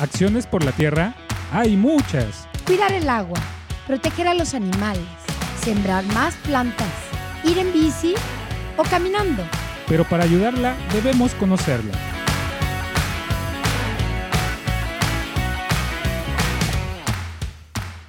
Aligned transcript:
Acciones 0.00 0.46
por 0.46 0.64
la 0.64 0.72
tierra 0.72 1.14
hay 1.52 1.76
muchas. 1.76 2.48
Cuidar 2.66 2.92
el 2.92 3.08
agua, 3.08 3.38
proteger 3.86 4.26
a 4.26 4.34
los 4.34 4.54
animales, 4.54 5.04
sembrar 5.62 6.04
más 6.06 6.34
plantas, 6.38 6.92
ir 7.44 7.58
en 7.58 7.72
bici 7.72 8.14
o 8.76 8.82
caminando. 8.82 9.44
Pero 9.88 10.04
para 10.04 10.24
ayudarla 10.24 10.74
debemos 10.92 11.34
conocerla. 11.34 11.92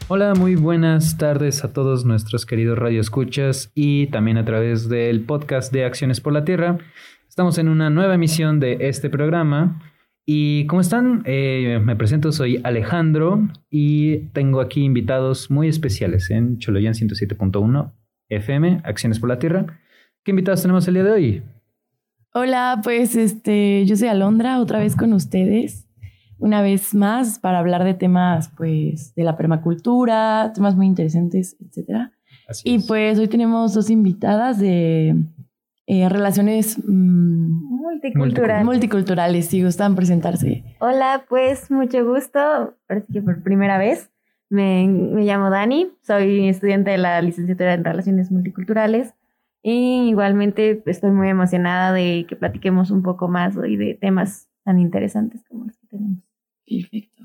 Hola, 0.08 0.34
muy 0.36 0.56
buenas 0.56 1.18
tardes 1.18 1.64
a 1.64 1.74
todos 1.74 2.06
nuestros 2.06 2.46
queridos 2.46 2.78
radioescuchas 2.78 3.72
y 3.76 4.08
también 4.08 4.38
a 4.38 4.46
través 4.46 4.90
del 4.90 5.26
podcast 5.26 5.72
de 5.72 5.86
Acciones 5.86 6.22
por 6.22 6.34
la 6.34 6.46
Tierra. 6.46 6.78
Estamos 7.28 7.58
en 7.58 7.68
una 7.68 7.90
nueva 7.90 8.16
emisión 8.16 8.60
de 8.60 8.78
este 8.88 9.10
programa. 9.10 9.82
Y 10.26 10.66
¿cómo 10.68 10.82
están? 10.82 11.22
Eh, 11.26 11.80
me 11.84 11.96
presento, 11.98 12.32
soy 12.32 12.62
Alejandro 12.64 13.42
y 13.70 14.20
tengo 14.32 14.62
aquí 14.62 14.84
invitados 14.84 15.52
muy 15.52 15.68
especiales 15.68 16.30
en 16.32 16.60
Choloyan 16.60 16.94
107.1 16.94 17.92
FM, 18.30 18.82
Acciones 18.86 19.20
por 19.20 19.30
la 19.30 19.40
Tierra. 19.40 19.66
¿Qué 20.24 20.32
invitados 20.32 20.62
tenemos 20.62 20.88
el 20.88 20.94
día 20.94 21.04
de 21.04 21.12
hoy? 21.12 21.44
Hola, 22.34 22.80
pues 22.84 23.16
este, 23.16 23.86
yo 23.86 23.98
soy 23.98 24.08
Alondra, 24.08 24.60
otra 24.62 24.80
vez 24.80 24.96
con 24.96 25.12
ustedes, 25.12 25.88
una 26.40 26.62
vez 26.62 26.96
más 26.96 27.38
para 27.40 27.60
hablar 27.60 27.84
de 27.84 27.94
temas, 27.94 28.50
pues, 28.56 29.14
de 29.16 29.24
la 29.24 29.36
permacultura, 29.36 30.52
temas 30.56 30.76
muy 30.76 30.88
interesantes, 30.88 31.58
etcétera. 31.60 32.14
Así 32.48 32.70
Y 32.70 32.76
es. 32.76 32.88
pues 32.88 33.20
hoy 33.20 33.28
tenemos 33.28 33.74
dos 33.74 33.90
invitadas 33.90 34.58
de 34.58 35.16
eh, 35.86 36.08
relaciones 36.10 36.78
mm, 36.86 37.82
Multicultural. 37.82 38.66
multiculturales, 38.66 39.48
si 39.48 39.64
gustan 39.64 39.96
presentarse. 39.96 40.64
Hola, 40.80 41.26
pues 41.28 41.70
mucho 41.72 42.06
gusto. 42.06 42.76
Sí 42.90 43.14
que 43.14 43.22
por 43.22 43.44
primera 43.44 43.78
vez. 43.78 44.10
Me, 44.50 44.88
me 44.88 45.24
llamo 45.24 45.50
Dani, 45.50 45.88
soy 46.04 46.48
estudiante 46.48 46.92
de 46.92 47.00
la 47.00 47.20
licenciatura 47.24 47.74
en 47.74 47.84
Relaciones 47.84 48.32
Multiculturales 48.32 49.16
y 49.64 50.10
igualmente 50.10 50.84
estoy 50.86 51.10
muy 51.10 51.30
emocionada 51.30 51.92
de 51.92 52.26
que 52.30 52.36
platiquemos 52.36 52.92
un 52.92 53.02
poco 53.02 53.28
más 53.28 53.58
hoy 53.58 53.78
de 53.78 53.96
temas 53.96 54.50
tan 54.64 54.80
interesantes 54.80 55.44
como 55.50 55.66
los 55.66 55.78
que 55.78 55.88
tenemos. 55.88 56.20
Perfecto. 56.68 57.24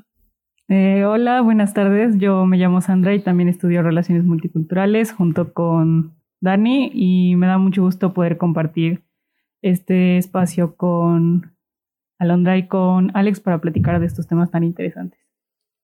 Eh, 0.68 1.04
hola, 1.04 1.42
buenas 1.42 1.74
tardes. 1.74 2.16
Yo 2.16 2.46
me 2.46 2.56
llamo 2.56 2.80
Sandra 2.80 3.14
y 3.14 3.20
también 3.20 3.48
estudio 3.48 3.82
Relaciones 3.82 4.24
Multiculturales 4.24 5.12
junto 5.12 5.52
con 5.52 6.14
Dani 6.40 6.90
y 6.92 7.36
me 7.36 7.46
da 7.46 7.58
mucho 7.58 7.82
gusto 7.82 8.14
poder 8.14 8.38
compartir 8.38 9.04
este 9.62 10.18
espacio 10.18 10.76
con 10.76 11.56
Alondra 12.18 12.56
y 12.56 12.68
con 12.68 13.10
Alex 13.14 13.40
para 13.40 13.60
platicar 13.60 14.00
de 14.00 14.06
estos 14.06 14.26
temas 14.26 14.50
tan 14.50 14.64
interesantes. 14.64 15.20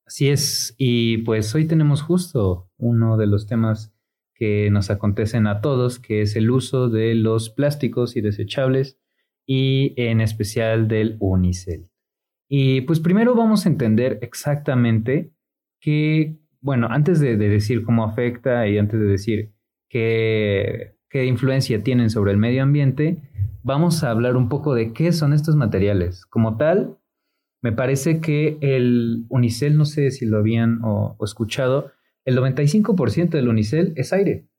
Así 0.05 0.29
es, 0.29 0.75
y 0.77 1.17
pues 1.19 1.53
hoy 1.55 1.65
tenemos 1.65 2.01
justo 2.01 2.69
uno 2.77 3.17
de 3.17 3.25
los 3.25 3.47
temas 3.47 3.95
que 4.35 4.69
nos 4.69 4.91
acontecen 4.91 5.47
a 5.47 5.61
todos, 5.61 5.97
que 5.97 6.21
es 6.21 6.35
el 6.35 6.51
uso 6.51 6.89
de 6.89 7.15
los 7.15 7.49
plásticos 7.49 8.15
y 8.15 8.21
desechables 8.21 8.99
y 9.47 9.93
en 9.97 10.21
especial 10.21 10.87
del 10.87 11.17
unicel. 11.19 11.89
Y 12.47 12.81
pues 12.81 12.99
primero 12.99 13.33
vamos 13.33 13.65
a 13.65 13.69
entender 13.69 14.19
exactamente 14.21 15.33
qué, 15.79 16.37
bueno, 16.61 16.87
antes 16.89 17.19
de, 17.19 17.37
de 17.37 17.49
decir 17.49 17.83
cómo 17.83 18.03
afecta 18.03 18.67
y 18.67 18.77
antes 18.77 18.99
de 18.99 19.05
decir 19.07 19.54
qué, 19.95 20.97
qué 21.09 21.23
influencia 21.23 21.81
tienen 21.81 22.09
sobre 22.09 22.33
el 22.33 22.37
medio 22.37 22.63
ambiente, 22.63 23.21
vamos 23.63 24.03
a 24.03 24.11
hablar 24.11 24.35
un 24.35 24.49
poco 24.49 24.75
de 24.75 24.91
qué 24.91 25.13
son 25.13 25.31
estos 25.31 25.55
materiales. 25.55 26.25
Como 26.25 26.57
tal, 26.57 26.97
me 27.61 27.71
parece 27.71 28.19
que 28.19 28.57
el 28.59 29.25
unicel, 29.29 29.77
no 29.77 29.85
sé 29.85 30.11
si 30.11 30.25
lo 30.25 30.39
habían 30.39 30.81
o, 30.83 31.15
escuchado, 31.23 31.93
el 32.25 32.37
95% 32.37 33.29
del 33.29 33.47
unicel 33.47 33.93
es 33.95 34.11
aire. 34.11 34.49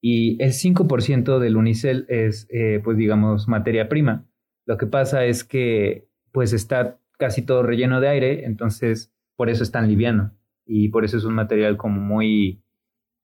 Y 0.00 0.42
el 0.42 0.50
5% 0.50 1.38
del 1.38 1.56
unicel 1.56 2.06
es, 2.08 2.48
eh, 2.50 2.80
pues 2.82 2.96
digamos, 2.96 3.46
materia 3.46 3.88
prima. 3.88 4.26
Lo 4.66 4.76
que 4.76 4.88
pasa 4.88 5.24
es 5.24 5.44
que, 5.44 6.08
pues 6.32 6.52
está 6.52 6.98
casi 7.16 7.42
todo 7.42 7.62
relleno 7.62 8.00
de 8.00 8.08
aire, 8.08 8.44
entonces 8.44 9.14
por 9.36 9.50
eso 9.50 9.62
es 9.62 9.70
tan 9.70 9.86
liviano. 9.86 10.36
Y 10.66 10.88
por 10.88 11.04
eso 11.04 11.16
es 11.16 11.24
un 11.24 11.34
material 11.34 11.76
como 11.76 12.00
muy, 12.00 12.61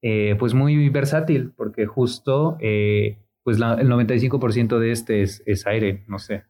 eh, 0.03 0.37
pues 0.39 0.55
muy 0.55 0.89
versátil, 0.91 1.53
porque 1.57 1.87
justo, 1.87 2.57
eh, 2.61 3.19
pues 3.43 3.59
la- 3.59 3.75
el 3.75 3.89
95% 3.89 4.79
de 4.79 4.93
este 4.93 5.23
es, 5.23 5.43
es 5.47 5.67
aire, 5.67 6.05
no 6.07 6.19
sé. 6.19 6.45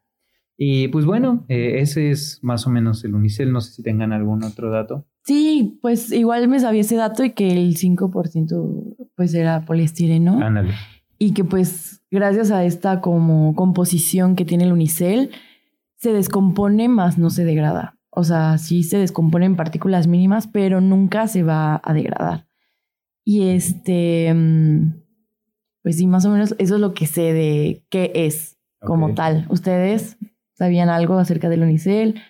Y 0.56 0.88
pues 0.88 1.04
bueno, 1.04 1.44
eh, 1.48 1.78
ese 1.78 2.10
es 2.10 2.41
más 2.42 2.66
o 2.66 2.70
menos 2.70 3.04
el 3.04 3.14
unicel. 3.14 3.53
No 3.53 3.60
sé 3.60 3.72
si 3.75 3.82
tengan 3.84 4.12
algún 4.12 4.42
otro 4.42 4.70
dato. 4.70 5.06
Sí, 5.22 5.78
pues 5.82 6.10
igual 6.10 6.48
me 6.48 6.59
sabía 6.59 6.81
ese 6.81 6.97
dato 6.97 7.22
y 7.22 7.31
que 7.31 7.53
el 7.53 7.76
5% 7.76 8.97
pues 9.14 9.34
era 9.34 9.65
poliestireno. 9.65 10.41
Ándale. 10.42 10.75
y 11.20 11.32
que 11.34 11.44
pues 11.44 12.03
gracias 12.10 12.50
a 12.50 12.65
esta 12.65 13.00
como 13.00 13.54
composición 13.54 14.34
que 14.36 14.44
tiene 14.44 14.65
el 14.65 14.72
unicel 14.72 15.30
se 15.97 16.12
descompone 16.12 16.88
más 16.88 17.19
no 17.19 17.30
se 17.30 17.44
degrada. 17.44 17.97
O 18.10 18.25
sea, 18.25 18.59
sí 18.59 18.82
se 18.82 18.98
descompone 18.98 19.47
en 19.47 19.54
partículas 19.54 20.09
mínimas, 20.09 20.48
pero 20.48 20.80
nunca 20.80 21.28
se 21.28 21.44
va 21.44 21.80
a 21.84 21.92
degradar. 21.92 22.47
Y 23.31 23.50
este, 23.50 24.33
mm, 24.33 24.94
pues 25.83 25.99
sí, 25.99 26.06
más 26.06 26.25
o 26.25 26.31
menos 26.31 26.55
eso 26.56 26.77
es 26.77 26.81
lo 26.81 26.94
que 26.94 27.05
sé 27.05 27.34
de 27.34 27.84
qué 27.91 28.11
es 28.15 28.56
como 28.81 29.12
tal. 29.12 29.44
¿Ustedes 29.50 30.16
sabían 30.55 30.89
algo 30.89 31.19
acerca 31.19 31.50
del 31.50 31.62
unicel? 31.62 32.22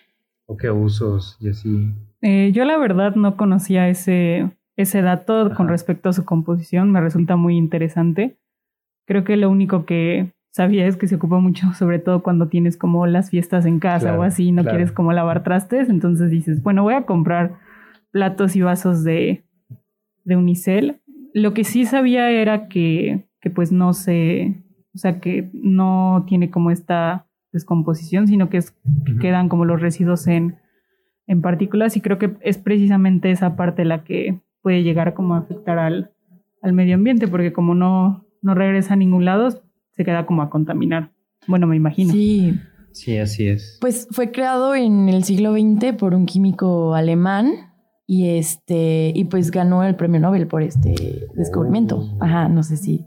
O 0.47 0.57
qué 0.57 0.73
usos 0.73 1.37
y 1.39 1.51
así. 1.51 1.95
Eh, 2.21 2.51
yo 2.53 2.65
la 2.65 2.77
verdad 2.79 3.15
no 3.15 3.37
conocía 3.37 3.89
ese, 3.89 4.51
ese 4.75 5.01
dato 5.01 5.43
Ajá. 5.43 5.55
con 5.55 5.69
respecto 5.69 6.09
a 6.09 6.13
su 6.13 6.25
composición, 6.25 6.91
me 6.91 7.01
resulta 7.01 7.37
muy 7.37 7.57
interesante. 7.57 8.37
Creo 9.07 9.23
que 9.23 9.37
lo 9.37 9.51
único 9.51 9.87
que 9.87 10.33
sabía 10.51 10.85
es 10.89 10.97
que 10.97 11.07
se 11.07 11.15
ocupa 11.15 11.39
mucho, 11.39 11.73
sobre 11.79 12.01
todo 12.01 12.25
cuando 12.25 12.49
tienes 12.49 12.77
como 12.77 13.07
las 13.07 13.31
fiestas 13.31 13.67
en 13.67 13.79
casa 13.79 14.07
Claro, 14.07 14.23
o 14.23 14.23
así, 14.25 14.51
no 14.51 14.63
claro. 14.63 14.77
quieres 14.77 14.91
como 14.91 15.13
lavar 15.13 15.45
trastes, 15.45 15.91
entonces 15.91 16.33
dices, 16.33 16.61
bueno, 16.61 16.83
voy 16.83 16.95
a 16.95 17.03
comprar 17.07 17.61
platos 18.11 18.57
y 18.57 18.63
vasos 18.63 19.05
de, 19.05 19.45
de 20.29 20.37
unicel. 20.37 21.01
Lo 21.35 21.55
que 21.55 21.65
sí 21.65 21.85
sabía 21.85 22.31
era 22.31 22.69
que, 22.69 23.29
que 23.41 23.51
pues 23.51 23.73
no 23.73 23.93
se, 23.93 24.63
o 24.95 24.99
sea, 24.99 25.21
que 25.21 25.51
no 25.53 26.25
tiene 26.29 26.51
como 26.51 26.71
esta 26.71 27.27
descomposición, 27.53 28.29
sino 28.29 28.49
que, 28.49 28.59
es, 28.59 28.77
que 29.05 29.17
quedan 29.17 29.49
como 29.49 29.65
los 29.65 29.81
residuos 29.81 30.27
en, 30.27 30.57
en 31.27 31.41
partículas 31.41 31.97
y 31.97 32.01
creo 32.01 32.19
que 32.19 32.37
es 32.43 32.59
precisamente 32.59 33.31
esa 33.31 33.57
parte 33.57 33.85
la 33.85 34.05
que 34.05 34.41
puede 34.63 34.83
llegar 34.83 35.15
como 35.15 35.35
a 35.35 35.39
afectar 35.39 35.79
al, 35.79 36.13
al 36.63 36.73
medio 36.73 36.95
ambiente, 36.95 37.27
porque 37.27 37.53
como 37.53 37.75
no, 37.75 38.27
no 38.43 38.55
regresa 38.55 38.95
a 38.95 38.97
ningún 38.99 39.25
lado, 39.25 39.63
se 39.91 40.05
queda 40.05 40.27
como 40.27 40.43
a 40.43 40.51
contaminar. 40.51 41.11
Bueno, 41.47 41.67
me 41.67 41.77
imagino. 41.77 42.13
Sí, 42.13 42.55
Sí, 42.99 43.17
así 43.17 43.47
es. 43.47 43.79
Pues 43.81 44.09
fue 44.11 44.33
creado 44.33 44.75
en 44.75 45.09
el 45.09 45.23
siglo 45.23 45.53
XX 45.53 45.95
por 45.97 46.15
un 46.15 46.27
químico 46.27 46.97
alemán 46.97 47.68
y 48.11 48.39
este 48.39 49.13
y 49.15 49.25
pues 49.25 49.51
ganó 49.51 49.85
el 49.85 49.95
premio 49.95 50.19
Nobel 50.19 50.49
por 50.49 50.63
este 50.63 51.29
descubrimiento. 51.35 51.99
Oh. 51.99 52.25
Ajá, 52.25 52.49
no 52.49 52.63
sé 52.63 52.79
si 52.79 53.07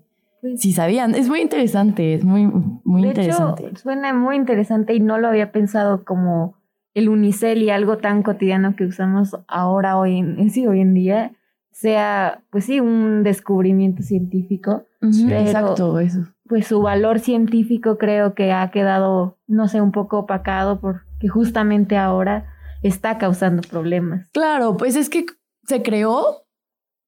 si 0.55 0.73
sabían. 0.73 1.15
Es 1.15 1.27
muy 1.27 1.41
interesante, 1.41 2.13
es 2.13 2.23
muy 2.23 2.45
muy 2.45 3.01
de 3.01 3.07
interesante. 3.09 3.67
hecho, 3.67 3.77
suena 3.77 4.13
muy 4.13 4.35
interesante 4.35 4.93
y 4.93 4.99
no 4.99 5.17
lo 5.17 5.27
había 5.27 5.51
pensado 5.51 6.05
como 6.05 6.55
el 6.93 7.09
unicel 7.09 7.63
y 7.63 7.71
algo 7.71 7.97
tan 7.97 8.21
cotidiano 8.21 8.75
que 8.75 8.85
usamos 8.85 9.35
ahora, 9.47 9.97
hoy 9.97 10.19
en, 10.19 10.49
sí, 10.51 10.67
hoy 10.67 10.81
en 10.81 10.93
día, 10.93 11.31
sea, 11.71 12.43
pues 12.51 12.65
sí, 12.65 12.79
un 12.79 13.23
descubrimiento 13.23 14.03
científico. 14.03 14.83
Exacto, 15.01 15.99
eso. 15.99 16.27
Pues 16.47 16.67
su 16.67 16.81
valor 16.81 17.19
científico 17.19 17.97
creo 17.97 18.35
que 18.35 18.51
ha 18.51 18.69
quedado, 18.69 19.37
no 19.47 19.67
sé, 19.67 19.81
un 19.81 19.91
poco 19.91 20.19
opacado 20.19 20.79
porque 20.79 21.27
justamente 21.27 21.97
ahora 21.97 22.50
está 22.81 23.17
causando 23.17 23.61
problemas. 23.61 24.29
Claro, 24.31 24.77
pues 24.77 24.95
es 24.95 25.09
que 25.09 25.25
se 25.67 25.81
creó, 25.83 26.45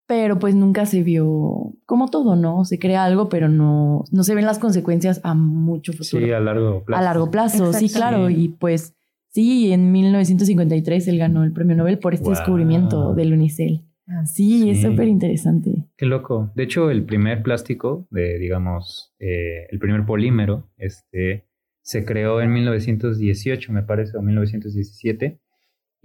pero 0.07 0.37
pues 0.39 0.53
nunca 0.55 0.85
se 0.85 1.01
vio 1.03 1.73
como 1.85 2.09
todo, 2.09 2.35
¿no? 2.35 2.65
Se 2.65 2.77
crea 2.79 3.03
algo, 3.05 3.29
pero 3.29 3.49
no 3.49 4.03
no 4.11 4.23
se 4.23 4.35
ven 4.35 4.45
las 4.45 4.59
consecuencias 4.59 5.21
a 5.23 5.33
mucho 5.33 5.93
futuro. 5.93 6.25
Sí, 6.25 6.31
a 6.31 6.39
largo 6.39 6.83
plazo. 6.83 6.99
a 7.01 7.03
largo 7.03 7.31
plazo, 7.31 7.73
sí, 7.73 7.89
claro. 7.89 8.27
Sí. 8.27 8.35
Y 8.37 8.47
pues 8.49 8.95
sí, 9.29 9.71
en 9.71 9.91
1953 9.91 11.07
él 11.07 11.17
ganó 11.17 11.43
el 11.43 11.53
premio 11.53 11.75
Nobel 11.75 11.99
por 11.99 12.13
este 12.13 12.25
Wow. 12.25 12.35
descubrimiento 12.35 13.13
del 13.15 13.33
unicel. 13.33 13.85
Sí, 14.25 14.69
es 14.69 14.81
súper 14.81 15.07
interesante. 15.07 15.85
Qué 15.95 16.05
loco. 16.05 16.51
De 16.55 16.63
hecho, 16.63 16.91
el 16.91 17.05
primer 17.05 17.41
plástico, 17.41 18.05
de, 18.11 18.37
digamos, 18.37 19.15
eh, 19.17 19.65
el 19.71 19.79
primer 19.79 20.05
polímero, 20.05 20.69
este, 20.77 21.47
se 21.81 22.03
creó 22.03 22.41
en 22.41 22.51
1918, 22.51 23.71
me 23.71 23.81
parece, 23.83 24.17
o 24.17 24.21
1917. 24.21 25.39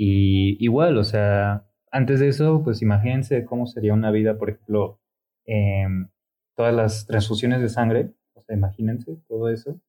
Y 0.00 0.56
igual, 0.64 0.96
o 0.96 1.02
sea, 1.04 1.64
antes 1.90 2.20
de 2.20 2.28
eso, 2.28 2.62
pues 2.62 2.82
imagínense 2.82 3.44
cómo 3.44 3.66
sería 3.66 3.92
una 3.94 4.12
vida, 4.12 4.38
por 4.38 4.50
ejemplo, 4.50 5.00
em, 5.44 6.08
todas 6.56 6.72
las 6.74 7.06
transfusiones 7.06 7.60
de 7.60 7.68
sangre, 7.68 8.12
o 8.34 8.42
sea, 8.42 8.56
imagínense 8.56 9.16
todo 9.28 9.48
eso. 9.50 9.80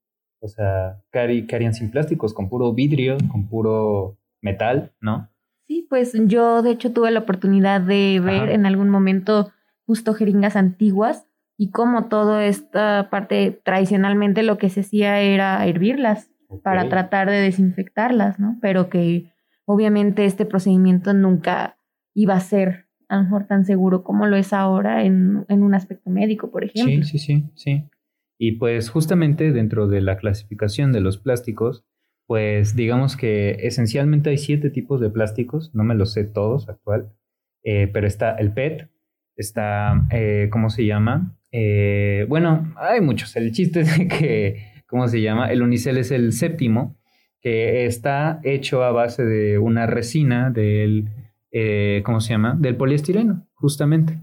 O 0.41 0.47
sea, 0.47 1.01
¿qué, 1.11 1.19
harí- 1.19 1.45
qué 1.47 1.55
harían 1.55 1.73
sin 1.75 1.91
plásticos? 1.91 2.33
Con 2.33 2.49
puro 2.49 2.73
vidrio, 2.73 3.17
con 3.31 3.47
puro 3.47 4.17
metal, 4.41 4.91
¿no? 4.99 5.29
Sí, 5.67 5.85
pues 5.87 6.13
yo 6.25 6.63
de 6.63 6.71
hecho 6.71 6.91
tuve 6.91 7.11
la 7.11 7.19
oportunidad 7.19 7.79
de 7.81 8.19
ver 8.23 8.43
Ajá. 8.43 8.51
en 8.53 8.65
algún 8.65 8.89
momento 8.89 9.51
justo 9.85 10.13
jeringas 10.15 10.55
antiguas 10.55 11.27
y 11.57 11.69
cómo 11.69 12.05
toda 12.05 12.45
esta 12.45 13.09
parte 13.11 13.59
tradicionalmente 13.63 14.41
lo 14.41 14.57
que 14.57 14.69
se 14.69 14.79
hacía 14.79 15.19
era 15.21 15.63
hervirlas 15.67 16.31
para 16.63 16.89
tratar 16.89 17.29
de 17.29 17.35
desinfectarlas, 17.41 18.39
¿no? 18.39 18.57
Pero 18.61 18.89
que 18.89 19.31
obviamente 19.69 20.25
este 20.25 20.45
procedimiento 20.45 21.13
nunca 21.13 21.77
iba 22.15 22.33
a 22.33 22.39
ser 22.39 22.87
a 23.07 23.45
tan 23.47 23.65
seguro 23.65 24.03
como 24.03 24.25
lo 24.25 24.35
es 24.35 24.51
ahora 24.51 25.03
en, 25.03 25.45
en 25.47 25.61
un 25.61 25.75
aspecto 25.75 26.09
médico, 26.09 26.49
por 26.49 26.63
ejemplo. 26.63 27.03
Sí, 27.03 27.19
sí, 27.19 27.19
sí, 27.19 27.49
sí. 27.55 27.83
Y 28.39 28.53
pues 28.53 28.89
justamente 28.89 29.51
dentro 29.51 29.87
de 29.87 30.01
la 30.01 30.17
clasificación 30.17 30.91
de 30.91 31.01
los 31.01 31.19
plásticos, 31.19 31.85
pues 32.25 32.75
digamos 32.75 33.15
que 33.15 33.57
esencialmente 33.61 34.31
hay 34.31 34.39
siete 34.39 34.71
tipos 34.71 35.01
de 35.01 35.11
plásticos, 35.11 35.69
no 35.75 35.83
me 35.83 35.93
los 35.93 36.13
sé 36.13 36.23
todos 36.23 36.67
actual, 36.67 37.13
eh, 37.63 37.87
pero 37.93 38.07
está 38.07 38.35
el 38.35 38.51
PET, 38.53 38.89
está, 39.35 40.07
eh, 40.11 40.49
¿cómo 40.51 40.71
se 40.71 40.85
llama? 40.87 41.37
Eh, 41.51 42.25
bueno, 42.27 42.73
hay 42.77 43.01
muchos, 43.01 43.35
el 43.35 43.51
chiste 43.51 43.81
es 43.81 43.99
que, 44.19 44.83
¿cómo 44.87 45.07
se 45.07 45.21
llama? 45.21 45.51
El 45.51 45.61
unicel 45.61 45.97
es 45.97 46.09
el 46.09 46.33
séptimo, 46.33 46.98
que 47.41 47.85
está 47.85 48.39
hecho 48.43 48.83
a 48.83 48.91
base 48.91 49.23
de 49.25 49.57
una 49.59 49.85
resina 49.87 50.49
del, 50.51 51.09
eh, 51.51 52.01
¿cómo 52.05 52.19
se 52.21 52.33
llama? 52.33 52.55
Del 52.59 52.75
poliestireno, 52.75 53.47
justamente. 53.53 54.19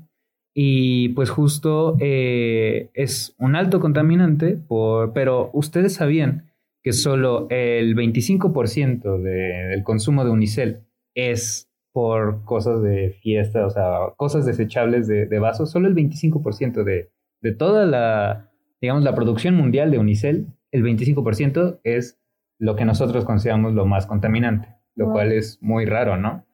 Y 0.55 1.11
pues 1.11 1.29
justo 1.31 1.97
eh, 2.01 2.91
es 2.95 3.35
un 3.39 3.57
alto 3.57 3.79
contaminante, 3.81 4.57
por, 4.57 5.13
pero 5.13 5.51
ustedes 5.53 5.95
sabían 5.95 6.51
que 6.83 6.93
solo 6.93 7.47
el 7.51 7.95
25% 7.95 9.19
de- 9.19 9.69
del 9.71 9.83
consumo 9.83 10.25
de 10.25 10.31
unicel 10.31 10.81
es 11.15 11.69
por 11.93 12.45
cosas 12.45 12.83
de 12.83 13.11
fiesta, 13.23 13.67
o 13.67 13.71
sea, 13.71 13.91
cosas 14.17 14.45
desechables 14.47 15.09
de, 15.09 15.27
de 15.27 15.39
vasos, 15.39 15.71
solo 15.71 15.89
el 15.89 15.95
25% 15.95 16.85
de, 16.85 17.11
de 17.43 17.53
toda 17.55 17.87
la, 17.87 18.51
digamos, 18.81 19.03
la 19.03 19.15
producción 19.15 19.55
mundial 19.57 19.91
de 19.91 19.99
unicel, 19.99 20.47
el 20.73 20.83
25% 20.85 21.81
es 21.85 22.19
lo 22.59 22.77
que 22.77 22.85
nosotros 22.85 23.25
consideramos 23.25 23.75
lo 23.75 23.87
más 23.87 24.07
contaminante, 24.07 24.69
lo 24.95 25.07
Wow. 25.07 25.15
cual 25.15 25.33
es 25.33 25.59
muy 25.61 25.85
raro, 25.85 26.17
¿no? 26.17 26.45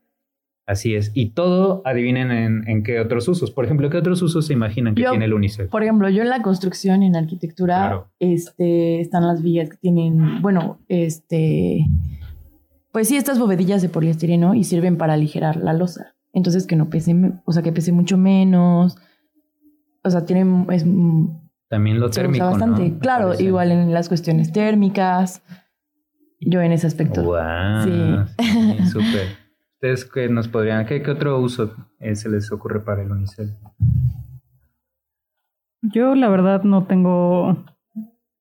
Así 0.66 0.94
es. 0.94 1.10
Y 1.14 1.30
todo, 1.30 1.82
adivinen 1.84 2.30
en, 2.30 2.68
en 2.68 2.82
qué 2.84 3.00
otros 3.00 3.26
usos. 3.28 3.50
Por 3.50 3.64
ejemplo, 3.64 3.90
¿qué 3.90 3.96
otros 3.98 4.22
usos 4.22 4.46
se 4.46 4.52
imaginan 4.52 4.94
que 4.94 5.02
Yo- 5.02 5.10
tiene 5.10 5.24
el 5.24 5.34
unicel? 5.34 5.68
Por 5.68 5.82
ejemplo, 5.82 6.08
yo 6.08 6.22
en 6.22 6.28
la 6.28 6.40
construcción, 6.40 7.02
en 7.02 7.16
arquitectura, 7.16 7.76
Claro. 7.78 8.08
este, 8.20 9.00
están 9.00 9.26
las 9.26 9.42
vigas 9.42 9.70
que 9.70 9.76
tienen, 9.76 10.40
bueno, 10.40 10.78
este, 10.88 11.84
pues 12.92 13.08
sí, 13.08 13.16
estas 13.16 13.38
bovedillas 13.40 13.82
de 13.82 13.88
poliestireno 13.88 14.54
y 14.54 14.64
sirven 14.64 14.96
para 14.96 15.14
aligerar 15.14 15.56
la 15.56 15.72
losa. 15.72 16.14
Entonces 16.32 16.66
que 16.66 16.76
no 16.76 16.88
pese, 16.90 17.14
o 17.44 17.52
sea, 17.52 17.62
que 17.62 17.72
pese 17.72 17.90
mucho 17.92 18.16
menos. 18.16 18.96
O 20.04 20.10
sea, 20.10 20.24
tienen, 20.24 20.66
es, 20.70 20.84
También 21.68 21.98
lo 22.00 22.06
se 22.06 22.20
usa 22.20 22.22
térmico, 22.22 22.44
bastante. 22.46 22.88
¿no? 22.90 22.98
Claro, 23.00 23.34
igual 23.40 23.72
en 23.72 23.92
las 23.92 24.08
cuestiones 24.08 24.52
térmicas. 24.52 25.42
Yo 26.44 26.60
en 26.60 26.72
ese 26.72 26.86
aspecto. 26.86 27.22
Guau, 27.22 27.84
Sí. 27.84 28.16
sí, 28.38 28.86
súper. 28.90 29.28
¿Ustedes 29.74 30.04
qué 30.04 30.28
nos 30.28 30.48
podrían, 30.48 30.86
qué, 30.86 31.02
qué 31.02 31.10
otro 31.10 31.38
uso 31.40 31.74
eh, 32.00 32.14
se 32.16 32.28
les 32.28 32.50
ocurre 32.52 32.80
para 32.80 33.02
el 33.02 33.10
unicel? 33.10 33.54
Yo 35.82 36.14
la 36.14 36.28
verdad 36.28 36.62
no 36.62 36.84
tengo 36.84 37.64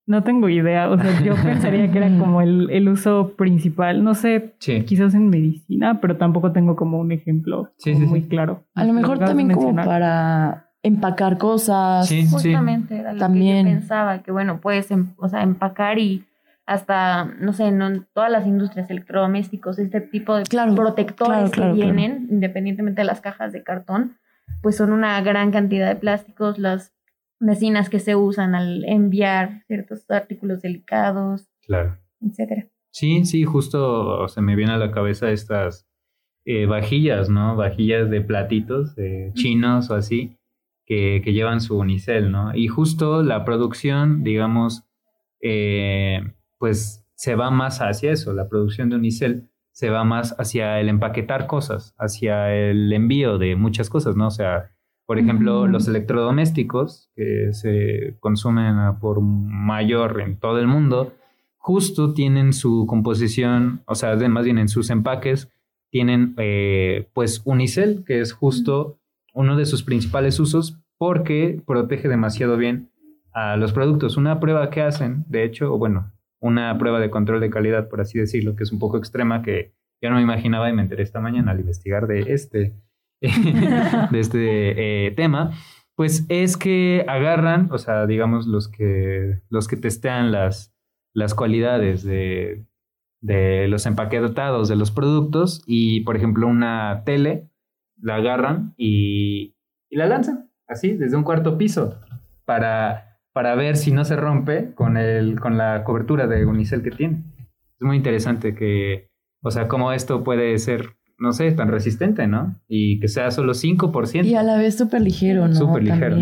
no 0.08 0.24
tengo 0.24 0.50
idea, 0.50 0.90
o 0.90 0.98
sea, 1.00 1.22
yo 1.22 1.36
pensaría 1.44 1.90
que 1.92 1.98
era 2.00 2.08
como 2.18 2.42
el, 2.42 2.70
el 2.72 2.90
uso 2.90 3.34
principal, 3.38 4.04
no 4.04 4.14
sé, 4.14 4.56
Sí. 4.60 4.84
quizás 4.84 5.14
en 5.14 5.30
medicina, 5.30 6.02
pero 6.02 6.18
tampoco 6.18 6.52
tengo 6.52 6.76
como 6.76 7.00
un 7.00 7.12
ejemplo 7.12 7.72
Sí, 7.78 7.94
como 7.94 8.06
sí, 8.06 8.10
muy 8.10 8.22
sí. 8.24 8.28
claro. 8.28 8.64
A 8.76 8.84
lo 8.84 8.94
mejor 8.94 9.20
también 9.20 9.52
como 9.54 9.74
para 9.76 10.70
empacar 10.84 11.38
cosas. 11.38 12.08
Sí, 12.08 12.24
sí. 12.24 12.30
Justamente 12.32 12.98
era 12.98 13.14
lo 13.14 13.20
También. 13.20 13.66
que 13.68 13.72
yo 13.74 13.80
pensaba, 13.80 14.22
que 14.24 14.32
bueno, 14.32 14.60
puedes 14.60 14.90
em- 14.92 15.14
o 15.18 15.30
sea, 15.30 15.44
empacar 15.44 15.98
y 16.00 16.26
hasta, 16.66 17.26
no 17.26 17.54
sé, 17.54 17.72
no 17.72 17.88
en 17.88 18.08
todas 18.14 18.32
las 18.32 18.46
industrias 18.48 18.90
electrodomésticos, 18.90 19.80
este 19.80 20.00
tipo 20.02 20.36
de 20.36 20.44
Claro, 20.44 20.76
protectores 20.76 21.50
claro, 21.50 21.52
claro, 21.52 21.74
que 21.74 21.80
claro. 21.80 21.94
vienen, 21.96 22.28
independientemente 22.30 23.02
de 23.02 23.06
las 23.06 23.22
cajas 23.22 23.52
de 23.52 23.64
cartón, 23.64 24.18
pues 24.62 24.78
son 24.78 24.92
una 24.94 25.20
gran 25.22 25.52
cantidad 25.52 25.88
de 25.90 25.96
plásticos, 25.96 26.60
las 26.60 26.94
resinas 27.40 27.90
que 27.90 28.00
se 28.00 28.16
usan 28.16 28.54
al 28.56 28.86
enviar 28.86 29.64
ciertos 29.68 30.10
artículos 30.10 30.62
delicados, 30.62 31.48
Claro. 31.66 31.98
etcétera. 32.22 32.68
Sí, 32.92 33.26
sí, 33.26 33.44
justo 33.46 34.28
se 34.28 34.42
me 34.42 34.56
viene 34.56 34.74
a 34.74 34.78
la 34.78 34.92
cabeza 34.92 35.32
estas 35.32 35.88
eh, 36.46 36.66
vajillas, 36.66 37.30
¿no? 37.30 37.56
Vajillas 37.56 38.10
de 38.10 38.22
platitos 38.22 38.96
chinos 39.34 39.90
o 39.90 39.96
así, 39.96 40.38
que, 40.86 41.22
que 41.24 41.34
llevan 41.34 41.62
su 41.62 41.78
unicel, 41.78 42.32
¿no? 42.32 42.54
Y 42.56 42.68
justo 42.68 43.24
la 43.24 43.46
producción, 43.46 44.24
digamos, 44.24 44.84
eh, 45.42 46.22
pues 46.62 47.04
se 47.16 47.34
va 47.34 47.50
más 47.50 47.80
hacia 47.80 48.12
eso, 48.12 48.34
la 48.34 48.48
producción 48.48 48.92
de 48.92 48.96
unicel 48.96 49.50
se 49.72 49.90
va 49.90 50.04
más 50.04 50.36
hacia 50.38 50.80
el 50.80 50.90
empaquetar 50.90 51.48
cosas, 51.48 51.96
hacia 51.98 52.54
el 52.54 52.94
envío 52.94 53.40
de 53.40 53.56
muchas 53.56 53.90
cosas, 53.90 54.16
¿no? 54.16 54.28
O 54.28 54.32
sea, 54.32 54.70
por 55.08 55.18
ejemplo, 55.18 55.66
los 55.66 55.88
electrodomésticos 55.88 57.10
que 57.16 57.52
se 57.54 58.16
consumen 58.20 58.76
por 59.00 59.22
mayor 59.22 60.22
en 60.22 60.38
todo 60.38 60.60
el 60.60 60.68
mundo, 60.68 61.14
justo 61.58 62.14
tienen 62.14 62.54
su 62.54 62.86
composición, 62.88 63.82
o 63.88 63.96
sea, 63.96 64.16
más 64.30 64.46
bien 64.46 64.60
en 64.60 64.70
sus 64.70 64.92
empaques, 64.92 65.50
tienen 65.90 66.36
eh, 66.38 67.10
pues 67.14 67.42
unicel, 67.44 68.04
que 68.06 68.20
es 68.22 68.34
justo 68.34 69.00
uno 69.34 69.58
de 69.58 69.66
sus 69.66 69.82
principales 69.82 70.40
usos 70.40 70.78
porque 71.00 71.60
protege 71.66 72.08
demasiado 72.08 72.56
bien 72.56 72.92
a 73.34 73.58
los 73.58 73.74
productos. 73.74 74.16
Una 74.16 74.40
prueba 74.40 74.70
que 74.70 74.84
hacen, 74.84 75.26
de 75.28 75.44
hecho, 75.44 75.74
o 75.74 75.80
bueno, 75.80 76.12
una 76.42 76.78
prueba 76.78 77.00
de 77.00 77.10
control 77.10 77.40
de 77.40 77.50
calidad, 77.50 77.88
por 77.88 78.02
así 78.02 78.20
decirlo, 78.20 78.56
que 78.56 78.64
es 78.64 78.72
un 78.72 78.80
poco 78.80 78.98
extrema, 78.98 79.44
que 79.44 79.74
yo 80.02 80.10
no 80.10 80.18
me 80.18 80.24
imaginaba 80.24 80.70
y 80.70 80.74
me 80.74 80.82
enteré 80.82 81.04
esta 81.04 81.22
mañana 81.22 81.52
al 81.52 81.60
investigar 81.60 82.08
de 82.08 82.34
este, 82.34 82.74
de 83.22 84.20
este 84.20 85.08
eh, 85.08 85.12
tema, 85.12 85.52
pues 85.96 86.26
es 86.30 86.58
que 86.58 87.06
agarran, 87.08 87.70
o 87.72 87.78
sea, 87.78 88.08
digamos, 88.08 88.48
los 88.48 88.68
que, 88.68 89.42
los 89.50 89.68
que 89.68 89.78
testean 89.78 90.32
las, 90.32 90.74
las 91.14 91.36
cualidades 91.36 92.04
de, 92.04 92.66
de 93.22 93.68
los 93.68 93.86
empaquetados 93.86 94.68
de 94.68 94.76
los 94.76 94.90
productos 94.90 95.62
y, 95.68 96.02
por 96.02 96.18
ejemplo, 96.18 96.48
una 96.48 97.04
tele, 97.06 97.50
la 98.02 98.16
agarran 98.16 98.74
y, 98.78 99.56
y 99.92 99.98
la 99.98 100.08
lanzan, 100.08 100.50
así, 100.68 100.94
desde 100.94 101.16
un 101.18 101.24
cuarto 101.24 101.60
piso, 101.60 102.00
para, 102.46 103.11
para 103.34 103.56
ver 103.56 103.78
si 103.78 103.92
no 103.92 104.04
se 104.06 104.16
rompe 104.16 104.74
con, 104.76 104.98
el, 104.98 105.40
con 105.40 105.58
la 105.58 105.84
cobertura 105.84 106.28
de 106.28 106.46
unicel 106.46 106.82
que 106.84 106.92
tiene. 106.92 107.24
Es 107.80 107.82
muy 107.82 107.98
interesante 107.98 108.54
que, 108.56 109.10
o 109.42 109.52
sea, 109.52 109.68
cómo 109.68 109.92
esto 109.94 110.24
puede 110.24 110.58
ser, 110.60 110.90
no 111.18 111.32
sé, 111.34 111.52
tan 111.52 111.70
resistente, 111.70 112.28
¿no? 112.28 112.60
Y 112.68 113.00
que 113.00 113.08
sea 113.08 113.32
solo 113.32 113.54
5%. 113.54 114.26
Y 114.26 114.36
a 114.36 114.44
la 114.44 114.58
vez 114.58 114.78
súper 114.78 115.02
ligero, 115.02 115.48
¿no? 115.48 115.56
Súper 115.56 115.84
ligero. 115.84 116.18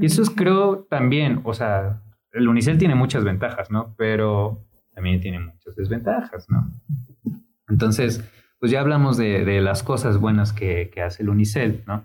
Y 0.00 0.06
eso 0.06 0.22
es, 0.22 0.30
creo, 0.30 0.86
también, 0.88 1.40
o 1.44 1.52
sea, 1.54 2.00
el 2.32 2.48
unicel 2.48 2.78
tiene 2.78 2.94
muchas 2.94 3.24
ventajas, 3.24 3.70
¿no? 3.70 3.94
Pero 3.98 4.64
también 4.94 5.20
tiene 5.20 5.38
muchas 5.40 5.74
desventajas, 5.76 6.46
¿no? 6.48 6.70
Entonces, 7.68 8.22
pues 8.60 8.70
ya 8.72 8.80
hablamos 8.80 9.16
de, 9.16 9.44
de 9.44 9.60
las 9.60 9.82
cosas 9.82 10.18
buenas 10.18 10.52
que, 10.52 10.90
que 10.92 11.02
hace 11.02 11.22
el 11.22 11.28
unicel, 11.28 11.82
¿no? 11.86 12.04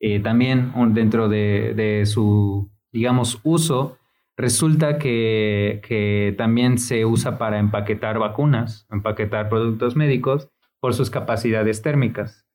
Eh, 0.00 0.20
también 0.20 0.72
un- 0.76 0.92
dentro 0.94 1.28
de, 1.28 1.72
de 1.74 2.04
su, 2.06 2.70
digamos, 2.96 3.40
uso, 3.42 3.98
resulta 4.38 4.96
que, 4.96 5.82
que 5.86 6.34
también 6.38 6.78
se 6.78 7.04
usa 7.04 7.36
para 7.36 7.58
empaquetar 7.58 8.18
vacunas, 8.18 8.86
empaquetar 8.90 9.50
productos 9.50 9.96
médicos 9.96 10.48
por 10.80 10.94
sus 10.94 11.10
capacidades 11.10 11.82
térmicas. 11.82 12.46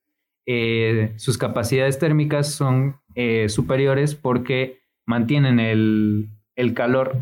Eh, 0.48 1.13
sus 1.17 1.38
capacidades 1.38 2.00
térmicas 2.00 2.51
son 2.51 3.00
eh, 3.13 3.50
superiores 3.50 4.15
porque 4.15 4.79
mantienen 5.05 5.60
el, 5.60 6.29
el 6.55 6.74
calor, 6.74 7.19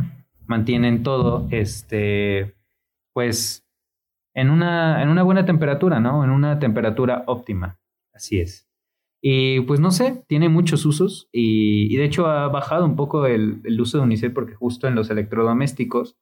mantienen 0.48 1.04
todo, 1.04 1.46
este, 1.52 2.56
pues, 3.12 3.68
en 4.34 4.50
una, 4.50 5.04
en 5.04 5.10
una 5.10 5.24
buena 5.24 5.44
temperatura, 5.44 6.00
¿no? 6.00 6.24
En 6.24 6.30
una 6.30 6.58
temperatura 6.58 7.26
óptima. 7.28 7.78
Así 8.14 8.40
es. 8.40 8.69
Y 9.22 9.60
pues 9.62 9.80
no 9.82 9.92
sé, 9.92 10.24
tiene 10.28 10.48
muchos 10.48 10.86
usos 10.86 11.28
y, 11.34 11.94
y 11.94 11.98
de 11.98 12.06
hecho 12.06 12.28
ha 12.28 12.48
bajado 12.48 12.86
un 12.86 12.96
poco 12.96 13.26
el, 13.26 13.62
el 13.66 13.82
uso 13.82 13.98
de 13.98 14.04
unicel 14.06 14.32
porque 14.32 14.56
justo 14.56 14.88
en 14.88 14.96
los 14.96 15.10
electrodomésticos, 15.10 16.18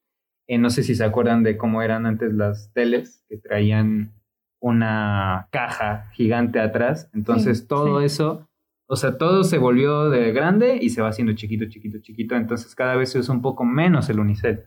eh, 0.48 0.58
no 0.58 0.70
sé 0.72 0.82
si 0.82 0.96
se 0.96 1.04
acuerdan 1.04 1.44
de 1.44 1.58
cómo 1.58 1.82
eran 1.84 2.06
antes 2.08 2.34
las 2.34 2.72
teles, 2.74 3.24
que 3.30 3.38
traían 3.38 4.13
una 4.60 5.48
caja 5.51 6.10
gigante 6.13 6.60
atrás, 6.60 7.10
entonces 7.13 7.60
Sí, 7.60 7.68
todo 7.68 8.00
sí. 8.00 8.06
eso, 8.06 8.50
o 8.89 8.96
sea, 8.96 9.18
todo 9.20 9.44
se 9.44 9.60
volvió 9.60 10.10
de 10.10 10.32
grande 10.32 10.80
y 10.82 10.89
se 10.89 11.01
va 11.04 11.10
haciendo 11.10 11.34
chiquito, 11.34 11.66
chiquito, 11.70 12.00
chiquito, 12.00 12.36
entonces 12.36 12.74
cada 12.74 12.96
vez 12.96 13.12
se 13.12 13.20
usa 13.20 13.36
un 13.36 13.42
poco 13.44 13.63
menos 13.66 14.10
el 14.10 14.20
unicel. 14.20 14.63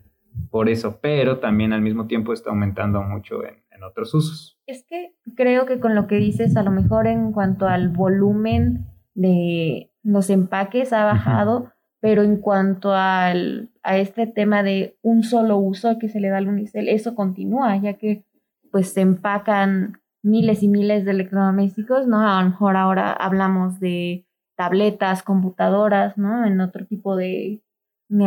Por 0.49 0.69
eso, 0.69 0.99
pero 1.01 1.39
también 1.39 1.73
al 1.73 1.81
mismo 1.81 2.07
tiempo 2.07 2.33
está 2.33 2.49
aumentando 2.49 3.01
mucho 3.01 3.43
en, 3.43 3.63
en 3.71 3.83
otros 3.83 4.13
usos. 4.13 4.59
Es 4.65 4.83
que 4.83 5.13
creo 5.35 5.65
que 5.65 5.79
con 5.79 5.95
lo 5.95 6.07
que 6.07 6.15
dices, 6.15 6.55
a 6.55 6.63
lo 6.63 6.71
mejor 6.71 7.07
en 7.07 7.31
cuanto 7.31 7.67
al 7.67 7.89
volumen 7.89 8.87
de 9.13 9.91
los 10.03 10.29
empaques 10.29 10.93
ha 10.93 11.05
bajado, 11.05 11.71
pero 11.99 12.23
en 12.23 12.37
cuanto 12.37 12.93
al, 12.93 13.69
a 13.83 13.97
este 13.97 14.27
tema 14.27 14.63
de 14.63 14.97
un 15.01 15.23
solo 15.23 15.57
uso 15.57 15.99
que 15.99 16.09
se 16.09 16.19
le 16.19 16.29
da 16.29 16.37
al 16.37 16.47
unicel, 16.47 16.89
eso 16.89 17.15
continúa, 17.15 17.77
ya 17.77 17.93
que 17.93 18.25
pues 18.71 18.93
se 18.93 19.01
empacan 19.01 20.01
miles 20.23 20.63
y 20.63 20.67
miles 20.67 21.05
de 21.05 21.11
electrodomésticos, 21.11 22.07
¿no? 22.07 22.27
A 22.27 22.41
lo 22.41 22.49
mejor 22.49 22.77
ahora 22.77 23.11
hablamos 23.11 23.79
de 23.79 24.25
tabletas, 24.55 25.23
computadoras, 25.23 26.17
¿no? 26.17 26.45
En 26.45 26.61
otro 26.61 26.85
tipo 26.85 27.15
de 27.15 27.61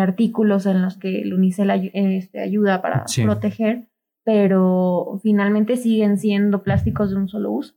artículos 0.00 0.66
en 0.66 0.82
los 0.82 0.96
que 0.96 1.20
el 1.22 1.34
unicel 1.34 1.70
ay- 1.70 1.90
este, 1.94 2.40
ayuda 2.40 2.80
para 2.82 3.06
Sí. 3.06 3.22
proteger, 3.22 3.88
pero 4.24 5.18
finalmente 5.22 5.76
siguen 5.76 6.18
siendo 6.18 6.62
plásticos 6.62 7.10
de 7.10 7.16
un 7.16 7.28
solo 7.28 7.50
uso. 7.52 7.74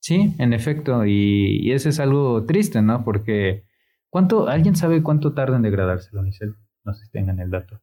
Sí, 0.00 0.34
en 0.38 0.52
efecto, 0.52 1.04
y, 1.06 1.58
y 1.62 1.72
eso 1.72 1.88
es 1.88 1.98
algo 2.00 2.44
triste, 2.44 2.80
¿no? 2.82 3.04
Porque 3.04 3.64
¿cuánto, 4.10 4.48
¿alguien 4.48 4.76
sabe 4.76 5.02
cuánto 5.02 5.34
tarda 5.34 5.56
en 5.56 5.62
degradarse 5.62 6.10
el 6.12 6.18
unicel? 6.18 6.54
No 6.84 6.94
sé 6.94 7.06
si 7.06 7.10
tengan 7.10 7.40
el 7.40 7.50
dato. 7.50 7.80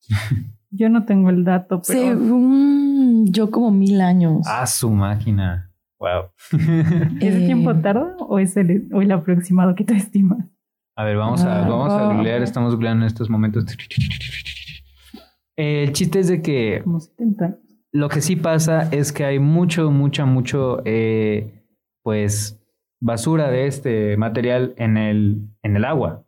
Yo 0.70 0.88
no 0.90 1.04
tengo 1.04 1.30
el 1.30 1.44
dato, 1.44 1.80
pero 1.86 2.00
Según 2.00 3.26
yo, 3.32 3.50
como 3.50 3.70
mil 3.70 4.00
años. 4.00 4.42
Ah, 4.46 4.66
su 4.66 4.90
máquina. 4.90 5.72
Wow. 5.98 6.30
¿ese 7.20 7.42
Eh, 7.42 7.46
tiempo 7.46 7.74
tarda 7.76 8.14
o 8.18 8.38
es 8.38 8.56
el, 8.56 8.88
o 8.92 9.00
el 9.00 9.10
aproximado 9.12 9.74
que 9.74 9.84
tú 9.84 9.94
estimas? 9.94 10.44
A 10.96 11.04
ver, 11.04 11.16
vamos 11.18 11.42
a, 11.44 11.62
Ah, 11.64 11.68
vamos 11.68 11.92
a 11.92 12.08
oh. 12.08 12.14
googlear, 12.14 12.42
estamos 12.42 12.74
googleando 12.74 13.04
en 13.04 13.06
estos 13.08 13.28
momentos. 13.28 13.64
El 15.54 15.92
chiste 15.92 16.20
es 16.20 16.28
de 16.28 16.40
que 16.42 16.80
Como 16.82 17.00
70 17.00 17.44
años. 17.44 17.58
lo 17.92 18.08
que 18.08 18.20
sí 18.22 18.36
pasa 18.36 18.88
es 18.90 19.12
que 19.12 19.24
hay 19.24 19.38
mucho, 19.38 19.90
mucha, 19.90 20.24
mucho, 20.24 20.80
eh, 20.86 21.62
pues, 22.02 22.58
basura 22.98 23.50
de 23.50 23.66
este 23.66 24.16
material 24.16 24.74
en 24.78 24.96
el, 24.96 25.48
en 25.62 25.76
el 25.76 25.84
agua. 25.84 26.24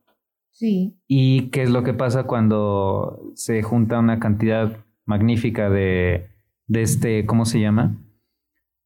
Sí. 0.51 0.99
¿Y 1.07 1.49
qué 1.51 1.63
es 1.63 1.71
lo 1.71 1.83
que 1.83 1.95
pasa 1.95 2.25
cuando 2.25 3.33
se 3.35 3.63
junta 3.63 3.99
una 3.99 4.19
cantidad 4.19 4.77
magnífica 5.07 5.71
de, 5.71 6.29
de 6.67 6.83
este, 6.83 7.25
¿cómo 7.25 7.47
se 7.47 7.61
llama? 7.61 7.97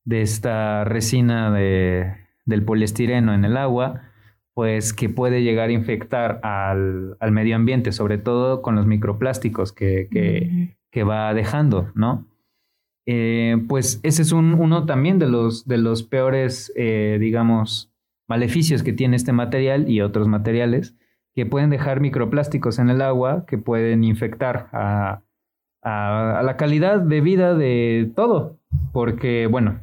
De 0.04 0.22
esta 0.22 0.84
resina 0.84 1.50
de, 1.50 2.14
del 2.44 2.64
poliestireno 2.64 3.34
en 3.34 3.44
el 3.44 3.56
agua, 3.56 4.11
pues 4.54 4.92
que 4.92 5.08
puede 5.08 5.42
llegar 5.42 5.70
a 5.70 5.72
infectar 5.72 6.40
al, 6.42 7.16
al 7.20 7.32
medio 7.32 7.56
ambiente, 7.56 7.92
sobre 7.92 8.18
todo 8.18 8.60
con 8.62 8.74
los 8.76 8.86
microplásticos 8.86 9.72
que, 9.72 10.08
que, 10.10 10.76
que 10.90 11.04
va 11.04 11.32
dejando, 11.34 11.90
¿no? 11.94 12.26
Eh, 13.06 13.56
pues 13.68 13.98
ese 14.04 14.22
es 14.22 14.32
un, 14.32 14.54
uno 14.54 14.86
también 14.86 15.18
de 15.18 15.28
los, 15.28 15.66
de 15.66 15.78
los 15.78 16.02
peores, 16.02 16.72
eh, 16.76 17.16
digamos, 17.20 17.90
maleficios 18.28 18.82
que 18.82 18.92
tiene 18.92 19.16
este 19.16 19.32
material 19.32 19.88
y 19.90 20.00
otros 20.02 20.28
materiales 20.28 20.94
que 21.34 21.46
pueden 21.46 21.70
dejar 21.70 22.00
microplásticos 22.00 22.78
en 22.78 22.90
el 22.90 23.00
agua, 23.02 23.44
que 23.46 23.58
pueden 23.58 24.04
infectar 24.04 24.68
a, 24.72 25.22
a- 25.82 26.38
a 26.38 26.42
la 26.42 26.56
calidad 26.56 27.00
de 27.00 27.20
vida 27.22 27.54
de 27.54 28.12
todo. 28.14 28.58
Porque, 28.92 29.46
bueno, 29.46 29.80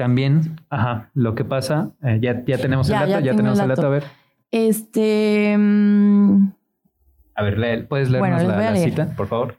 también, 0.00 0.56
ajá, 0.70 1.10
lo 1.12 1.34
que 1.34 1.44
pasa, 1.44 1.90
eh, 2.02 2.18
ya, 2.22 2.42
ya 2.46 2.56
tenemos 2.56 2.88
Ya, 2.88 3.04
el 3.04 3.10
dato, 3.10 3.22
ya, 3.22 3.36
tenemos 3.36 3.58
el 3.58 3.64
el 3.64 3.68
dato, 3.68 3.86
a 3.86 3.90
ver. 3.90 4.04
Este. 4.50 5.54
mm, 5.58 6.52
A 7.34 7.42
ver, 7.42 7.58
lee- 7.58 7.82
¿puedes 7.86 8.08
leernos 8.10 8.42
Bueno, 8.42 8.48
la, 8.50 8.62
la 8.64 8.70
leer. 8.70 8.88
cita, 8.90 9.14
por 9.14 9.26
favor? 9.26 9.56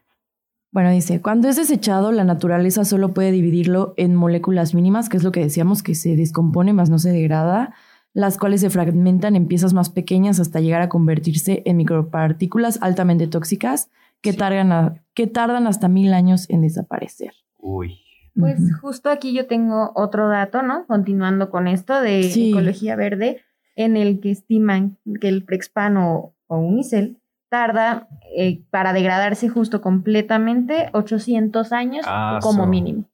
Bueno, 0.72 0.90
dice, 0.90 1.22
cuando 1.22 1.48
es 1.48 1.58
desechado, 1.58 2.12
la 2.12 2.24
naturaleza 2.24 2.86
solo 2.86 3.14
puede 3.14 3.32
dividirlo 3.32 3.94
en 3.98 4.16
moléculas 4.16 4.74
mínimas, 4.74 5.10
que 5.10 5.18
es 5.18 5.24
lo 5.24 5.32
que 5.32 5.42
decíamos, 5.42 5.84
que 5.84 5.94
se 5.94 6.16
descompone 6.16 6.74
más 6.74 6.90
no 6.90 6.98
se 6.98 7.12
degrada, 7.12 7.76
las 8.14 8.40
cuales 8.40 8.62
se 8.62 8.72
fragmentan 8.72 9.36
en 9.36 9.46
piezas 9.48 9.74
más 9.76 9.92
pequeñas 9.92 10.40
hasta 10.40 10.60
llegar 10.60 10.82
a 10.82 10.90
convertirse 10.90 11.62
en 11.68 11.78
micropartículas 11.78 12.80
altamente 12.82 13.28
tóxicas 13.28 13.92
que, 14.22 14.32
Sí. 14.32 14.38
tardan, 14.40 14.72
a- 14.72 14.96
que 15.14 15.28
tardan 15.28 15.68
hasta 15.68 15.88
mil 15.88 16.14
años 16.14 16.50
en 16.50 16.62
desaparecer. 16.62 17.34
Uy. 17.60 18.00
Pues 18.40 18.60
justo 18.80 19.10
aquí 19.10 19.34
yo 19.34 19.46
tengo 19.48 19.92
otro 19.96 20.30
dato, 20.30 20.62
¿no? 20.62 20.86
Continuando 20.88 21.50
con 21.50 21.68
esto 21.68 22.02
de 22.02 22.24
Sí. 22.24 22.52
ecología 22.52 22.96
verde, 22.96 23.42
en 23.76 23.98
el 23.98 24.20
que 24.20 24.32
estiman 24.32 24.98
que 25.20 25.28
el 25.28 25.44
Prexpan 25.44 25.98
o, 25.98 26.34
o 26.48 26.58
Unicel 26.58 27.18
tarda 27.50 28.08
eh, 28.38 28.62
para 28.70 28.94
degradarse 28.94 29.50
justo 29.50 29.82
completamente 29.82 30.90
800 30.94 31.74
años 31.74 32.06
Ah, 32.08 32.40
como 32.42 32.64
so. 32.64 32.70
mínimo. 32.70 33.06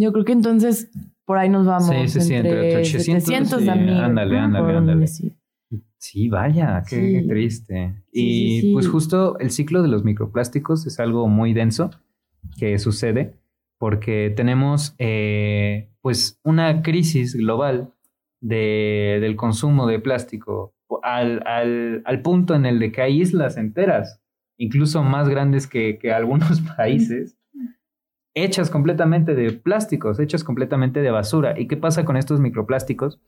Yo 0.00 0.12
creo 0.12 0.24
que 0.24 0.32
entonces 0.32 0.90
por 1.24 1.38
ahí 1.38 1.48
nos 1.48 1.66
vamos. 1.66 1.88
Sí, 1.88 2.08
sí, 2.08 2.20
sí, 2.20 2.34
entre 2.34 2.76
800 2.76 3.24
700 3.24 3.62
y- 3.62 3.68
a 3.68 3.74
1000, 3.74 3.94
ándale, 4.04 4.38
ándale, 4.38 4.64
Por 4.66 4.74
ándale. 4.76 5.06
Sí, 5.98 6.28
vaya, 6.28 6.82
qué 6.88 7.20
Sí. 7.22 7.26
triste. 7.28 7.94
Sí, 8.12 8.20
y 8.20 8.60
sí, 8.60 8.60
sí. 8.68 8.72
pues 8.72 8.86
justo 8.88 9.38
el 9.40 9.50
ciclo 9.50 9.82
de 9.82 9.88
los 9.88 10.04
microplásticos 10.04 10.86
es 10.86 11.00
algo 11.00 11.26
muy 11.28 11.52
denso 11.54 11.90
que 12.58 12.78
sucede 12.78 13.34
porque 13.84 14.32
tenemos 14.34 14.94
eh, 14.98 15.90
pues 16.00 16.40
una 16.42 16.80
crisis 16.80 17.36
global 17.36 17.92
de- 18.40 19.18
del 19.20 19.36
consumo 19.36 19.86
de 19.86 19.98
plástico 19.98 20.72
al, 21.02 21.46
al- 21.46 22.00
al 22.06 22.22
punto 22.22 22.54
en 22.54 22.64
el 22.64 22.78
de 22.78 22.92
que 22.92 23.02
hay 23.02 23.20
islas 23.20 23.58
enteras, 23.58 24.22
incluso 24.56 25.02
más 25.02 25.28
grandes 25.28 25.66
que, 25.66 25.98
que 25.98 26.14
algunos 26.14 26.62
países, 26.78 27.36
hechas 28.34 28.70
completamente 28.70 29.34
de 29.34 29.52
plásticos, 29.52 30.18
hechas 30.18 30.44
completamente 30.44 31.02
de 31.02 31.10
basura. 31.10 31.60
¿Y 31.60 31.68
qué 31.68 31.76
pasa 31.76 32.06
con 32.06 32.16
estos 32.16 32.40
microplásticos? 32.40 33.20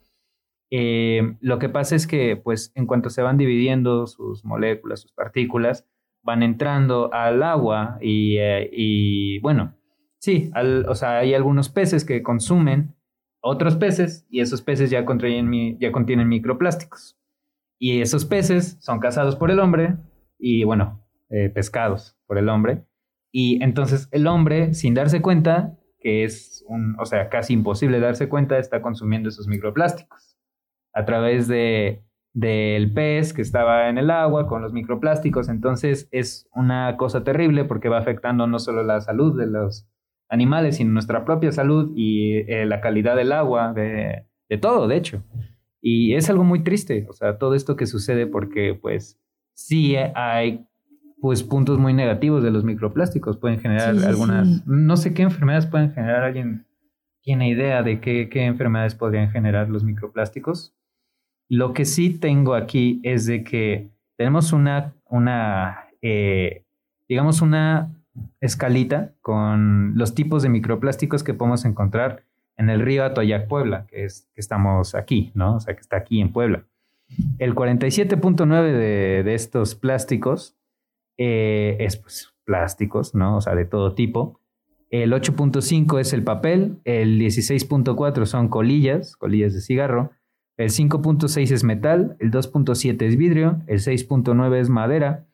Eh, 0.70 1.36
lo 1.42 1.58
que 1.58 1.68
pasa 1.68 1.96
es 1.96 2.06
que, 2.06 2.34
pues, 2.38 2.72
en 2.74 2.86
cuanto 2.86 3.10
se 3.10 3.20
van 3.20 3.36
dividiendo 3.36 4.06
sus 4.06 4.42
moléculas, 4.42 5.00
sus 5.02 5.12
partículas, 5.12 5.84
van 6.22 6.42
entrando 6.42 7.12
al 7.12 7.42
agua 7.42 7.98
y, 8.00 8.38
eh, 8.38 8.70
y, 8.72 9.38
bueno, 9.40 9.74
sí, 10.26 10.50
al- 10.54 10.86
o 10.88 10.94
sea, 10.96 11.18
hay 11.18 11.34
algunos 11.34 11.68
peces 11.68 12.04
que 12.04 12.20
consumen 12.24 12.96
otros 13.40 13.76
peces 13.76 14.26
y 14.28 14.40
esos 14.40 14.60
peces 14.60 14.90
ya, 14.90 15.04
contraen 15.04 15.78
ya 15.78 15.92
contienen 15.92 16.28
microplásticos. 16.28 17.16
Y 17.78 18.00
esos 18.00 18.24
peces 18.24 18.76
son 18.80 18.98
cazados 18.98 19.36
por 19.36 19.52
el 19.52 19.60
hombre 19.60 19.94
y, 20.36 20.64
bueno, 20.64 21.00
eh, 21.30 21.48
pescados 21.48 22.18
por 22.26 22.38
el 22.38 22.48
hombre. 22.48 22.84
Y 23.30 23.62
entonces 23.62 24.08
el 24.10 24.26
hombre, 24.26 24.74
sin 24.74 24.94
darse 24.94 25.22
cuenta, 25.22 25.78
que 26.00 26.24
es 26.24 26.64
un, 26.66 26.96
o 26.98 27.04
sea, 27.04 27.28
casi 27.28 27.52
imposible 27.52 28.00
darse 28.00 28.28
cuenta, 28.28 28.58
está 28.58 28.82
consumiendo 28.82 29.28
esos 29.28 29.46
microplásticos 29.46 30.36
a 30.92 31.04
través 31.04 31.46
de 31.46 32.02
del 32.32 32.92
pez 32.92 33.32
que 33.32 33.40
estaba 33.42 33.88
en 33.88 33.96
el 33.96 34.10
agua 34.10 34.46
con 34.46 34.60
los 34.60 34.72
microplásticos. 34.72 35.48
Entonces 35.48 36.08
es 36.10 36.48
una 36.52 36.96
cosa 36.96 37.22
terrible 37.22 37.64
porque 37.64 37.88
va 37.88 37.98
afectando 37.98 38.46
no 38.46 38.58
solo 38.58 38.82
la 38.82 39.00
salud 39.00 39.38
de 39.38 39.46
los 39.46 39.86
animales, 40.28 40.76
sino 40.76 40.92
nuestra 40.92 41.24
propia 41.24 41.52
salud 41.52 41.92
y 41.96 42.38
eh, 42.50 42.66
la 42.66 42.80
calidad 42.80 43.16
del 43.16 43.32
agua, 43.32 43.72
de, 43.72 44.24
de 44.48 44.58
todo, 44.58 44.88
de 44.88 44.96
hecho. 44.96 45.22
Y 45.80 46.14
es 46.14 46.28
algo 46.30 46.42
muy 46.44 46.62
triste, 46.64 47.06
o 47.08 47.12
sea, 47.12 47.38
todo 47.38 47.54
esto 47.54 47.76
que 47.76 47.86
sucede 47.86 48.26
porque 48.26 48.74
pues 48.74 49.20
sí 49.54 49.96
hay 49.96 50.66
pues 51.20 51.42
puntos 51.42 51.78
muy 51.78 51.92
negativos 51.94 52.42
de 52.42 52.50
los 52.50 52.64
microplásticos, 52.64 53.38
pueden 53.38 53.60
generar 53.60 53.96
Sí, 53.96 54.04
algunas, 54.04 54.48
sí. 54.48 54.62
no 54.66 54.96
sé 54.96 55.14
qué 55.14 55.22
enfermedades 55.22 55.66
pueden 55.66 55.92
generar, 55.92 56.24
alguien 56.24 56.66
tiene 57.22 57.48
idea 57.48 57.82
de 57.82 58.00
qué, 58.00 58.28
qué 58.28 58.44
enfermedades 58.44 58.94
podrían 58.94 59.30
generar 59.30 59.68
los 59.68 59.82
microplásticos. 59.82 60.74
Lo 61.48 61.72
que 61.72 61.84
sí 61.84 62.18
tengo 62.18 62.54
aquí 62.54 63.00
es 63.02 63.26
de 63.26 63.44
que 63.44 63.88
tenemos 64.16 64.52
una, 64.52 64.94
una 65.08 65.86
eh, 66.02 66.64
digamos, 67.08 67.40
una 67.40 67.95
escalita 68.40 69.12
con 69.20 69.96
los 69.96 70.14
tipos 70.14 70.42
de 70.42 70.48
microplásticos 70.48 71.22
que 71.22 71.34
podemos 71.34 71.64
encontrar 71.64 72.24
en 72.56 72.70
el 72.70 72.80
río 72.80 73.04
Atoyac, 73.04 73.48
Puebla, 73.48 73.86
que 73.86 74.04
es 74.04 74.28
que 74.34 74.40
estamos 74.40 74.94
aquí, 74.94 75.30
¿no? 75.34 75.56
O 75.56 75.60
sea, 75.60 75.74
que 75.74 75.80
está 75.80 75.96
aquí 75.96 76.20
en 76.20 76.32
Puebla. 76.32 76.64
El 77.38 77.54
47.9 77.54 78.62
de, 78.64 79.22
de 79.22 79.34
estos 79.34 79.74
plásticos 79.74 80.56
eh, 81.18 81.76
es 81.80 81.96
pues 81.96 82.34
plásticos, 82.44 83.14
¿no? 83.14 83.36
O 83.36 83.40
sea, 83.40 83.54
de 83.54 83.64
todo 83.64 83.94
tipo. 83.94 84.40
El 84.90 85.12
8.5 85.12 86.00
es 86.00 86.12
el 86.12 86.22
papel, 86.22 86.78
el 86.84 87.18
16.4 87.20 88.24
son 88.24 88.48
colillas, 88.48 89.16
colillas 89.16 89.52
de 89.52 89.60
cigarro, 89.60 90.12
el 90.56 90.70
5.6 90.70 91.50
es 91.50 91.64
metal, 91.64 92.16
el 92.20 92.30
2.7 92.30 93.02
es 93.02 93.16
vidrio, 93.16 93.62
el 93.66 93.80
6.9 93.80 94.56
es 94.56 94.70
madera, 94.70 95.26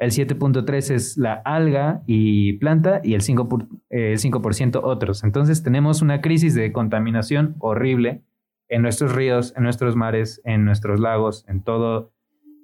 el 0.00 0.10
7.3 0.10 0.90
es 0.90 1.16
la 1.18 1.34
alga 1.34 2.02
y 2.06 2.54
planta 2.54 3.00
y 3.04 3.14
el 3.14 3.20
5%, 3.22 3.48
por- 3.48 3.68
eh, 3.90 4.12
el 4.12 4.18
5% 4.18 4.80
otros. 4.82 5.22
Entonces 5.24 5.62
tenemos 5.62 6.02
una 6.02 6.20
crisis 6.20 6.54
de 6.54 6.72
contaminación 6.72 7.54
horrible 7.60 8.22
en 8.68 8.82
nuestros 8.82 9.14
ríos, 9.14 9.52
en 9.56 9.62
nuestros 9.62 9.94
mares, 9.96 10.40
en 10.44 10.64
nuestros 10.64 11.00
lagos, 11.00 11.44
en 11.48 11.62
todo, 11.62 12.12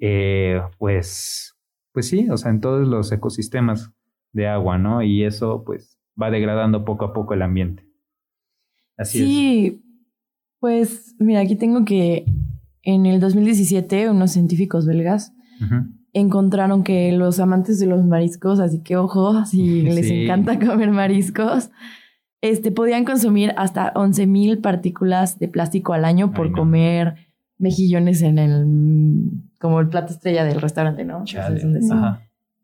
eh, 0.00 0.60
pues, 0.78 1.56
pues 1.92 2.08
sí, 2.08 2.28
o 2.30 2.36
sea, 2.36 2.50
en 2.50 2.60
todos 2.60 2.88
los 2.88 3.12
ecosistemas 3.12 3.92
de 4.32 4.46
agua, 4.48 4.78
¿no? 4.78 5.02
Y 5.02 5.24
eso 5.24 5.62
pues 5.64 5.98
va 6.20 6.30
degradando 6.30 6.84
poco 6.84 7.04
a 7.04 7.12
poco 7.12 7.34
el 7.34 7.42
ambiente. 7.42 7.84
Así 8.96 9.18
sí, 9.18 9.82
pues 10.58 11.14
mira, 11.18 11.40
aquí 11.40 11.56
tengo 11.56 11.84
que 11.84 12.24
en 12.82 13.04
el 13.06 13.20
2017 13.20 14.08
unos 14.10 14.32
científicos 14.32 14.86
belgas 14.86 15.32
encontraron 16.16 16.82
que 16.82 17.12
los 17.12 17.40
amantes 17.40 17.78
de 17.78 17.86
los 17.86 18.04
mariscos, 18.04 18.58
así 18.58 18.80
que 18.80 18.96
ojo, 18.96 19.44
si 19.44 19.82
les 19.82 20.10
encanta 20.10 20.58
comer 20.58 20.90
mariscos, 20.90 21.70
este, 22.40 22.70
podían 22.70 23.04
consumir 23.04 23.52
hasta 23.56 23.92
11.000 23.94 24.60
partículas 24.60 25.38
de 25.38 25.48
plástico 25.48 25.92
al 25.92 26.04
año 26.04 26.32
por 26.32 26.52
comer 26.52 27.16
mejillones 27.58 28.22
en 28.22 28.38
el, 28.38 28.66
como 29.58 29.80
el 29.80 29.88
plato 29.88 30.12
estrella 30.12 30.44
del 30.44 30.60
restaurante, 30.60 31.04
¿no? 31.04 31.24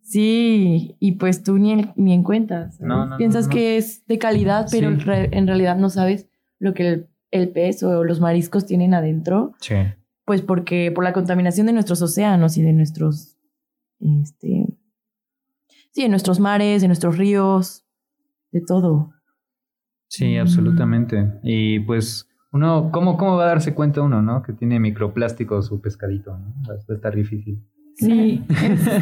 Sí, 0.02 0.96
y 0.98 1.12
pues 1.12 1.42
tú 1.42 1.58
ni, 1.58 1.90
ni 1.96 2.12
en 2.12 2.22
cuenta. 2.22 2.70
Piensas 3.18 3.48
que 3.48 3.76
es 3.76 4.06
de 4.06 4.18
calidad, 4.18 4.66
pero 4.70 4.90
en 4.90 5.46
realidad 5.46 5.76
no 5.76 5.90
sabes 5.90 6.26
lo 6.58 6.74
que 6.74 6.88
el, 6.88 7.06
el, 7.30 7.50
pez 7.50 7.82
o 7.82 8.02
los 8.02 8.20
mariscos 8.20 8.66
tienen 8.66 8.94
adentro. 8.94 9.52
Sí. 9.60 9.74
Pues 10.24 10.42
porque 10.42 10.92
por 10.92 11.04
la 11.04 11.12
contaminación 11.12 11.66
de 11.66 11.72
nuestros 11.72 12.00
océanos 12.02 12.56
y 12.56 12.62
de 12.62 12.72
nuestros, 12.72 13.31
este, 14.02 14.66
sí, 15.92 16.02
de 16.02 16.08
nuestros 16.08 16.40
mares, 16.40 16.82
de 16.82 16.88
nuestros 16.88 17.16
ríos, 17.16 17.84
de 18.50 18.60
todo. 18.60 19.12
Sí, 20.08 20.36
absolutamente. 20.36 21.40
Y 21.42 21.80
pues 21.80 22.28
uno, 22.52 22.90
¿cómo, 22.92 23.16
¿cómo 23.16 23.36
va 23.36 23.44
a 23.44 23.48
darse 23.48 23.74
cuenta 23.74 24.02
uno, 24.02 24.20
no? 24.20 24.42
Que 24.42 24.52
tiene 24.52 24.78
microplásticos 24.78 25.66
su 25.66 25.80
pescadito, 25.80 26.36
¿no? 26.36 26.52
Va 26.68 26.74
a 26.74 26.94
estar 26.94 27.14
difícil. 27.14 27.62
Sí, 27.94 28.42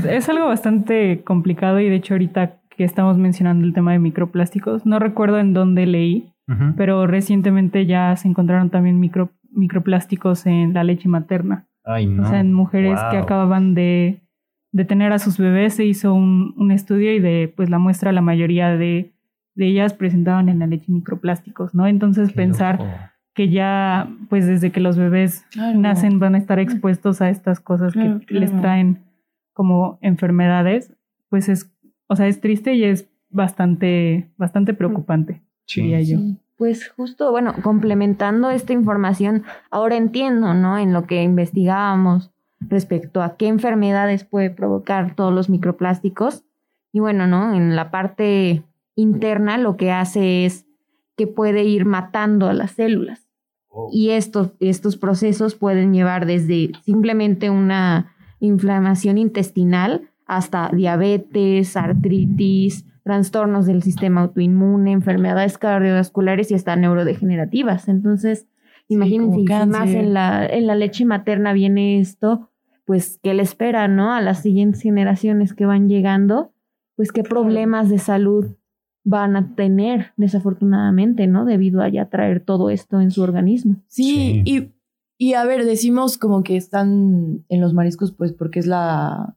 es, 0.09 0.29
algo 0.29 0.47
bastante 0.47 1.23
complicado 1.25 1.81
y 1.81 1.89
de 1.89 1.97
hecho 1.97 2.15
ahorita 2.15 2.61
que 2.77 2.85
estamos 2.85 3.19
mencionando 3.19 3.65
el 3.65 3.73
tema 3.73 3.93
de 3.93 3.99
microplásticos, 3.99 4.87
no 4.87 4.99
recuerdo 4.99 5.39
en 5.39 5.53
dónde 5.53 5.87
leí, 5.87 6.33
pero 6.77 7.07
recientemente 7.07 7.87
ya 7.87 8.17
se 8.17 8.27
encontraron 8.27 8.71
también 8.71 8.99
micro, 8.99 9.31
microplásticos 9.53 10.47
en 10.47 10.75
la 10.75 10.83
leche 10.83 11.09
materna. 11.09 11.69
Ay, 11.85 12.07
no. 12.07 12.25
O 12.25 12.27
sea, 12.27 12.41
en 12.41 12.53
mujeres 12.53 12.99
que 13.13 13.19
acababan 13.19 13.75
de, 13.75 14.23
de, 14.73 14.85
tener 14.85 15.13
a 15.13 15.19
sus 15.19 15.39
bebés 15.39 15.75
se 15.75 15.85
hizo 15.85 16.15
un, 16.15 16.55
un, 16.57 16.71
estudio 16.71 17.13
y 17.13 17.21
de 17.21 17.53
pues 17.55 17.71
la 17.71 17.79
muestra 17.79 18.13
la 18.13 18.21
mayoría 18.21 18.77
de, 18.77 19.13
de 19.55 19.67
ellas 19.67 19.95
presentaban 19.95 20.49
en 20.49 20.59
la 20.59 20.67
leche 20.67 20.93
microplásticos, 20.93 21.75
¿no? 21.75 21.87
Entonces 21.87 22.33
pensar 22.33 23.13
que 23.35 23.49
ya 23.49 24.09
pues 24.29 24.47
desde 24.47 24.73
que 24.73 24.81
los 24.81 24.97
bebés 24.97 25.47
nacen 25.75 26.19
van 26.19 26.35
a 26.35 26.39
estar 26.39 26.59
expuestos 26.59 27.21
a 27.21 27.31
estas 27.31 27.61
cosas 27.61 27.95
que 27.95 28.35
les 28.35 28.55
traen 28.61 29.05
como 29.53 29.99
enfermedades, 30.01 30.93
pues 31.29 31.49
es, 31.49 31.71
o 32.07 32.17
sea, 32.17 32.27
es 32.27 32.41
triste 32.41 32.75
y 32.75 32.85
es 32.85 33.09
bastante, 33.29 34.31
bastante 34.37 34.75
preocupante, 34.75 35.43
diría 35.75 36.01
yo. 36.01 36.19
Pues 36.57 36.89
justo, 36.89 37.31
bueno, 37.31 37.55
complementando 37.63 38.51
esta 38.51 38.73
información, 38.73 39.45
ahora 39.71 39.97
entiendo, 39.97 40.53
¿no? 40.53 40.79
En 40.79 40.93
lo 40.93 41.07
que 41.07 41.23
investigábamos 41.23 42.31
respecto 42.61 43.23
a 43.23 43.37
qué 43.37 43.49
enfermedades 43.49 44.25
puede 44.25 44.51
provocar 44.51 45.15
todos 45.15 45.33
los 45.33 45.49
microplásticos. 45.49 46.45
Y 46.93 47.01
bueno, 47.01 47.27
¿no? 47.27 47.55
En 47.55 47.77
la 47.77 47.91
parte 47.91 48.63
interna 48.95 49.59
lo 49.59 49.77
que 49.77 49.93
hace 49.93 50.45
es 50.45 50.67
que 51.17 51.27
puede 51.27 51.65
ir 51.65 51.85
matando 51.85 52.49
a 52.49 52.55
las 52.55 52.73
células. 52.73 53.29
Oh. 53.69 53.89
Y 53.93 54.11
estos, 54.11 54.51
estos 54.61 54.97
procesos 54.97 55.55
pueden 55.55 55.93
llevar 55.93 56.27
desde 56.27 56.73
simplemente 56.83 57.51
una 57.51 58.13
inflamación 58.41 59.19
intestinal 59.19 60.11
hasta 60.27 60.71
diabetes, 60.73 61.77
artritis, 61.77 62.85
trastornos 63.05 63.67
del 63.67 63.83
sistema 63.83 64.23
autoinmune, 64.23 64.93
enfermedades 64.93 65.59
cardiovasculares 65.59 66.51
y 66.51 66.55
hasta 66.55 66.77
neurodegenerativas. 66.77 67.89
Entonces, 67.89 68.47
imagínense, 68.89 69.67
más 69.67 69.91
en 69.91 70.15
la, 70.15 70.47
en 70.47 70.67
la 70.67 70.75
leche 70.75 71.05
materna 71.05 71.53
viene 71.53 72.01
esto, 72.01 72.50
pues, 72.91 73.21
¿qué 73.23 73.35
le 73.35 73.45
espera, 73.45 73.87
no? 73.87 74.13
A 74.13 74.21
las 74.21 74.43
siguientes 74.43 74.83
generaciones 74.83 75.55
que 75.55 75.65
van 75.65 75.89
llegando, 75.89 76.53
pues, 76.97 77.13
¿qué 77.13 77.23
problemas 77.23 77.89
de 77.89 78.01
salud 78.01 78.57
van 79.05 79.37
a 79.37 79.55
tener, 79.55 80.13
desafortunadamente, 80.17 81.29
¿no? 81.29 81.45
Debido 81.45 81.83
a 81.83 81.89
ya 81.89 82.11
traer 82.11 82.45
todo 82.45 82.69
esto 82.69 83.01
en 83.01 83.13
su 83.13 83.23
organismo. 83.23 83.77
Sí, 83.87 84.43
Y, 84.45 84.73
y 85.19 85.35
a 85.35 85.45
ver, 85.45 85.67
decimos 85.67 86.19
como 86.19 86.43
que 86.43 86.57
están 86.57 87.45
en 87.49 87.61
los 87.61 87.75
mariscos, 87.75 88.11
pues 88.11 88.33
porque 88.33 88.59
es 88.59 88.67
la, 88.67 89.37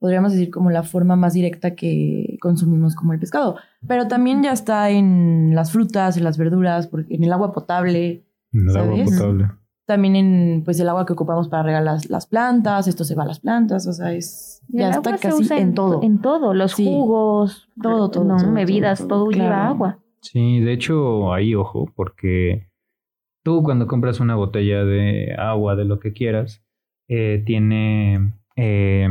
podríamos 0.00 0.32
decir 0.32 0.50
como 0.50 0.72
la 0.72 0.82
forma 0.82 1.14
más 1.14 1.34
directa 1.34 1.76
que 1.76 2.36
consumimos 2.40 2.96
como 2.96 3.12
el 3.12 3.20
pescado. 3.20 3.58
Pero 3.86 4.08
también 4.08 4.42
ya 4.42 4.50
está 4.50 4.90
en 4.90 5.54
las 5.54 5.70
frutas, 5.70 6.16
en 6.16 6.24
las 6.24 6.36
verduras, 6.36 6.88
porque 6.88 7.14
en 7.14 7.22
el 7.22 7.32
agua 7.32 7.52
potable. 7.52 8.26
En 8.52 8.70
el 8.70 8.76
agua 8.76 9.04
potable 9.04 9.59
también 9.90 10.14
en 10.14 10.62
pues 10.64 10.78
el 10.78 10.88
agua 10.88 11.04
que 11.04 11.14
ocupamos 11.14 11.48
para 11.48 11.64
regar 11.64 11.82
las, 11.82 12.08
las 12.08 12.24
plantas, 12.24 12.86
esto 12.86 13.02
se 13.02 13.16
va 13.16 13.24
a 13.24 13.26
las 13.26 13.40
plantas, 13.40 13.88
o 13.88 13.92
sea, 13.92 14.12
es 14.12 14.62
ya 14.68 14.90
está 14.90 15.18
casi 15.18 15.52
en, 15.52 15.74
todo. 15.74 16.00
En 16.04 16.20
todo, 16.20 16.54
los 16.54 16.74
jugos, 16.74 17.68
todo, 17.82 18.08
todo, 18.08 18.52
bebidas, 18.52 19.08
todo, 19.08 19.28
lleva 19.32 19.66
agua. 19.66 19.98
Sí, 20.20 20.60
de 20.60 20.74
hecho, 20.74 21.34
ahí 21.34 21.56
ojo, 21.56 21.92
porque 21.96 22.68
tú 23.42 23.64
cuando 23.64 23.88
compras 23.88 24.20
una 24.20 24.36
botella 24.36 24.84
de 24.84 25.34
agua, 25.36 25.74
de 25.74 25.84
lo 25.84 25.98
que 25.98 26.12
quieras, 26.12 26.64
eh, 27.08 27.42
tiene, 27.44 28.34
eh, 28.54 29.08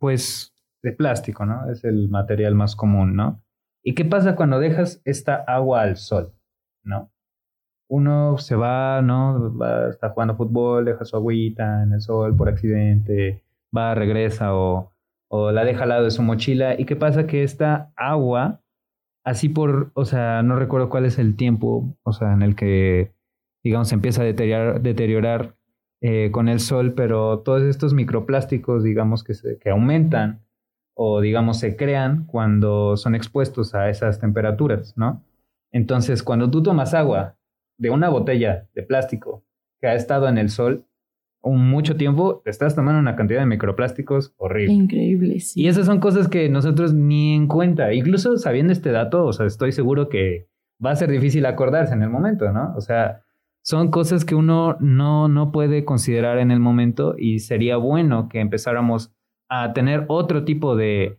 pues, 0.00 0.52
de 0.82 0.90
plástico, 0.90 1.46
¿no? 1.46 1.70
Es 1.70 1.84
el 1.84 2.08
material 2.08 2.56
más 2.56 2.74
común, 2.74 3.14
¿no? 3.14 3.40
¿Y 3.84 3.94
qué 3.94 4.04
pasa 4.04 4.34
cuando 4.34 4.58
dejas 4.58 5.00
esta 5.04 5.36
agua 5.46 5.82
al 5.82 5.96
sol, 5.96 6.34
¿no? 6.82 7.12
Uno 7.88 8.38
se 8.38 8.54
va, 8.54 9.02
¿no? 9.02 9.56
Va, 9.56 9.88
está 9.88 10.10
jugando 10.10 10.36
fútbol, 10.36 10.84
deja 10.84 11.04
su 11.04 11.16
agüita 11.16 11.82
en 11.82 11.92
el 11.94 12.00
sol 12.00 12.36
por 12.36 12.48
accidente, 12.48 13.42
va, 13.76 13.94
regresa 13.94 14.54
o, 14.54 14.92
o 15.28 15.52
la 15.52 15.64
deja 15.64 15.84
al 15.84 15.88
lado 15.90 16.04
de 16.04 16.10
su 16.10 16.22
mochila. 16.22 16.78
¿Y 16.78 16.84
qué 16.84 16.96
pasa? 16.96 17.26
Que 17.26 17.42
esta 17.42 17.92
agua, 17.96 18.60
así 19.24 19.48
por, 19.48 19.90
o 19.94 20.04
sea, 20.04 20.42
no 20.42 20.56
recuerdo 20.56 20.90
cuál 20.90 21.06
es 21.06 21.18
el 21.18 21.36
tiempo, 21.36 21.96
o 22.02 22.12
sea, 22.12 22.32
en 22.32 22.42
el 22.42 22.54
que, 22.56 23.12
digamos, 23.64 23.88
se 23.88 23.94
empieza 23.94 24.22
a 24.22 24.26
deteriorar, 24.26 24.82
deteriorar 24.82 25.56
eh, 26.00 26.30
con 26.30 26.48
el 26.48 26.60
sol, 26.60 26.92
pero 26.94 27.40
todos 27.40 27.62
estos 27.62 27.94
microplásticos, 27.94 28.84
digamos, 28.84 29.24
que, 29.24 29.34
se, 29.34 29.58
que 29.58 29.70
aumentan 29.70 30.44
o, 30.94 31.20
digamos, 31.20 31.58
se 31.58 31.76
crean 31.76 32.26
cuando 32.26 32.96
son 32.96 33.14
expuestos 33.14 33.74
a 33.74 33.88
esas 33.88 34.20
temperaturas, 34.20 34.96
¿no? 34.96 35.24
Entonces, 35.70 36.22
cuando 36.22 36.50
tú 36.50 36.62
tomas 36.62 36.92
agua 36.92 37.37
de 37.78 37.90
una 37.90 38.08
botella 38.08 38.68
de 38.74 38.82
plástico 38.82 39.44
que 39.80 39.86
ha 39.86 39.94
estado 39.94 40.28
en 40.28 40.38
el 40.38 40.50
sol 40.50 40.84
un 41.40 41.70
mucho 41.70 41.96
tiempo, 41.96 42.42
te 42.44 42.50
estás 42.50 42.74
tomando 42.74 42.98
una 42.98 43.16
cantidad 43.16 43.40
de 43.40 43.46
microplásticos 43.46 44.34
horrible. 44.36 44.72
Increíble, 44.72 45.40
sí. 45.40 45.62
Y 45.62 45.68
esas 45.68 45.86
son 45.86 46.00
cosas 46.00 46.28
que 46.28 46.48
nosotros 46.48 46.94
ni 46.94 47.34
en 47.34 47.46
cuenta. 47.46 47.92
Incluso 47.92 48.36
sabiendo 48.36 48.72
este 48.72 48.90
dato, 48.90 49.24
o 49.24 49.32
sea, 49.32 49.46
estoy 49.46 49.72
seguro 49.72 50.08
que 50.08 50.48
va 50.84 50.90
a 50.90 50.96
ser 50.96 51.10
difícil 51.10 51.46
acordarse 51.46 51.94
en 51.94 52.02
el 52.02 52.10
momento, 52.10 52.52
¿no? 52.52 52.74
O 52.76 52.80
sea, 52.80 53.22
son 53.62 53.90
cosas 53.90 54.24
que 54.24 54.34
uno 54.34 54.76
no, 54.80 55.28
no 55.28 55.52
puede 55.52 55.84
considerar 55.84 56.38
en 56.38 56.50
el 56.50 56.60
momento 56.60 57.14
y 57.16 57.38
sería 57.40 57.76
bueno 57.76 58.28
que 58.28 58.40
empezáramos 58.40 59.12
a 59.48 59.72
tener 59.72 60.04
otro 60.08 60.44
tipo 60.44 60.76
de, 60.76 61.18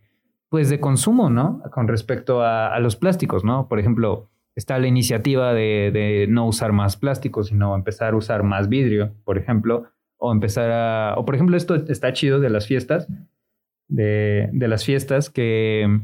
pues, 0.49 0.69
de 0.69 0.79
consumo, 0.79 1.29
¿no? 1.29 1.61
Con 1.71 1.87
respecto 1.87 2.41
a, 2.41 2.73
a 2.73 2.79
los 2.79 2.95
plásticos, 2.95 3.43
¿no? 3.43 3.67
Por 3.67 3.79
ejemplo, 3.79 4.29
está 4.59 4.77
la 4.77 4.87
iniciativa 4.87 5.53
de, 5.53 6.27
no 6.29 6.45
usar 6.45 6.73
más 6.73 6.97
plástico, 6.97 7.43
sino 7.43 7.75
empezar 7.75 8.13
a 8.13 8.17
usar 8.17 8.43
más 8.43 8.67
vidrio, 8.67 9.15
por 9.23 9.37
ejemplo, 9.37 9.85
o 10.17 10.33
empezar 10.33 10.69
a, 10.69 11.13
o 11.17 11.23
por 11.23 11.35
ejemplo, 11.35 11.55
esto 11.55 11.75
está 11.75 12.11
chido 12.11 12.41
de 12.41 12.49
las 12.49 12.67
fiestas, 12.67 13.07
de, 13.87 14.49
las 14.53 14.83
fiestas 14.83 15.29
que, 15.29 16.01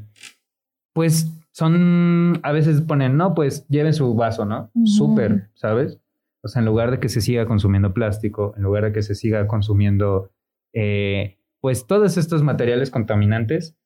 pues, 0.94 1.30
son, 1.52 2.40
a 2.44 2.54
veces 2.54 2.82
ponen, 2.82 3.18
no, 3.18 3.36
pues 3.36 3.68
lleven 3.68 3.94
su 3.94 4.16
vaso, 4.16 4.46
¿no? 4.46 4.72
Súper, 4.86 5.50
¿sabes? 5.56 6.00
O 6.42 6.48
sea, 6.48 6.62
en 6.62 6.66
lugar 6.66 6.92
de 6.92 7.00
que 7.00 7.10
se 7.10 7.20
siga 7.20 7.46
consumiendo 7.46 7.94
plástico, 7.94 8.54
en 8.56 8.64
lugar 8.64 8.86
de 8.86 8.94
que 8.94 9.02
se 9.02 9.16
siga 9.16 9.48
consumiendo, 9.48 10.32
eh, 10.74 11.38
pues, 11.60 11.88
todos 11.88 12.18
estos 12.18 12.42
materiales 12.42 12.90
contaminantes, 12.90 13.78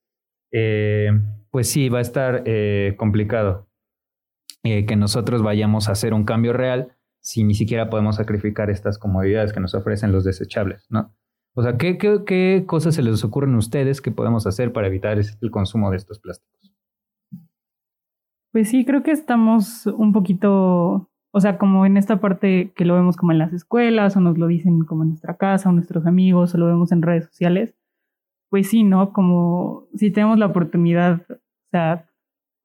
eh, 0.52 1.12
pues 1.50 1.70
sí, 1.70 1.90
va 1.90 2.00
a 2.00 2.02
estar 2.02 2.44
eh, 2.46 2.94
complicado. 2.98 3.69
Eh, 4.64 4.86
que 4.86 4.98
nosotros 4.98 5.42
vayamos 5.42 5.88
a 5.88 5.94
hacer 5.94 6.14
un 6.14 6.26
cambio 6.26 6.52
real 6.52 6.90
si 7.22 7.46
ni 7.46 7.54
siquiera 7.54 7.90
podemos 7.90 8.18
sacrificar 8.18 8.70
estas 8.70 8.98
comodidades 8.98 9.54
que 9.54 9.62
nos 9.62 9.74
ofrecen 9.74 10.12
los 10.12 10.26
desechables, 10.26 10.86
¿no? 10.90 11.14
O 11.56 11.64
sea, 11.64 11.78
¿qué, 11.78 11.98
qué, 11.98 12.64
cosas 12.68 12.96
se 12.96 13.02
les 13.02 13.24
ocurren 13.24 13.56
a 13.56 13.58
ustedes 13.58 14.02
que 14.02 14.12
podemos 14.12 14.46
hacer 14.48 14.72
para 14.72 14.88
evitar 14.88 15.18
el 15.18 15.52
consumo 15.52 15.92
de 15.92 15.98
estos 15.98 16.20
plásticos? 16.20 16.74
Pues 18.52 18.70
sí, 18.70 18.86
creo 18.86 19.04
que 19.04 19.12
estamos 19.12 19.86
un 19.88 20.12
poquito, 20.12 21.10
o 21.32 21.40
sea, 21.40 21.58
como 21.58 21.86
en 21.86 21.98
esta 21.98 22.20
parte 22.20 22.74
que 22.76 22.86
lo 22.86 22.96
vemos 22.96 23.16
como 23.16 23.32
en 23.32 23.38
las 23.38 23.54
escuelas 23.54 24.18
o 24.18 24.20
nos 24.20 24.38
lo 24.38 24.48
dicen 24.48 24.86
como 24.86 25.04
en 25.04 25.10
nuestra 25.10 25.38
casa 25.38 25.70
o 25.70 25.72
nuestros 25.72 26.06
amigos 26.06 26.54
o 26.54 26.58
lo 26.58 26.66
vemos 26.66 26.92
en 26.92 27.02
redes 27.02 27.26
sociales, 27.26 27.76
pues 28.50 28.70
sí, 28.70 28.84
¿no? 28.84 29.14
Como 29.14 29.88
si 29.96 30.12
tenemos 30.12 30.38
la 30.40 30.48
oportunidad, 30.48 31.22
o 31.30 31.70
sea, 31.72 32.09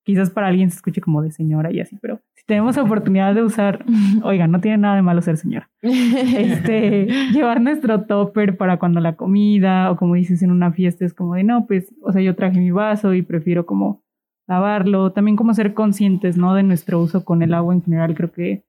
quizás 0.05 0.31
para 0.31 0.49
alguien 0.49 0.71
se 0.71 0.77
escuche 0.77 1.01
como 1.01 1.23
de 1.23 1.31
señora 1.31 1.73
y 1.73 1.81
así, 1.81 1.97
pero 2.01 2.21
si 2.35 2.45
tenemos 2.47 2.77
oportunidad 2.79 3.35
de 3.35 3.43
usar, 3.43 3.85
oiga, 4.23 4.47
no 4.47 4.61
tiene 4.61 4.79
nada 4.79 4.97
de 4.97 5.03
malo 5.03 5.23
ser 5.23 5.37
señora, 5.37 5.71
este, 5.83 7.07
llevar 7.33 7.61
nuestro 7.61 8.05
topper 8.05 8.57
para 8.57 8.79
cuando 8.79 9.01
la 9.01 9.17
comida 9.17 9.91
o 9.91 9.97
como 9.97 10.15
dices 10.15 10.43
en 10.43 10.51
una 10.51 10.73
fiesta 10.73 11.05
es 11.05 11.15
como 11.15 11.35
de, 11.35 11.45
no, 11.45 11.67
pues, 11.67 11.95
o 12.03 12.13
sea, 12.13 12.23
yo 12.23 12.37
traje 12.37 12.61
mi 12.61 12.71
vaso 12.71 13.15
y 13.15 13.23
prefiero 13.23 13.67
como 13.67 14.05
lavarlo, 14.47 15.13
también 15.13 15.37
como 15.37 15.55
ser 15.55 15.75
conscientes, 15.75 16.37
¿no? 16.37 16.55
De 16.55 16.63
nuestro 16.63 17.01
uso 17.01 17.25
con 17.25 17.43
el 17.43 17.55
agua 17.55 17.75
en 17.75 17.83
general, 17.83 18.15
creo 18.15 18.33
que 18.33 18.65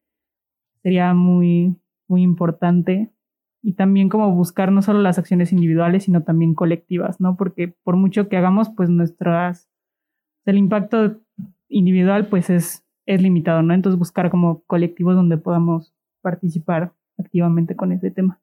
sería 0.81 1.13
muy, 1.13 1.75
muy 2.07 2.21
importante. 2.21 3.11
Y 3.61 3.73
también 3.73 4.09
como 4.09 4.31
buscar 4.31 4.71
no 4.71 4.83
solo 4.83 5.01
las 5.01 5.17
acciones 5.17 5.51
individuales, 5.51 6.03
sino 6.03 6.23
también 6.23 6.53
colectivas, 6.53 7.19
¿no? 7.19 7.35
Porque 7.35 7.75
por 7.83 7.95
mucho 7.95 8.29
que 8.29 8.37
hagamos, 8.37 8.69
pues 8.69 8.89
nuestras, 8.89 9.69
el 10.45 10.57
impacto 10.57 11.21
individual 11.67 12.27
pues 12.27 12.49
es, 12.49 12.85
es 13.05 13.21
limitado, 13.21 13.61
¿no? 13.61 13.73
Entonces 13.73 13.99
buscar 13.99 14.29
como 14.29 14.63
colectivos 14.65 15.15
donde 15.15 15.37
podamos 15.37 15.93
participar 16.21 16.93
activamente 17.17 17.75
con 17.75 17.91
ese 17.91 18.11
tema. 18.11 18.41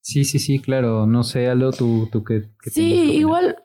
Sí, 0.00 0.24
sí, 0.24 0.38
sí, 0.38 0.58
claro. 0.58 1.06
No 1.06 1.22
sé, 1.22 1.48
Alo, 1.48 1.70
tú, 1.70 2.08
tú 2.10 2.24
qué. 2.24 2.50
qué 2.62 2.70
Sí, 2.70 3.12
igual 3.16 3.56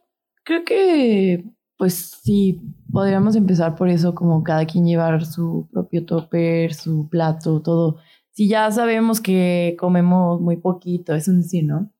creo 0.43 0.63
que 0.63 1.43
pues 1.77 2.19
sí, 2.23 2.59
podríamos 2.91 3.35
empezar 3.35 3.75
por 3.75 3.87
eso, 3.89 4.15
como 4.15 4.43
cada 4.43 4.65
quien 4.65 4.85
llevar 4.85 5.25
su 5.25 5.67
propio 5.71 6.05
topper, 6.05 6.73
su 6.73 7.07
plato, 7.07 7.61
todo. 7.61 7.97
Si 8.31 8.47
ya 8.47 8.71
sabemos 8.71 9.21
que 9.21 9.75
comemos 9.79 10.41
muy 10.41 10.57
poquito, 10.57 11.13
es 11.13 11.27
un 11.27 11.43
sí, 11.43 11.61
¿no? 11.61 11.91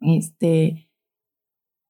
Este, 0.00 0.88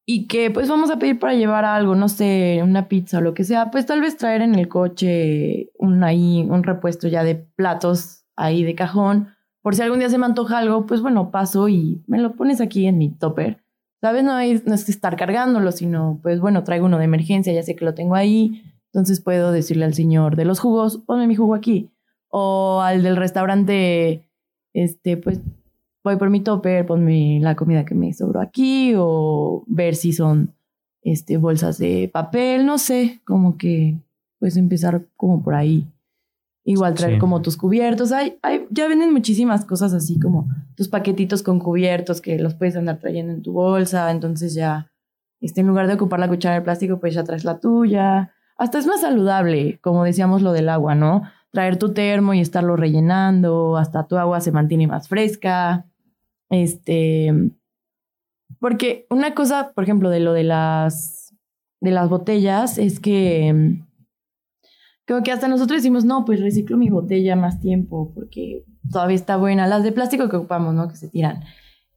y 0.04 0.26
que 0.26 0.50
pues 0.50 0.68
vamos 0.68 0.90
a 0.90 0.98
pedir 0.98 1.18
para 1.18 1.34
llevar 1.34 1.64
algo, 1.64 1.94
no 1.94 2.08
sé, 2.08 2.60
una 2.62 2.88
pizza 2.88 3.18
o 3.18 3.20
lo 3.20 3.34
que 3.34 3.44
sea, 3.44 3.70
pues 3.70 3.86
tal 3.86 4.00
vez 4.00 4.16
traer 4.16 4.42
en 4.42 4.54
el 4.54 4.68
coche 4.68 5.70
un 5.78 6.02
ahí, 6.02 6.46
un 6.48 6.62
repuesto 6.64 7.08
ya 7.08 7.22
de 7.24 7.36
platos 7.36 8.24
ahí 8.36 8.64
de 8.64 8.74
cajón, 8.74 9.28
por 9.60 9.76
si 9.76 9.82
algún 9.82 10.00
día 10.00 10.08
se 10.08 10.18
me 10.18 10.26
antoja 10.26 10.58
algo, 10.58 10.86
pues 10.86 11.00
bueno, 11.00 11.30
paso 11.30 11.68
y 11.68 12.02
me 12.08 12.18
lo 12.18 12.34
pones 12.34 12.60
aquí 12.60 12.86
en 12.86 12.98
mi 12.98 13.10
topper. 13.10 13.62
¿Sabes? 14.00 14.24
No, 14.24 14.32
hay, 14.32 14.60
no 14.66 14.74
es 14.74 14.88
estar 14.88 15.16
cargándolo, 15.16 15.70
sino 15.70 16.18
pues 16.22 16.40
bueno, 16.40 16.64
traigo 16.64 16.86
uno 16.86 16.98
de 16.98 17.04
emergencia, 17.04 17.52
ya 17.52 17.62
sé 17.62 17.76
que 17.76 17.84
lo 17.84 17.94
tengo 17.94 18.16
ahí, 18.16 18.60
entonces 18.92 19.20
puedo 19.20 19.52
decirle 19.52 19.84
al 19.84 19.94
señor 19.94 20.34
de 20.34 20.44
los 20.44 20.58
jugos, 20.58 20.98
ponme 20.98 21.28
mi 21.28 21.36
jugo 21.36 21.54
aquí. 21.54 21.90
O 22.28 22.80
al 22.82 23.02
del 23.02 23.16
restaurante, 23.16 24.28
este, 24.72 25.16
pues 25.16 25.40
voy 26.04 26.16
por 26.16 26.30
mi 26.30 26.40
topper, 26.40 26.86
ponme 26.86 27.38
la 27.40 27.54
comida 27.54 27.84
que 27.84 27.94
me 27.94 28.12
sobró 28.12 28.40
aquí, 28.40 28.94
o 28.96 29.64
ver 29.66 29.94
si 29.94 30.12
son 30.12 30.52
este, 31.02 31.36
bolsas 31.36 31.78
de 31.78 32.10
papel, 32.12 32.64
no 32.66 32.78
sé, 32.78 33.20
como 33.24 33.56
que 33.56 33.96
pues 34.38 34.56
empezar 34.56 35.02
como 35.16 35.42
por 35.42 35.54
ahí. 35.54 35.86
Igual 36.64 36.94
traer 36.94 37.14
Sí. 37.14 37.18
como 37.18 37.42
tus 37.42 37.56
cubiertos. 37.56 38.12
Hay, 38.12 38.38
hay, 38.42 38.66
ya 38.70 38.86
venden 38.86 39.12
muchísimas 39.12 39.64
cosas 39.64 39.92
así 39.94 40.20
como 40.20 40.48
tus 40.76 40.88
paquetitos 40.88 41.42
con 41.42 41.58
cubiertos 41.58 42.20
que 42.20 42.38
los 42.38 42.54
puedes 42.54 42.76
andar 42.76 42.98
trayendo 42.98 43.32
en 43.32 43.42
tu 43.42 43.52
bolsa. 43.52 44.10
Entonces 44.12 44.54
ya, 44.54 44.90
este, 45.40 45.60
en 45.60 45.66
lugar 45.66 45.88
de 45.88 45.94
ocupar 45.94 46.20
la 46.20 46.28
cuchara 46.28 46.54
de 46.54 46.60
plástico, 46.62 47.00
pues 47.00 47.14
ya 47.14 47.24
traes 47.24 47.44
la 47.44 47.58
tuya. 47.58 48.32
Hasta 48.56 48.78
es 48.78 48.86
más 48.86 49.00
saludable, 49.00 49.78
como 49.80 50.04
decíamos 50.04 50.42
lo 50.42 50.52
del 50.52 50.68
agua, 50.68 50.94
¿no? 50.94 51.22
Traer 51.50 51.78
tu 51.78 51.92
termo 51.94 52.32
y 52.32 52.40
estarlo 52.40 52.76
rellenando, 52.76 53.76
hasta 53.76 54.06
tu 54.06 54.16
agua 54.16 54.40
se 54.40 54.52
mantiene 54.52 54.86
más 54.86 55.08
fresca. 55.08 55.86
Este, 56.52 57.32
porque 58.60 59.06
una 59.08 59.34
cosa, 59.34 59.72
por 59.74 59.84
ejemplo, 59.84 60.10
de 60.10 60.20
lo 60.20 60.34
de 60.34 60.44
las, 60.44 61.34
de 61.80 61.90
las 61.90 62.10
botellas 62.10 62.76
es 62.76 63.00
que 63.00 63.52
mm, 63.52 63.92
como 65.08 65.22
que 65.22 65.32
hasta 65.32 65.48
nosotros 65.48 65.78
decimos, 65.78 66.04
no, 66.04 66.26
pues 66.26 66.40
reciclo 66.40 66.76
mi 66.76 66.90
botella 66.90 67.36
más 67.36 67.58
tiempo 67.58 68.12
porque 68.14 68.64
todavía 68.90 69.16
está 69.16 69.38
buena. 69.38 69.66
Las 69.66 69.82
de 69.82 69.92
plástico 69.92 70.28
que 70.28 70.36
ocupamos, 70.36 70.74
¿no? 70.74 70.88
Que 70.88 70.96
se 70.96 71.08
tiran. 71.08 71.42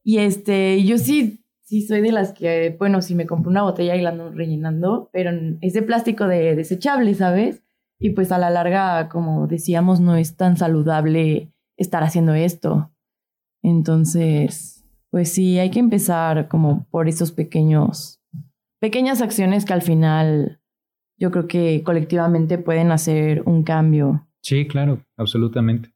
Y 0.03 0.19
este, 0.19 0.81
yo 0.85 0.97
sí, 0.97 1.43
sí 1.63 1.81
soy 1.81 1.99
de 1.99 2.13
las 2.13 2.31
que, 2.31 2.77
bueno, 2.79 3.01
si 3.01 3.13
me 3.13 3.25
compro 3.25 3.51
una 3.51 3.63
botella 3.63 3.97
y 3.97 4.01
la 4.01 4.11
ando 4.11 4.31
rellenando, 4.31 5.09
pero 5.11 5.31
es 5.59 5.73
de 5.73 5.81
plástico 5.81 6.27
de 6.27 6.55
desechable, 6.55 7.13
¿sabes? 7.13 7.61
Y 7.99 8.11
pues 8.11 8.31
a 8.31 8.37
la 8.37 8.49
larga, 8.49 9.09
como 9.09 9.47
decíamos, 9.47 9.99
no 9.99 10.15
es 10.15 10.37
tan 10.37 10.55
saludable 10.55 11.51
estar 11.75 12.03
haciendo 12.03 12.33
esto. 12.33 12.94
Entonces, 13.65 14.85
pues 15.09 15.31
sí, 15.33 15.57
hay 15.57 15.71
que 15.71 15.79
empezar 15.79 16.47
como 16.47 16.87
por 16.91 17.07
esos 17.07 17.31
pequeños, 17.31 18.21
pequeñas 18.79 19.23
acciones 19.23 19.65
que 19.65 19.73
al 19.73 19.81
final 19.81 20.61
yo 21.17 21.31
creo 21.31 21.47
que 21.47 21.81
colectivamente 21.83 22.59
pueden 22.59 22.91
hacer 22.91 23.41
un 23.47 23.63
cambio. 23.63 24.27
Sí, 24.41 24.67
claro, 24.67 25.03
absolutamente. 25.17 25.89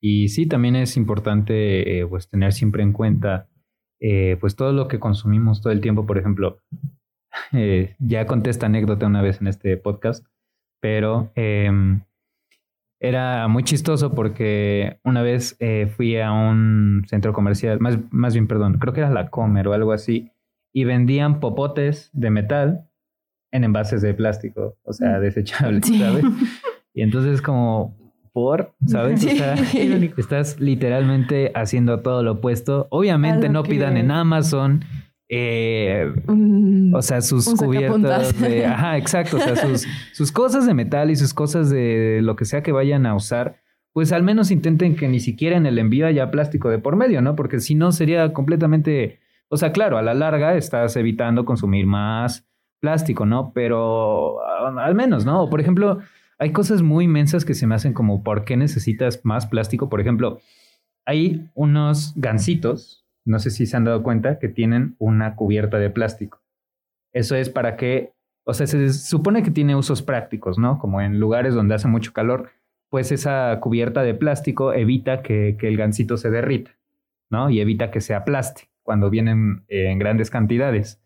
Y 0.00 0.28
sí, 0.28 0.46
también 0.46 0.76
es 0.76 0.96
importante 0.96 1.98
eh, 1.98 2.06
pues 2.06 2.28
tener 2.28 2.52
siempre 2.52 2.84
en 2.84 2.92
cuenta 2.92 3.48
eh, 3.98 4.36
pues 4.40 4.54
todo 4.54 4.72
lo 4.72 4.86
que 4.86 5.00
consumimos 5.00 5.60
todo 5.62 5.72
el 5.72 5.80
tiempo. 5.80 6.06
Por 6.06 6.18
ejemplo, 6.18 6.58
eh, 7.52 7.96
ya 7.98 8.26
conté 8.26 8.50
esta 8.50 8.66
anécdota 8.66 9.08
una 9.08 9.22
vez 9.22 9.40
en 9.40 9.48
este 9.48 9.76
podcast, 9.76 10.24
pero 10.80 11.32
em, 11.34 12.02
era 13.00 13.48
muy 13.48 13.62
chistoso 13.64 14.14
porque 14.14 14.98
una 15.04 15.22
vez 15.22 15.56
eh, 15.58 15.90
fui 15.96 16.18
a 16.20 16.30
un 16.32 17.02
centro 17.08 17.32
comercial, 17.32 17.80
más, 17.80 17.98
más 18.10 18.34
bien, 18.34 18.46
perdón, 18.46 18.74
creo 18.74 18.92
que 18.92 19.00
era 19.00 19.10
la 19.10 19.30
Comer 19.30 19.66
o 19.68 19.72
algo 19.72 19.92
así, 19.92 20.30
y 20.72 20.84
vendían 20.84 21.40
popotes 21.40 22.10
de 22.12 22.30
metal 22.30 22.86
en 23.52 23.64
envases 23.64 24.02
de 24.02 24.14
plástico, 24.14 24.76
o 24.84 24.92
sea, 24.92 25.18
desechables, 25.18 25.86
Sí. 25.86 25.98
¿sabes? 25.98 26.24
Y 26.94 27.02
entonces 27.02 27.40
como 27.40 27.96
por, 28.32 28.72
¿sabes? 28.86 29.24
O 29.24 29.28
Sí. 29.28 29.36
sea, 29.38 29.54
estás 30.18 30.58
literalmente 30.60 31.52
haciendo 31.54 32.00
todo 32.00 32.22
lo 32.24 32.32
opuesto. 32.32 32.86
Obviamente 32.90 33.48
no 33.48 33.62
que- 33.62 33.70
pidan 33.70 33.96
en 33.96 34.10
Amazon, 34.10 34.84
eh, 35.32 36.12
Un- 36.26 36.92
o 36.92 37.00
sea, 37.02 37.20
sus 37.20 37.46
cubiertas 37.54 38.38
de... 38.40 38.66
Ajá, 38.66 38.98
exacto. 38.98 39.36
O 39.36 39.40
sea, 39.40 39.54
sus, 39.54 39.86
sus 40.12 40.32
cosas 40.32 40.66
de 40.66 40.74
metal 40.74 41.10
y 41.10 41.16
sus 41.16 41.32
cosas 41.32 41.70
de 41.70 42.18
lo 42.20 42.34
que 42.34 42.44
sea 42.44 42.62
que 42.64 42.72
vayan 42.72 43.06
a 43.06 43.14
usar, 43.14 43.60
pues 43.92 44.10
al 44.12 44.24
menos 44.24 44.50
intenten 44.50 44.96
que 44.96 45.06
ni 45.06 45.20
siquiera 45.20 45.56
en 45.56 45.66
el 45.66 45.78
envío 45.78 46.06
haya 46.06 46.30
plástico 46.32 46.68
de 46.68 46.80
por 46.80 46.96
medio, 46.96 47.22
¿no? 47.22 47.36
Porque 47.36 47.60
si 47.60 47.74
no 47.76 47.92
sería 47.92 48.32
completamente... 48.32 49.20
O 49.48 49.56
sea, 49.56 49.72
claro, 49.72 49.98
a 49.98 50.02
la 50.02 50.14
larga 50.14 50.56
estás 50.56 50.96
evitando 50.96 51.44
consumir 51.44 51.86
más 51.86 52.48
plástico, 52.80 53.24
¿no? 53.24 53.52
Pero 53.54 54.40
ah, 54.42 54.74
al 54.84 54.94
menos, 54.96 55.24
¿no? 55.24 55.48
Por 55.48 55.60
ejemplo, 55.60 55.98
hay 56.38 56.52
cosas 56.52 56.82
muy 56.82 57.04
inmensas 57.04 57.44
que 57.44 57.54
se 57.54 57.66
me 57.66 57.74
hacen 57.74 57.92
como, 57.92 58.24
¿por 58.24 58.44
qué 58.44 58.56
necesitas 58.56 59.20
más 59.24 59.46
plástico? 59.46 59.88
Por 59.88 60.00
ejemplo, 60.00 60.40
hay 61.04 61.48
unos 61.54 62.14
gancitos, 62.16 63.04
no 63.24 63.38
sé 63.38 63.50
si 63.50 63.66
se 63.66 63.76
han 63.76 63.84
dado 63.84 64.02
cuenta, 64.02 64.38
que 64.38 64.48
tienen 64.48 64.96
una 64.98 65.36
cubierta 65.36 65.78
de 65.78 65.90
plástico. 65.90 66.42
Eso 67.12 67.34
es 67.36 67.50
para 67.50 67.76
que, 67.76 68.12
o 68.44 68.54
sea, 68.54 68.66
se 68.66 68.92
supone 68.92 69.42
que 69.42 69.50
tiene 69.50 69.76
usos 69.76 70.02
prácticos, 70.02 70.58
¿no? 70.58 70.78
Como 70.78 71.00
en 71.00 71.18
lugares 71.18 71.54
donde 71.54 71.74
hace 71.74 71.88
mucho 71.88 72.12
calor, 72.12 72.50
pues 72.88 73.12
esa 73.12 73.58
cubierta 73.60 74.02
de 74.02 74.14
plástico 74.14 74.72
evita 74.72 75.22
que, 75.22 75.56
que 75.58 75.68
el 75.68 75.76
gansito 75.76 76.16
se 76.16 76.30
derrita, 76.30 76.76
¿no? 77.30 77.50
Y 77.50 77.60
evita 77.60 77.90
que 77.90 78.00
se 78.00 78.14
aplaste 78.14 78.70
cuando 78.82 79.10
vienen 79.10 79.64
en 79.68 79.98
grandes 79.98 80.30
cantidades. 80.30 81.00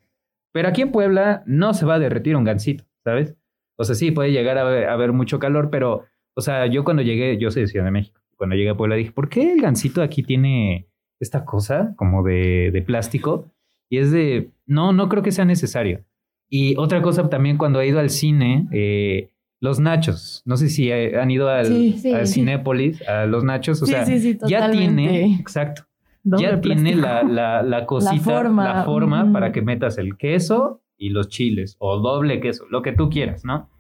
Pero 0.52 0.68
aquí 0.68 0.82
en 0.82 0.92
Puebla 0.92 1.42
no 1.46 1.74
se 1.74 1.84
va 1.84 1.94
a 1.94 1.98
derretir 1.98 2.36
un 2.36 2.44
gansito, 2.44 2.84
¿sabes? 3.02 3.36
O 3.76 3.84
sea, 3.84 3.94
sí, 3.94 4.10
puede 4.12 4.32
llegar 4.32 4.56
a 4.56 4.92
haber 4.92 5.12
mucho 5.12 5.38
calor, 5.38 5.68
pero, 5.70 6.04
o 6.34 6.40
sea, 6.40 6.66
yo 6.66 6.84
cuando 6.84 7.02
llegué, 7.02 7.38
yo 7.38 7.50
soy 7.50 7.62
de 7.62 7.68
Ciudad 7.68 7.84
de 7.84 7.90
México, 7.90 8.20
cuando 8.36 8.56
llegué 8.56 8.70
a 8.70 8.76
Puebla 8.76 8.94
dije, 8.94 9.12
¿por 9.12 9.28
qué 9.28 9.52
el 9.52 9.60
gansito 9.60 10.02
aquí 10.02 10.22
tiene 10.22 10.88
esta 11.20 11.44
cosa 11.44 11.94
como 11.96 12.22
de, 12.22 12.70
de 12.72 12.82
plástico? 12.82 13.46
Y 13.90 13.98
es 13.98 14.10
de, 14.10 14.50
no, 14.66 14.92
no 14.92 15.08
creo 15.08 15.22
que 15.22 15.32
sea 15.32 15.44
necesario. 15.44 16.04
Y 16.48 16.76
otra 16.76 17.02
cosa 17.02 17.28
también 17.28 17.56
cuando 17.58 17.80
he 17.80 17.88
ido 17.88 17.98
al 18.00 18.10
cine, 18.10 18.68
eh, 18.72 19.30
los 19.60 19.80
nachos, 19.80 20.42
no 20.44 20.56
sé 20.56 20.68
si 20.68 20.92
han 20.92 21.30
ido 21.30 21.48
al, 21.48 21.66
Sí, 21.66 21.96
sí. 21.98 22.12
al 22.12 22.26
Cinépolis, 22.26 23.00
a 23.08 23.24
los 23.26 23.44
nachos, 23.44 23.82
o 23.82 23.86
Sí, 23.86 23.92
sea, 23.92 24.04
sí, 24.04 24.18
sí, 24.20 24.38
ya 24.46 24.70
tiene, 24.70 25.36
exacto, 25.40 25.84
ya 26.22 26.60
tiene 26.60 26.94
la, 26.94 27.22
la, 27.22 27.62
la 27.62 27.86
cosita, 27.86 28.14
la 28.14 28.20
forma, 28.20 28.84
forma, 28.84 29.24
ujú. 29.24 29.32
para 29.32 29.52
que 29.52 29.62
metas 29.62 29.96
el 29.98 30.16
queso 30.18 30.82
y 30.98 31.08
los 31.10 31.28
chiles, 31.28 31.76
o 31.78 31.98
doble 31.98 32.40
queso, 32.40 32.66
lo 32.70 32.82
que 32.82 32.92
tú 32.92 33.08
quieras, 33.08 33.44
¿no? 33.44 33.70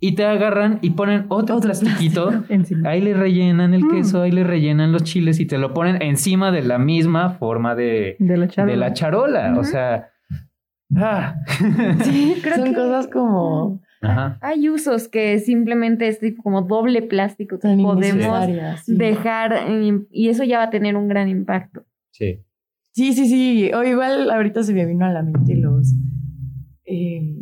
Y 0.00 0.14
te 0.14 0.24
agarran 0.24 0.78
y 0.80 0.90
ponen 0.90 1.24
otro, 1.28 1.56
Otro 1.56 1.70
plastiquito, 1.70 2.44
Encima. 2.48 2.90
ahí 2.90 3.00
le 3.00 3.14
rellenan 3.14 3.74
el 3.74 3.84
Mm. 3.84 3.90
queso, 3.90 4.22
ahí 4.22 4.30
le 4.30 4.44
rellenan 4.44 4.92
los 4.92 5.02
chiles 5.04 5.40
y 5.40 5.46
te 5.46 5.58
lo 5.58 5.74
ponen 5.74 6.00
encima 6.02 6.52
de 6.52 6.62
la 6.62 6.78
misma 6.78 7.30
forma 7.30 7.74
de, 7.74 8.16
De 8.20 8.36
la 8.36 8.46
charola. 8.48 8.72
de 8.72 8.78
la 8.78 8.92
charola, 8.92 9.54
o 9.58 9.64
sea... 9.64 10.08
Ah. 10.96 11.34
Sí, 12.02 12.36
Creo 12.42 12.56
son 12.56 12.68
que- 12.70 12.74
cosas 12.74 13.08
como 13.08 13.80
Ajá. 14.00 14.38
Hay 14.42 14.68
usos 14.68 15.08
que 15.08 15.40
simplemente 15.40 16.06
es 16.06 16.20
tipo 16.20 16.40
como 16.44 16.62
doble 16.62 17.02
plástico 17.02 17.56
que 17.56 17.62
tan 17.66 17.82
podemos 17.82 18.44
sí. 18.84 18.94
dejar 18.94 19.56
y 20.12 20.28
eso 20.28 20.44
ya 20.44 20.58
va 20.58 20.64
a 20.64 20.70
tener 20.70 20.94
un 20.94 21.08
gran 21.08 21.28
impacto. 21.28 21.84
Sí. 22.12 22.44
Sí, 22.92 23.12
sí, 23.12 23.26
sí. 23.26 23.72
O 23.74 23.82
igual 23.82 24.30
ahorita 24.30 24.62
se 24.62 24.72
me 24.72 24.86
vino 24.86 25.04
a 25.04 25.10
la 25.12 25.22
mente 25.24 25.56
los. 25.56 25.92
eh, 26.84 27.34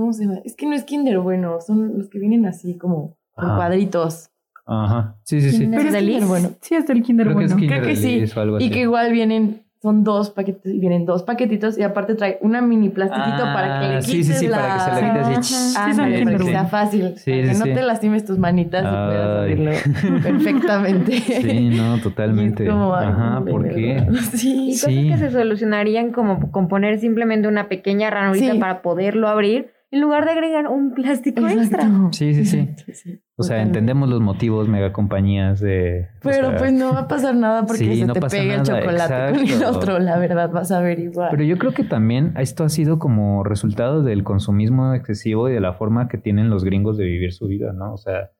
¿Cómo 0.00 0.12
se 0.12 0.24
llama? 0.24 0.38
Es 0.44 0.56
que 0.56 0.66
no 0.66 0.74
es 0.74 0.84
Kinder 0.84 1.18
bueno, 1.20 1.60
son 1.60 1.98
los 1.98 2.08
que 2.08 2.18
vienen 2.18 2.46
así 2.46 2.76
como 2.76 3.16
con 3.34 3.54
cuadritos. 3.56 4.30
Ajá. 4.66 5.16
Sí, 5.24 5.40
sí, 5.40 5.50
sí. 5.50 5.66
Pero 5.70 5.88
es. 5.88 5.96
Kinder 5.96 6.24
bueno. 6.26 6.50
Sí, 6.60 6.74
es 6.74 6.86
del 6.86 7.02
Kinder 7.02 7.26
Creo 7.26 7.38
que 7.38 7.44
es 7.44 7.50
bueno. 7.52 7.60
Kinder 7.60 7.78
Creo 7.82 7.88
que 7.90 7.96
sí. 7.96 8.14
Delice 8.16 8.38
o 8.38 8.42
algo 8.42 8.60
Y 8.60 8.70
que 8.70 8.80
igual 8.80 9.10
vienen, 9.12 9.62
son 9.82 10.04
dos 10.04 10.30
paquetes, 10.30 10.78
vienen 10.78 11.06
dos 11.06 11.22
paquetitos 11.22 11.76
y 11.78 11.82
aparte 11.82 12.14
trae 12.14 12.38
una 12.42 12.60
mini 12.60 12.90
plastiquito 12.90 13.42
para 13.42 13.80
que 13.80 13.88
le 13.88 13.94
Ah, 13.96 13.98
quites 14.00 14.26
sí, 14.26 14.32
sí, 14.32 14.32
sí, 14.34 14.46
la... 14.48 14.58
para 14.58 14.74
que 14.74 14.80
se 14.80 14.90
le 14.90 15.08
quite 15.08 15.18
así. 15.20 15.32
Ajá. 15.32 15.40
ch- 15.40 15.42
Sí, 15.42 15.94
son 15.94 16.24
para 16.24 16.36
que 16.38 16.44
sea 16.44 16.64
fácil. 16.66 17.14
Sí, 17.16 17.30
para 17.30 17.42
que 17.42 17.54
sí, 17.54 17.58
no 17.60 17.64
sí. 17.64 17.72
te 17.74 17.82
lastimes 17.82 18.24
tus 18.24 18.38
manitas 18.38 18.82
y 18.82 18.86
puedas 18.88 19.38
abrirlo 19.38 19.70
perfectamente. 20.22 21.12
Sí, 21.18 21.70
no, 21.70 21.98
totalmente. 22.00 22.66
como, 22.66 22.94
Ajá, 22.94 23.42
¿por 23.48 23.68
qué? 23.68 24.06
Sí. 24.34 24.68
Y 24.68 24.72
cosas 24.72 24.90
Sí. 24.90 25.08
que 25.08 25.16
se 25.18 25.30
solucionarían 25.30 26.12
como 26.12 26.50
con 26.52 26.68
poner 26.68 26.98
simplemente 27.00 27.48
una 27.48 27.68
pequeña 27.68 28.10
ranurita 28.10 28.52
Sí. 28.52 28.58
para 28.58 28.82
poderlo 28.82 29.28
abrir, 29.28 29.70
en 29.92 30.00
lugar 30.00 30.24
de 30.24 30.30
agregar 30.30 30.68
un 30.68 30.92
plástico 30.94 31.46
extra. 31.48 31.90
Sí, 32.12 32.34
sí, 32.34 32.44
sí. 32.44 33.20
O 33.36 33.42
sea, 33.42 33.62
entendemos 33.62 34.08
los 34.08 34.20
motivos, 34.20 34.68
megacompañías 34.68 35.60
de. 35.60 36.08
o 36.18 36.22
Pero 36.22 36.50
sea, 36.50 36.58
pues 36.58 36.72
no 36.72 36.92
va 36.92 37.00
a 37.00 37.08
pasar 37.08 37.34
nada 37.34 37.66
porque 37.66 37.84
Sí, 37.84 38.00
se 38.00 38.06
no 38.06 38.12
te 38.12 38.20
pasa 38.20 38.36
pegue 38.36 38.54
el 38.54 38.62
chocolate 38.62 39.32
con 39.38 39.48
el 39.48 39.64
otro, 39.64 39.98
la 39.98 40.18
verdad, 40.18 40.50
vas 40.50 40.70
a 40.70 40.80
ver 40.80 41.00
igual. 41.00 41.28
Pero 41.30 41.42
yo 41.42 41.58
creo 41.58 41.72
que 41.72 41.84
también 41.84 42.34
esto 42.36 42.64
ha 42.64 42.68
sido 42.68 42.98
como 42.98 43.42
resultado 43.42 44.02
del 44.02 44.22
consumismo 44.24 44.94
excesivo 44.94 45.48
y 45.48 45.52
de 45.52 45.60
la 45.60 45.72
forma 45.72 46.08
que 46.08 46.18
tienen 46.18 46.50
los 46.50 46.64
gringos 46.64 46.96
de 46.96 47.04
vivir 47.04 47.32
su 47.32 47.48
vida, 47.48 47.72
¿no? 47.72 47.94
O 47.94 47.96
sea, 47.96 48.30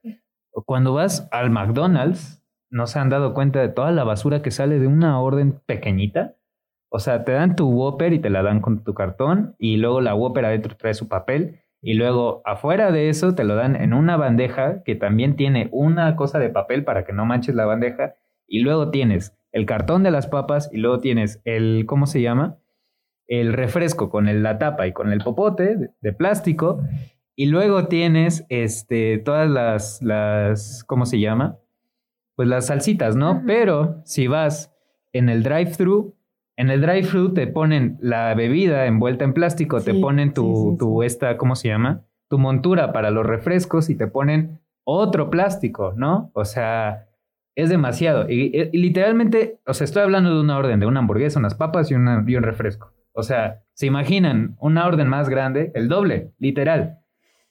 cuando 0.66 0.92
vas 0.92 1.28
al 1.32 1.50
McDonald's, 1.50 2.44
no 2.70 2.86
se 2.86 2.98
han 2.98 3.08
dado 3.08 3.34
cuenta 3.34 3.60
de 3.60 3.68
toda 3.68 3.90
la 3.90 4.04
basura 4.04 4.42
que 4.42 4.50
sale 4.50 4.78
de 4.78 4.86
una 4.86 5.20
orden 5.20 5.60
pequeñita. 5.66 6.36
O 6.92 6.98
sea, 6.98 7.24
te 7.24 7.32
dan 7.32 7.54
tu 7.56 7.68
Whopper 7.70 8.12
y 8.12 8.18
te 8.18 8.30
la 8.30 8.42
dan 8.42 8.60
con 8.60 8.82
tu 8.84 8.94
cartón 8.94 9.54
y 9.58 9.76
luego 9.76 10.00
la 10.00 10.14
Whopper 10.14 10.44
adentro 10.44 10.76
trae 10.76 10.92
su 10.94 11.08
papel 11.08 11.60
y 11.80 11.94
luego 11.94 12.42
afuera 12.44 12.90
de 12.92 13.08
eso 13.08 13.34
te 13.34 13.44
lo 13.44 13.54
dan 13.54 13.76
en 13.76 13.94
una 13.94 14.16
bandeja 14.16 14.82
que 14.82 14.96
también 14.96 15.36
tiene 15.36 15.68
una 15.72 16.16
cosa 16.16 16.38
de 16.38 16.50
papel 16.50 16.84
para 16.84 17.04
que 17.04 17.12
no 17.12 17.24
manches 17.26 17.54
la 17.54 17.64
bandeja 17.64 18.14
y 18.46 18.60
luego 18.60 18.90
tienes 18.90 19.34
el 19.52 19.66
cartón 19.66 20.02
de 20.02 20.10
las 20.10 20.26
papas 20.26 20.68
y 20.72 20.78
luego 20.78 20.98
tienes 21.00 21.40
el, 21.44 21.84
¿cómo 21.86 22.06
se 22.06 22.20
llama? 22.22 22.58
El 23.28 23.52
refresco 23.52 24.10
con 24.10 24.28
el- 24.28 24.42
la 24.42 24.58
tapa 24.58 24.86
y 24.88 24.92
con 24.92 25.12
el 25.12 25.20
popote 25.22 25.76
de, 25.76 25.90
de 26.00 26.12
plástico 26.12 26.82
y 27.36 27.46
luego 27.46 27.86
tienes 27.86 28.44
este, 28.48 29.18
todas 29.18 29.48
las, 29.48 30.02
las, 30.02 30.82
¿cómo 30.84 31.06
se 31.06 31.20
llama? 31.20 31.56
Pues 32.34 32.48
las 32.48 32.66
salsitas, 32.66 33.14
¿no? 33.16 33.42
Pero 33.46 34.02
si 34.04 34.26
vas 34.26 34.72
en 35.12 35.28
el 35.28 35.42
drive-thru, 35.42 36.14
en 36.60 36.70
el 36.70 36.80
drive-thru 36.80 37.32
te 37.34 37.46
ponen 37.46 37.96
la 38.00 38.34
bebida 38.34 38.86
envuelta 38.86 39.24
en 39.24 39.32
plástico, 39.32 39.80
te 39.80 39.94
ponen 39.94 40.32
tu, 40.34 40.42
sí, 40.64 40.70
sí, 40.72 40.78
tu 40.78 41.02
esta, 41.02 41.36
¿cómo 41.36 41.56
se 41.56 41.68
llama? 41.68 42.02
Tu 42.28 42.38
montura 42.38 42.92
para 42.92 43.10
los 43.10 43.24
refrescos 43.26 43.90
y 43.90 43.94
te 43.96 44.06
ponen 44.06 44.60
otro 44.84 45.30
plástico, 45.30 45.92
¿no? 45.96 46.30
O 46.34 46.44
sea, 46.44 47.06
es 47.54 47.68
demasiado. 47.70 48.28
Y, 48.30 48.56
y- 48.56 48.68
y 48.72 48.78
literalmente, 48.78 49.58
o 49.66 49.74
sea, 49.74 49.84
estoy 49.84 50.02
hablando 50.02 50.34
de 50.34 50.40
una 50.40 50.56
orden, 50.58 50.80
de 50.80 50.86
una 50.86 51.00
hamburguesa, 51.00 51.38
unas 51.38 51.54
papas 51.54 51.90
y, 51.90 51.94
una- 51.94 52.24
y 52.26 52.36
un 52.36 52.42
refresco. 52.42 52.92
O 53.12 53.22
sea, 53.22 53.62
¿se 53.74 53.86
imaginan 53.86 54.56
una 54.60 54.86
orden 54.86 55.08
más 55.08 55.28
grande? 55.28 55.72
El 55.74 55.88
doble, 55.88 56.30
literal. 56.38 56.98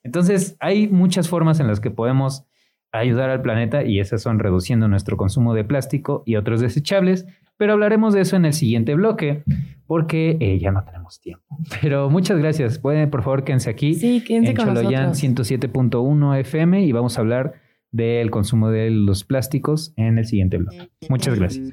Entonces, 0.04 0.56
hay 0.60 0.88
muchas 0.88 1.28
formas 1.30 1.60
en 1.60 1.68
las 1.68 1.80
que 1.80 1.92
podemos 1.92 2.46
ayudar 2.92 3.30
al 3.30 3.42
planeta 3.42 3.84
y 3.84 4.00
esas 4.00 4.22
son 4.22 4.40
reduciendo 4.40 4.88
nuestro 4.88 5.18
consumo 5.18 5.54
de 5.54 5.64
plástico 5.64 6.24
y 6.26 6.38
otros 6.38 6.62
desechables, 6.62 7.28
pero 7.60 7.74
hablaremos 7.74 8.14
de 8.14 8.22
eso 8.22 8.38
en 8.38 8.46
el 8.46 8.54
siguiente 8.54 8.96
bloque 8.96 9.44
porque 9.86 10.38
eh, 10.40 10.60
ya 10.60 10.72
no 10.72 10.86
tenemos 10.86 11.20
tiempo. 11.20 11.58
Pero 11.82 12.10
muchas 12.10 12.40
gracias. 12.40 12.80
Pueden, 12.80 13.10
por 13.10 13.22
favor, 13.22 13.44
quédense 13.44 13.70
aquí 13.70 13.96
Sí, 13.96 14.24
quédense 14.26 14.52
en 14.52 14.56
con 14.56 14.68
Choloyan 14.68 15.10
nosotros. 15.10 15.52
107.1 15.52 16.40
FM 16.40 16.86
y 16.86 16.92
vamos 16.94 17.18
a 17.18 17.22
hablar 17.22 17.56
del 17.92 18.32
consumo 18.32 18.70
de 18.70 18.90
los 18.92 19.26
plásticos 19.26 19.94
en 19.98 20.18
el 20.18 20.26
siguiente 20.26 20.58
bloque. 20.58 20.90
Muchas 21.10 21.38
gracias. 21.38 21.70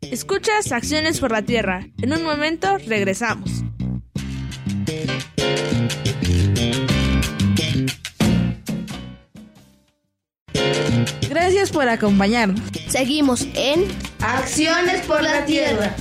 Escuchas 0.00 0.70
Acciones 0.70 1.18
por 1.18 1.32
la 1.32 1.42
Tierra. 1.42 1.88
En 2.00 2.12
un 2.12 2.22
momento 2.22 2.68
regresamos. 2.86 3.64
Gracias 11.28 11.72
por 11.72 11.88
acompañarnos. 11.88 12.60
Seguimos 12.86 13.48
en 13.56 13.86
Acciones 14.24 15.04
por 15.06 15.20
la 15.20 15.44
Tierra. 15.44 15.96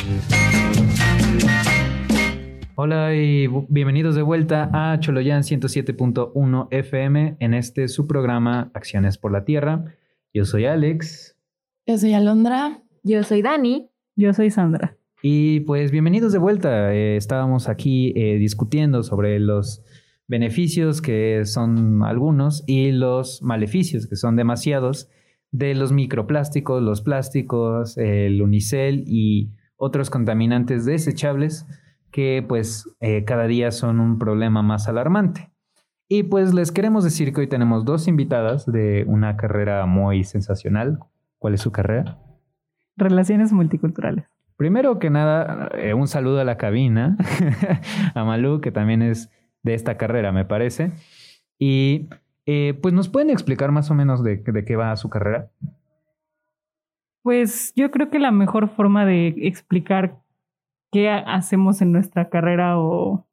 Hola 2.75 3.15
y 3.15 3.47
bienvenidos 3.67 4.13
de 4.13 4.21
vuelta 4.21 4.69
a 4.71 4.99
Choloyan 4.99 5.41
107.1 5.41 6.67
FM 6.69 7.38
en 7.39 7.53
este 7.55 7.88
su 7.88 8.05
programa 8.05 8.69
Acciones 8.75 9.17
por 9.17 9.31
la 9.31 9.43
Tierra. 9.43 9.95
Yo 10.36 10.45
soy 10.45 10.65
Alex 10.65 11.36
Yo 11.88 11.97
soy 11.97 12.13
Alondra. 12.13 12.84
Yo 13.01 13.23
soy 13.23 13.41
Dani. 13.41 13.89
Yo 14.15 14.34
soy 14.34 14.51
Sandra. 14.51 14.97
y 15.23 15.62
pues 15.62 15.89
bienvenidos 15.89 16.31
de 16.31 16.38
vuelta. 16.38 16.93
Eh, 16.93 17.17
estábamos 17.17 17.67
aquí 17.67 18.13
eh, 18.15 18.38
discutiendo 18.38 19.01
sobre 19.01 19.39
los 19.39 19.84
beneficios 20.27 21.01
que 21.01 21.43
son 21.45 22.03
algunos 22.03 22.63
y 22.67 22.91
los 22.91 23.41
maleficios 23.41 24.05
que 24.05 24.15
son 24.15 24.36
demasiados 24.36 25.10
de 25.51 25.75
los 25.75 25.91
microplásticos, 25.91 26.81
los 26.81 27.01
plásticos, 27.01 27.97
el 27.97 28.41
unicel 28.41 29.03
y 29.05 29.51
otros 29.75 30.09
contaminantes 30.09 30.85
desechables 30.85 31.67
que 32.11 32.43
pues 32.47 32.89
eh, 32.99 33.23
cada 33.25 33.47
día 33.47 33.71
son 33.71 33.99
un 33.99 34.19
problema 34.19 34.61
más 34.61 34.87
alarmante. 34.87 35.51
Y 36.07 36.23
pues 36.23 36.53
les 36.53 36.71
queremos 36.71 37.03
decir 37.03 37.33
que 37.33 37.41
hoy 37.41 37.47
tenemos 37.47 37.85
dos 37.85 38.07
invitadas 38.07 38.65
de 38.65 39.05
una 39.07 39.37
carrera 39.37 39.85
muy 39.85 40.23
sensacional. 40.25 40.99
¿Cuál 41.37 41.53
es 41.53 41.61
su 41.61 41.71
carrera? 41.71 42.19
Relaciones 42.97 43.53
multiculturales. 43.53 44.25
Primero 44.57 44.99
que 44.99 45.09
nada, 45.09 45.69
eh, 45.73 45.93
un 45.93 46.07
saludo 46.07 46.41
a 46.41 46.43
la 46.43 46.57
cabina, 46.57 47.17
a 48.13 48.23
Malú, 48.25 48.61
que 48.61 48.71
también 48.71 49.01
es 49.01 49.31
de 49.63 49.73
esta 49.73 49.97
carrera, 49.97 50.31
me 50.31 50.45
parece. 50.45 50.91
Y 51.57 52.09
eh, 52.45 52.77
pues 52.82 52.93
nos 52.93 53.10
pueden 53.10 53.30
explicar 53.30 53.71
más 53.71 53.91
o 53.91 53.95
menos 53.95 54.23
de, 54.23 54.38
de 54.38 54.65
qué 54.65 54.75
va 54.75 54.95
su 54.95 55.10
carrera. 55.10 55.49
Pues 57.23 57.73
yo 57.75 57.91
creo 57.91 58.10
que 58.10 58.19
la 58.19 58.32
mejor 58.32 58.69
forma 58.69 59.06
de 59.06 59.27
explicar 59.38 60.19
qué 60.91 61.10
ha- 61.10 61.19
hacemos 61.19 61.82
en 61.82 61.91
nuestra 61.91 62.30
carrera 62.30 62.80
o, 62.80 63.27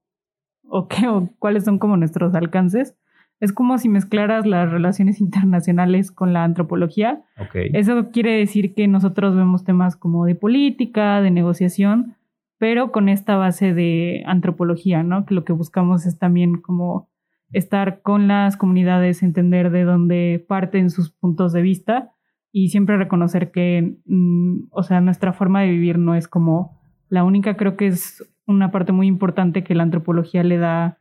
o, 0.68 0.88
qué, 0.88 1.08
o 1.08 1.30
cuáles 1.38 1.64
son 1.64 1.78
como 1.78 1.96
nuestros 1.96 2.34
alcances 2.34 2.94
es 3.40 3.52
como 3.52 3.78
si 3.78 3.88
mezclaras 3.88 4.46
las 4.46 4.68
relaciones 4.70 5.20
internacionales 5.20 6.10
con 6.10 6.32
la 6.32 6.42
antropología. 6.44 7.22
Ok. 7.40 7.54
Eso 7.72 8.10
quiere 8.10 8.32
decir 8.32 8.74
que 8.74 8.88
nosotros 8.88 9.36
vemos 9.36 9.62
temas 9.64 9.94
como 9.96 10.24
de 10.26 10.34
política, 10.34 11.20
de 11.22 11.30
negociación, 11.30 12.16
pero 12.58 12.90
con 12.90 13.08
esta 13.08 13.36
base 13.36 13.72
de 13.74 14.24
antropología, 14.26 15.04
¿no? 15.04 15.24
Que 15.24 15.34
lo 15.34 15.44
que 15.44 15.52
buscamos 15.52 16.04
es 16.04 16.18
también 16.18 16.60
como 16.60 17.08
estar 17.52 18.02
con 18.02 18.28
las 18.28 18.56
comunidades, 18.56 19.22
entender 19.22 19.70
de 19.70 19.84
dónde 19.84 20.44
parten 20.46 20.90
sus 20.90 21.10
puntos 21.10 21.52
de 21.52 21.62
vista 21.62 22.12
y 22.52 22.68
siempre 22.68 22.96
reconocer 22.96 23.50
que, 23.50 23.98
mm, 24.06 24.68
o 24.70 24.82
sea, 24.82 25.00
nuestra 25.00 25.32
forma 25.32 25.62
de 25.62 25.70
vivir 25.70 25.98
no 25.98 26.14
es 26.14 26.28
como 26.28 26.78
la 27.08 27.24
única, 27.24 27.56
creo 27.56 27.76
que 27.76 27.86
es 27.86 28.28
una 28.46 28.70
parte 28.70 28.92
muy 28.92 29.06
importante 29.06 29.64
que 29.64 29.74
la 29.74 29.82
antropología 29.82 30.42
le 30.42 30.58
da 30.58 30.98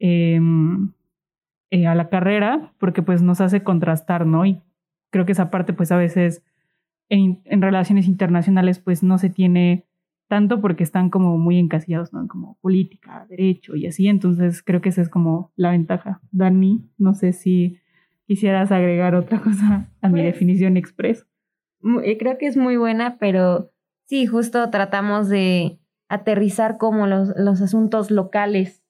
em, 0.00 0.92
eh, 1.70 1.86
a 1.86 1.94
la 1.94 2.08
carrera, 2.08 2.72
porque 2.78 3.02
pues 3.02 3.20
nos 3.22 3.40
hace 3.40 3.62
contrastar, 3.64 4.26
¿no? 4.26 4.46
Y 4.46 4.62
creo 5.10 5.26
que 5.26 5.32
esa 5.32 5.50
parte 5.50 5.72
pues 5.72 5.90
a 5.90 5.96
veces 5.96 6.44
en, 7.08 7.40
en 7.44 7.62
relaciones 7.62 8.06
internacionales 8.06 8.78
pues 8.78 9.02
no 9.02 9.18
se 9.18 9.28
tiene 9.28 9.87
tanto 10.28 10.60
porque 10.60 10.84
están 10.84 11.10
como 11.10 11.38
muy 11.38 11.58
encasillados, 11.58 12.12
¿no? 12.12 12.26
Como 12.28 12.58
política, 12.60 13.26
derecho 13.28 13.74
y 13.76 13.86
así, 13.86 14.06
entonces 14.08 14.62
creo 14.62 14.80
que 14.80 14.90
esa 14.90 15.02
es 15.02 15.08
como 15.08 15.52
la 15.56 15.70
ventaja. 15.70 16.20
Dani, 16.30 16.88
no 16.98 17.14
sé 17.14 17.32
si 17.32 17.78
quisieras 18.26 18.70
agregar 18.70 19.14
otra 19.14 19.40
cosa 19.42 19.88
a 20.02 20.08
mi 20.08 20.20
Pues- 20.20 20.32
definición 20.34 20.76
express. 20.76 21.26
Eh, 22.04 22.18
Creo 22.18 22.38
que 22.38 22.46
es 22.46 22.56
muy 22.56 22.76
buena, 22.76 23.18
pero 23.18 23.70
sí, 24.04 24.26
justo 24.26 24.68
tratamos 24.70 25.28
de 25.28 25.78
aterrizar 26.08 26.76
cómo 26.78 27.06
los, 27.06 27.32
los 27.36 27.60
asuntos 27.62 28.10
locales 28.10 28.82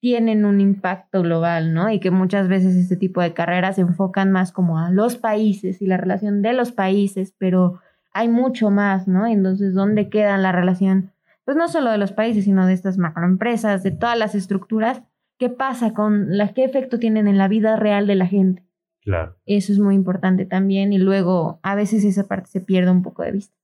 tienen 0.00 0.44
un 0.44 0.60
impacto 0.60 1.22
global, 1.22 1.74
¿no? 1.74 1.88
Y 1.90 2.00
que 2.00 2.10
muchas 2.10 2.48
veces 2.48 2.74
este 2.76 2.96
tipo 2.96 3.20
de 3.20 3.34
carreras 3.34 3.76
se 3.76 3.82
enfocan 3.82 4.30
más 4.32 4.52
como 4.52 4.78
a 4.78 4.90
los 4.90 5.16
países 5.16 5.80
y 5.82 5.86
la 5.86 5.96
relación 5.96 6.42
de 6.42 6.52
los 6.54 6.72
países, 6.72 7.34
pero 7.38 7.80
hay 8.12 8.28
mucho 8.28 8.70
más, 8.70 9.08
¿no? 9.08 9.26
Entonces, 9.26 9.74
¿dónde 9.74 10.08
queda 10.08 10.36
la 10.38 10.52
relación? 10.52 11.12
Pues 11.44 11.56
no 11.56 11.68
solo 11.68 11.90
de 11.90 11.98
los 11.98 12.12
países, 12.12 12.44
sino 12.44 12.66
de 12.66 12.72
estas 12.72 12.98
macroempresas, 12.98 13.82
de 13.82 13.90
todas 13.90 14.18
las 14.18 14.34
estructuras. 14.34 15.02
¿Qué 15.38 15.48
pasa 15.48 15.92
con 15.92 16.36
la, 16.36 16.52
qué 16.52 16.64
efecto 16.64 16.98
tienen 16.98 17.26
en 17.26 17.38
la 17.38 17.48
vida 17.48 17.76
real 17.76 18.06
de 18.06 18.14
la 18.14 18.26
gente? 18.26 18.64
Claro. 19.00 19.36
Eso 19.44 19.72
es 19.72 19.80
muy 19.80 19.96
importante 19.96 20.44
también 20.44 20.92
y 20.92 20.98
luego 20.98 21.58
a 21.62 21.74
veces 21.74 22.04
esa 22.04 22.28
parte 22.28 22.48
se 22.48 22.60
pierde 22.60 22.92
un 22.92 23.02
poco 23.02 23.22
de 23.22 23.32
vista. 23.32 23.56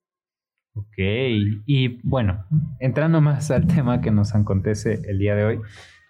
Ok, 0.74 0.98
y 0.98 2.00
bueno, 2.02 2.44
entrando 2.78 3.20
más 3.20 3.50
al 3.50 3.66
tema 3.66 4.00
que 4.00 4.10
nos 4.10 4.34
acontece 4.34 5.00
el 5.08 5.18
día 5.18 5.34
de 5.34 5.44
hoy, 5.44 5.60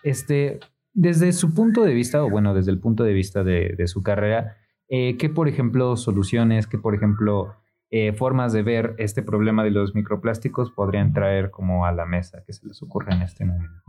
este, 0.03 0.61
desde 0.93 1.33
su 1.33 1.55
punto 1.55 1.85
de 1.85 1.95
vista, 1.95 2.23
o 2.23 2.29
bueno, 2.31 2.55
desde 2.55 2.71
el 2.71 2.79
punto 2.79 3.05
de 3.05 3.13
vista 3.13 3.45
de, 3.45 3.75
de 3.77 3.87
su 3.87 4.03
carrera, 4.03 4.57
eh, 4.89 5.17
¿qué, 5.17 5.29
por 5.29 5.49
ejemplo, 5.49 5.97
soluciones, 5.97 6.67
qué, 6.67 6.79
por 6.79 6.95
ejemplo, 6.95 7.55
eh, 7.91 8.13
formas 8.13 8.53
de 8.53 8.63
ver 8.63 8.95
este 8.99 9.23
problema 9.23 9.65
de 9.65 9.71
los 9.71 9.95
microplásticos 9.95 10.71
podrían 10.71 11.13
traer 11.13 11.51
como 11.51 11.87
a 11.87 11.93
la 11.93 12.05
mesa 12.05 12.43
que 12.47 12.53
se 12.53 12.67
les 12.67 12.83
ocurre 12.83 13.15
en 13.15 13.23
este 13.23 13.45
momento? 13.45 13.83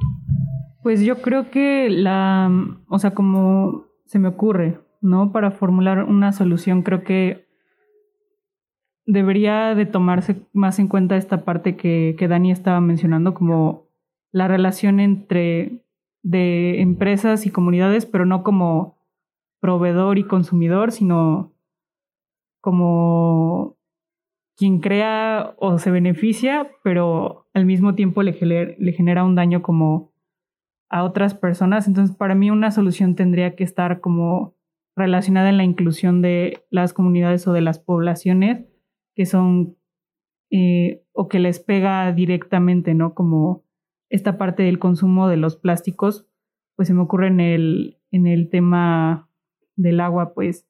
Pues 0.84 1.02
yo 1.02 1.22
creo 1.22 1.52
que 1.52 1.90
la, 1.90 2.50
o 2.88 3.00
sea, 3.00 3.12
como 3.12 3.86
se 4.06 4.18
me 4.20 4.30
ocurre, 4.30 4.80
¿no? 5.02 5.32
Para 5.32 5.52
formular 5.52 6.06
una 6.06 6.32
solución, 6.32 6.82
creo 6.82 7.04
que 7.04 7.48
debería 9.06 9.76
de 9.76 9.86
tomarse 9.86 10.48
más 10.54 10.80
en 10.80 10.88
cuenta 10.88 11.18
esta 11.18 11.44
parte 11.44 11.76
que, 11.76 12.16
que 12.18 12.28
Dani 12.28 12.52
estaba 12.52 12.80
mencionando, 12.80 13.34
como 13.34 13.90
la 14.32 14.48
relación 14.48 15.00
entre 15.00 15.84
de 16.24 16.82
empresas 16.82 17.46
y 17.46 17.50
comunidades, 17.52 18.06
pero 18.06 18.26
no 18.26 18.44
como 18.44 18.98
proveedor 19.60 20.18
y 20.18 20.24
consumidor, 20.24 20.92
sino 20.92 21.54
como 22.62 23.79
quien 24.60 24.82
crea 24.82 25.56
o 25.58 25.78
se 25.78 25.89
beneficia, 25.89 26.69
pero 26.84 27.48
al 27.54 27.65
mismo 27.65 27.95
tiempo 27.95 28.24
le, 28.24 28.34
genera 28.34 29.24
un 29.24 29.34
daño 29.34 29.62
como 29.62 30.12
a 30.89 31.06
otras 31.06 31.34
personas. 31.34 31.88
Entonces, 31.88 32.13
para 32.13 32.36
mí 32.36 32.52
una 32.52 32.69
solución 32.72 33.15
tendría 33.15 33.56
que 33.56 33.63
estar 33.63 34.02
como 34.02 34.58
relacionada 34.98 35.48
en 35.48 35.56
la 35.56 35.63
inclusión 35.63 36.22
de 36.22 36.62
las 36.69 36.91
comunidades 36.91 37.48
o 37.48 37.54
de 37.54 37.62
las 37.62 37.80
poblaciones 37.80 38.65
que 39.15 39.26
son 39.26 39.78
eh, 40.52 41.04
o 41.13 41.30
que 41.30 41.39
les 41.39 41.62
pega 41.62 42.12
directamente, 42.12 42.93
¿no? 42.93 43.13
Como 43.13 43.63
esta 44.10 44.38
parte 44.38 44.63
del 44.63 44.78
consumo 44.78 45.30
de 45.30 45.38
los 45.38 45.56
plásticos, 45.56 46.28
pues 46.76 46.89
se 46.89 46.93
me 46.93 47.02
ocurre 47.02 47.28
en 47.28 47.39
el, 47.39 47.98
en 48.12 48.28
el 48.28 48.50
tema 48.50 49.30
del 49.78 50.02
agua, 50.02 50.34
pues 50.34 50.67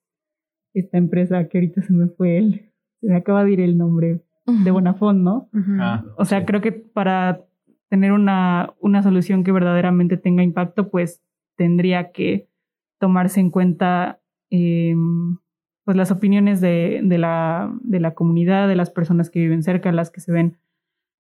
esta 0.76 1.00
empresa 1.00 1.48
que 1.48 1.58
ahorita 1.58 1.82
se 1.82 1.94
me 1.94 2.08
fue 2.08 2.38
él, 2.38 2.69
se 3.00 3.08
me 3.08 3.16
acaba 3.16 3.44
de 3.44 3.52
ir 3.52 3.62
el 3.62 3.78
nombre, 3.78 4.22
de 4.46 4.72
Bonafont, 4.72 5.20
¿no? 5.20 5.50
Ah, 5.80 6.04
o 6.18 6.26
sea, 6.26 6.46
creo 6.46 6.60
que 6.60 6.72
para 6.72 7.42
tener 7.88 8.12
una, 8.12 8.74
una 8.80 9.04
solución 9.04 9.44
que 9.44 9.52
verdaderamente 9.52 10.18
tenga 10.18 10.44
impacto, 10.44 10.90
pues 10.90 11.22
tendría 11.56 12.12
que 12.12 12.50
tomarse 13.00 13.40
en 13.40 13.52
cuenta 13.52 14.20
eh, 14.50 14.96
pues 15.84 15.98
las 15.98 16.12
opiniones 16.12 16.62
de, 16.62 17.02
de, 17.04 17.18
la, 17.18 17.72
de 17.82 18.00
la 18.00 18.14
comunidad, 18.14 18.68
de 18.68 18.76
las 18.76 18.90
personas 18.90 19.30
que 19.30 19.40
viven 19.40 19.64
cerca, 19.64 19.92
las 19.92 20.12
que 20.12 20.22
se 20.22 20.32
ven 20.32 20.58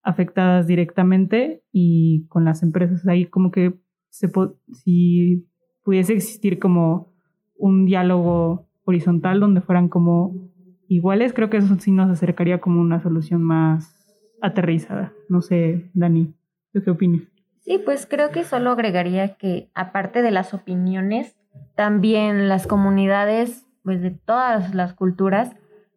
afectadas 0.02 0.68
directamente 0.68 1.63
y 1.72 2.26
con 2.28 2.46
las 2.46 2.63
empresas. 2.63 3.08
Ahí 3.08 3.26
como 3.26 3.52
que 3.52 3.74
se 4.10 4.30
si 4.74 5.48
pudiese 5.84 6.13
existir 6.13 6.60
como 6.60 7.13
un 7.58 7.86
diálogo 7.86 8.68
horizontal 8.86 9.39
donde 9.39 9.62
fueran 9.62 9.89
como 9.89 10.50
iguales, 10.89 11.34
creo 11.34 11.49
que 11.49 11.58
eso 11.58 11.75
sí 11.80 11.91
nos 11.91 12.10
acercaría 12.10 12.60
como 12.60 12.82
una 12.82 13.02
solución 13.02 13.43
más 13.43 13.95
aterrizada. 14.41 15.13
No 15.30 15.41
sé, 15.41 15.89
Dani, 15.93 16.34
¿qué 16.73 16.89
opinas? 16.89 17.21
Sí, 17.62 17.80
pues 17.84 18.08
creo 18.10 18.32
que 18.32 18.43
solo 18.43 18.71
agregaría 18.71 19.36
que 19.36 19.69
aparte 19.75 20.21
de 20.21 20.32
las 20.32 20.54
opiniones, 20.54 21.38
también 21.75 22.49
las 22.49 22.67
comunidades, 22.67 23.65
pues 23.84 24.02
de 24.02 24.12
todas 24.12 24.73
las 24.73 24.93
culturas, 24.93 25.56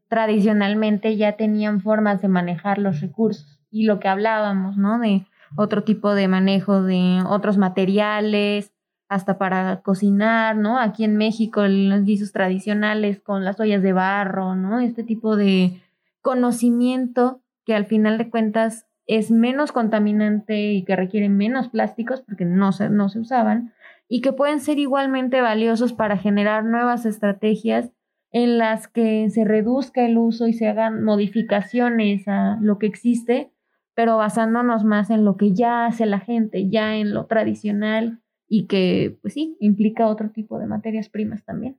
tradicionalmente 0.08 1.16
ya 1.16 1.36
tenían 1.36 1.80
formas 1.80 2.20
de 2.20 2.28
manejar 2.28 2.78
los 2.78 3.00
recursos 3.00 3.60
y 3.70 3.86
lo 3.86 3.98
que 3.98 4.08
hablábamos, 4.08 4.76
¿no? 4.76 4.98
De 4.98 5.24
otro 5.56 5.84
tipo 5.84 6.14
de 6.14 6.28
manejo 6.28 6.82
de 6.82 7.22
otros 7.26 7.56
materiales, 7.56 8.72
hasta 9.12 9.36
para 9.36 9.82
cocinar, 9.82 10.56
¿no? 10.56 10.78
Aquí 10.78 11.04
en 11.04 11.18
México 11.18 11.66
los 11.66 12.04
guisos 12.04 12.32
tradicionales 12.32 13.20
con 13.20 13.44
las 13.44 13.60
ollas 13.60 13.82
de 13.82 13.92
barro, 13.92 14.56
¿no? 14.56 14.80
Este 14.80 15.04
tipo 15.04 15.36
de 15.36 15.82
conocimiento 16.22 17.42
que 17.66 17.74
al 17.74 17.84
final 17.84 18.16
de 18.16 18.30
cuentas 18.30 18.86
es 19.06 19.30
menos 19.30 19.70
contaminante 19.70 20.72
y 20.72 20.84
que 20.84 20.96
requiere 20.96 21.28
menos 21.28 21.68
plásticos 21.68 22.22
porque 22.22 22.46
no 22.46 22.72
se, 22.72 22.88
no 22.88 23.10
se 23.10 23.20
usaban 23.20 23.74
y 24.08 24.22
que 24.22 24.32
pueden 24.32 24.60
ser 24.60 24.78
igualmente 24.78 25.42
valiosos 25.42 25.92
para 25.92 26.16
generar 26.16 26.64
nuevas 26.64 27.04
estrategias 27.04 27.90
en 28.30 28.56
las 28.56 28.88
que 28.88 29.28
se 29.28 29.44
reduzca 29.44 30.06
el 30.06 30.16
uso 30.16 30.46
y 30.46 30.54
se 30.54 30.68
hagan 30.68 31.04
modificaciones 31.04 32.26
a 32.28 32.56
lo 32.62 32.78
que 32.78 32.86
existe, 32.86 33.52
pero 33.94 34.16
basándonos 34.16 34.84
más 34.84 35.10
en 35.10 35.26
lo 35.26 35.36
que 35.36 35.52
ya 35.52 35.84
hace 35.84 36.06
la 36.06 36.20
gente, 36.20 36.70
ya 36.70 36.96
en 36.96 37.12
lo 37.12 37.26
tradicional 37.26 38.21
y 38.54 38.66
que, 38.66 39.16
pues 39.22 39.32
sí, 39.32 39.56
implica 39.60 40.08
otro 40.08 40.28
tipo 40.28 40.58
de 40.58 40.66
materias 40.66 41.08
primas 41.08 41.42
también. 41.42 41.78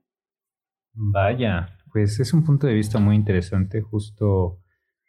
Vaya, 0.92 1.78
pues 1.92 2.18
es 2.18 2.34
un 2.34 2.42
punto 2.42 2.66
de 2.66 2.74
vista 2.74 2.98
muy 2.98 3.14
interesante, 3.14 3.80
justo 3.80 4.58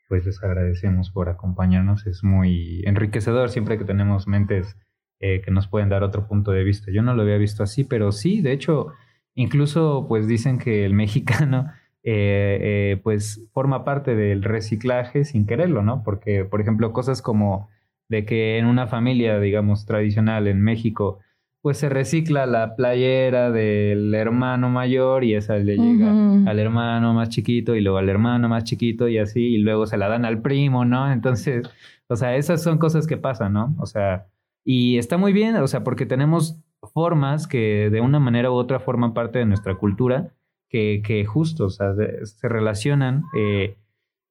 pues 0.07 0.27
les 0.27 0.43
agradecemos 0.43 1.09
por 1.09 1.27
acompañarnos, 1.27 2.05
es 2.05 2.23
muy 2.23 2.83
enriquecedor 2.85 3.49
siempre 3.49 3.79
que 3.79 3.83
tenemos 3.83 4.27
mentes 4.27 4.77
eh, 5.19 5.41
que 5.41 5.49
nos 5.49 5.67
pueden 5.67 5.89
dar 5.89 6.03
otro 6.03 6.27
punto 6.27 6.51
de 6.51 6.63
vista. 6.63 6.91
Yo 6.91 7.01
no 7.01 7.15
lo 7.15 7.23
había 7.23 7.37
visto 7.37 7.63
así, 7.63 7.83
pero 7.83 8.11
sí, 8.11 8.41
de 8.41 8.51
hecho, 8.51 8.89
incluso 9.33 10.05
pues 10.07 10.27
dicen 10.27 10.59
que 10.59 10.85
el 10.85 10.93
mexicano 11.03 11.71
eh, 12.03 12.59
eh, 12.61 13.01
pues 13.03 13.49
forma 13.53 13.83
parte 13.83 14.15
del 14.15 14.43
reciclaje 14.43 15.25
sin 15.25 15.47
quererlo, 15.47 15.81
¿no? 15.81 16.03
Porque, 16.03 16.45
por 16.45 16.61
ejemplo, 16.61 16.93
cosas 16.93 17.23
como 17.23 17.69
de 18.07 18.23
que 18.23 18.59
en 18.59 18.67
una 18.67 18.85
familia, 18.85 19.39
digamos, 19.39 19.87
tradicional 19.87 20.47
en 20.47 20.61
México, 20.61 21.21
pues 21.65 21.79
se 21.79 21.89
recicla 21.89 22.45
la 22.45 22.75
playera 22.75 23.49
del 23.49 24.13
hermano 24.13 24.69
mayor 24.69 25.23
y 25.23 25.33
esa 25.33 25.57
le 25.57 25.75
llega 25.77 26.11
al 26.45 26.59
hermano 26.59 27.15
más 27.15 27.29
chiquito 27.29 27.73
y 27.73 27.81
luego 27.81 27.97
al 27.97 28.07
hermano 28.07 28.47
más 28.47 28.65
chiquito 28.65 29.07
y 29.07 29.17
así, 29.17 29.41
y 29.41 29.57
luego 29.57 29.87
se 29.87 29.97
la 29.97 30.07
dan 30.07 30.25
al 30.25 30.43
primo, 30.43 30.85
¿no? 30.85 31.11
Entonces, 31.11 31.67
o 32.07 32.15
sea, 32.17 32.35
esas 32.35 32.61
son 32.61 32.77
cosas 32.77 33.07
que 33.07 33.17
pasan, 33.17 33.53
¿no? 33.53 33.75
O 33.79 33.87
sea, 33.87 34.27
y 34.63 34.99
está 34.99 35.17
muy 35.17 35.33
bien, 35.33 35.55
o 35.55 35.65
sea, 35.65 35.83
porque 35.83 36.05
tenemos 36.05 36.61
formas 36.93 37.47
que 37.47 37.89
de 37.89 37.99
una 37.99 38.19
manera 38.19 38.51
u 38.51 38.53
otra 38.53 38.79
forman 38.79 39.15
parte 39.15 39.39
de 39.39 39.47
nuestra 39.47 39.73
cultura, 39.73 40.33
que, 40.69 41.01
que 41.03 41.25
justo, 41.25 41.65
o 41.65 41.69
sea, 41.71 41.95
se 41.95 42.47
relacionan 42.47 43.23
eh, 43.35 43.75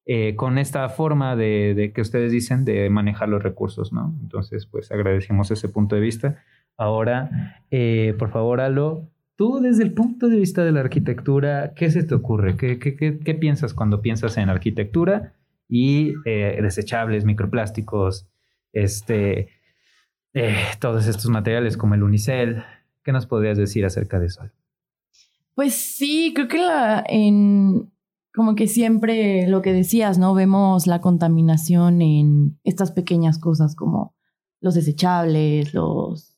eh, 0.07 0.37
con 0.37 0.57
esta 0.57 0.89
forma 0.89 1.35
de, 1.35 1.75
de 1.75 1.93
que 1.93 2.01
ustedes 2.01 2.31
dicen 2.31 2.65
de 2.65 2.89
manejar 2.91 3.29
los 3.29 3.43
recursos, 3.43 3.93
¿no? 3.93 4.15
Entonces, 4.23 4.67
pues 4.67 4.93
agradecemos 4.93 5.51
ese 5.51 5.69
punto 5.69 5.97
de 5.97 6.01
vista. 6.01 6.45
Ahora, 6.77 7.63
eh, 7.71 8.15
por 8.19 8.31
favor, 8.31 8.61
Alo, 8.61 9.09
tú 9.37 9.61
desde 9.61 9.85
el 9.85 9.93
punto 9.93 10.29
de 10.29 10.39
vista 10.39 10.65
de 10.65 10.73
la 10.73 10.81
arquitectura, 10.81 11.73
¿qué 11.75 11.91
se 11.91 12.03
te 12.03 12.15
ocurre? 12.15 12.57
¿Qué, 12.57 12.79
qué, 12.79 12.97
qué, 12.97 13.35
piensas 13.35 13.75
cuando 13.75 14.01
piensas 14.01 14.37
en 14.37 14.49
arquitectura 14.49 15.35
y 15.69 16.15
eh, 16.25 16.59
desechables, 16.61 17.25
microplásticos, 17.25 18.29
este, 18.73 19.49
eh, 20.33 20.57
todos 20.81 21.07
estos 21.07 21.29
materiales 21.31 21.77
como 21.77 21.95
el 21.95 22.03
unicel? 22.03 22.65
¿Qué 23.03 23.13
nos 23.13 23.27
podrías 23.27 23.59
decir 23.59 23.85
acerca 23.85 24.19
de 24.19 24.27
eso? 24.27 24.43
Pues 25.55 25.75
sí, 25.75 26.33
creo 26.35 26.49
que 26.49 26.59
la, 26.59 27.05
en, 27.09 27.93
como 28.35 28.57
que 28.57 28.67
siempre 28.67 29.47
lo 29.47 29.63
que 29.63 29.73
decías, 29.73 30.19
¿no? 30.19 30.35
Vemos 30.35 30.89
la 30.89 31.01
contaminación 31.01 32.03
en 32.03 32.59
estas 32.65 32.91
pequeñas 32.91 33.39
cosas 33.39 33.77
como 33.77 34.17
los 34.61 34.75
desechables, 34.75 35.73
los 35.75 36.34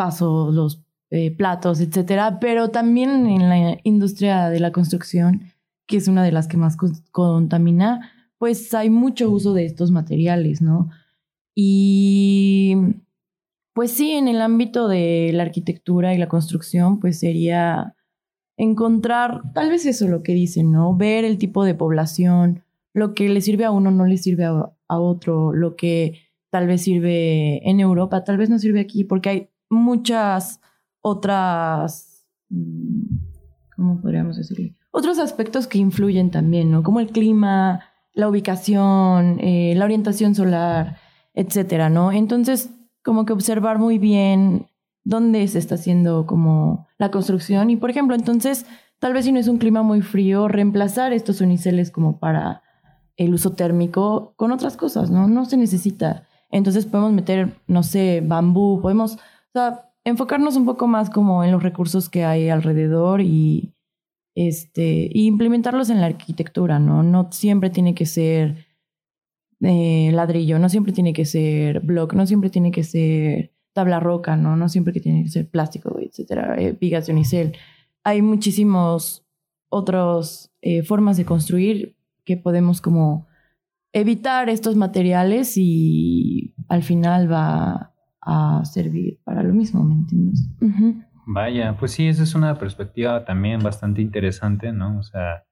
vasos, 0.00 0.54
los 0.54 0.82
eh, 1.10 1.30
platos, 1.30 1.80
etcétera, 1.80 2.38
pero 2.40 2.70
también 2.70 3.26
en 3.26 3.48
la 3.50 3.76
industria 3.82 4.48
de 4.48 4.60
la 4.60 4.72
construcción, 4.72 5.42
que 5.86 5.98
es 5.98 6.08
una 6.08 6.24
de 6.24 6.32
las 6.32 6.48
que 6.48 6.56
más 6.56 6.78
contamina, 7.10 8.10
pues 8.38 8.72
hay 8.72 8.88
mucho 8.88 9.30
uso 9.30 9.52
de 9.52 9.66
estos 9.66 9.90
materiales, 9.90 10.62
¿no? 10.62 10.88
Y 11.54 12.76
pues 13.74 13.90
sí, 13.92 14.12
en 14.12 14.28
el 14.28 14.40
ámbito 14.40 14.88
de 14.88 15.30
la 15.34 15.42
arquitectura 15.42 16.14
y 16.14 16.18
la 16.18 16.28
construcción, 16.28 16.98
pues 16.98 17.18
sería 17.18 17.94
encontrar, 18.56 19.42
tal 19.52 19.68
vez 19.68 19.84
eso 19.84 20.08
lo 20.08 20.22
que 20.22 20.32
dicen, 20.32 20.72
¿no? 20.72 20.96
Ver 20.96 21.26
el 21.26 21.36
tipo 21.36 21.64
de 21.64 21.74
población, 21.74 22.64
lo 22.94 23.12
que 23.14 23.28
le 23.28 23.42
sirve 23.42 23.64
a 23.66 23.70
uno 23.70 23.90
no 23.90 24.06
le 24.06 24.16
sirve 24.16 24.44
a, 24.44 24.72
a 24.88 24.98
otro, 24.98 25.52
lo 25.52 25.76
que 25.76 26.20
tal 26.50 26.66
vez 26.66 26.82
sirve 26.82 27.68
en 27.68 27.80
Europa, 27.80 28.24
tal 28.24 28.38
vez 28.38 28.48
no 28.48 28.58
sirve 28.58 28.80
aquí, 28.80 29.04
porque 29.04 29.28
hay 29.28 29.50
muchas 29.70 30.60
otras, 31.00 32.26
mm, 32.50 33.16
¿cómo 33.76 34.00
podríamos 34.02 34.36
decirle? 34.36 34.76
Otros 34.90 35.18
aspectos 35.18 35.66
que 35.66 35.78
influyen 35.78 36.30
también, 36.30 36.70
¿no? 36.70 36.82
Como 36.82 37.00
el 37.00 37.08
clima, 37.08 37.80
la 38.12 38.28
ubicación, 38.28 39.38
eh, 39.40 39.74
la 39.76 39.84
orientación 39.84 40.34
solar, 40.34 40.96
etcétera, 41.32 41.88
¿no? 41.88 42.12
Entonces, 42.12 42.70
como 43.02 43.24
que 43.24 43.32
observar 43.32 43.78
muy 43.78 43.98
bien 43.98 44.66
dónde 45.04 45.46
se 45.48 45.58
está 45.58 45.76
haciendo 45.76 46.26
como 46.26 46.86
la 46.98 47.10
construcción 47.10 47.70
y, 47.70 47.76
por 47.76 47.90
ejemplo, 47.90 48.14
entonces, 48.14 48.66
tal 48.98 49.14
vez 49.14 49.24
si 49.24 49.32
no 49.32 49.38
es 49.38 49.48
un 49.48 49.58
clima 49.58 49.82
muy 49.82 50.02
frío, 50.02 50.48
reemplazar 50.48 51.12
estos 51.12 51.40
uniceles 51.40 51.90
como 51.90 52.18
para 52.18 52.62
el 53.16 53.32
uso 53.34 53.52
térmico 53.52 54.34
con 54.36 54.52
otras 54.52 54.76
cosas, 54.76 55.10
¿no? 55.10 55.28
No 55.28 55.44
se 55.44 55.56
necesita. 55.56 56.24
Entonces 56.50 56.86
podemos 56.86 57.12
meter, 57.12 57.54
no 57.66 57.82
sé, 57.82 58.22
bambú, 58.24 58.80
podemos, 58.80 59.18
o 59.52 59.58
sea, 59.58 59.92
enfocarnos 60.04 60.56
un 60.56 60.64
poco 60.64 60.86
más 60.86 61.10
como 61.10 61.44
en 61.44 61.52
los 61.52 61.62
recursos 61.62 62.08
que 62.08 62.24
hay 62.24 62.48
alrededor 62.48 63.20
y, 63.20 63.74
este, 64.34 65.10
y 65.12 65.26
implementarlos 65.26 65.90
en 65.90 66.00
la 66.00 66.06
arquitectura, 66.06 66.78
¿no? 66.78 67.02
No 67.02 67.30
siempre 67.32 67.70
tiene 67.70 67.94
que 67.94 68.06
ser 68.06 68.66
eh, 69.60 70.10
ladrillo, 70.12 70.58
no 70.58 70.68
siempre 70.68 70.92
tiene 70.92 71.12
que 71.12 71.24
ser 71.24 71.80
block, 71.80 72.14
no 72.14 72.26
siempre 72.26 72.50
tiene 72.50 72.70
que 72.70 72.84
ser 72.84 73.52
tabla 73.72 74.00
roca, 74.00 74.36
¿no? 74.36 74.56
No 74.56 74.68
siempre 74.68 74.92
que 74.92 75.00
tiene 75.00 75.22
que 75.24 75.30
ser 75.30 75.48
plástico, 75.50 75.98
etcétera, 76.00 76.56
eh, 76.58 76.76
vigas 76.78 77.06
de 77.06 77.12
unicel. 77.12 77.56
Hay 78.04 78.22
muchísimos 78.22 79.26
otras 79.68 80.52
eh, 80.62 80.82
formas 80.82 81.16
de 81.16 81.24
construir 81.24 81.96
que 82.24 82.36
podemos 82.36 82.80
como 82.80 83.26
evitar 83.92 84.48
estos 84.48 84.76
materiales 84.76 85.54
y 85.56 86.54
al 86.68 86.82
final 86.82 87.30
va 87.30 87.94
a 88.22 88.64
servir 88.64 89.18
para 89.24 89.42
lo 89.42 89.54
mismo, 89.54 89.82
¿me 89.84 89.94
entiendes? 89.94 90.48
Vaya, 91.26 91.76
pues 91.78 91.92
sí, 91.92 92.08
esa 92.08 92.22
es 92.22 92.34
una 92.34 92.58
perspectiva 92.58 93.24
también 93.24 93.62
bastante 93.62 94.02
interesante, 94.02 94.72
¿no? 94.72 94.98
O 94.98 95.02
sea, 95.02 95.44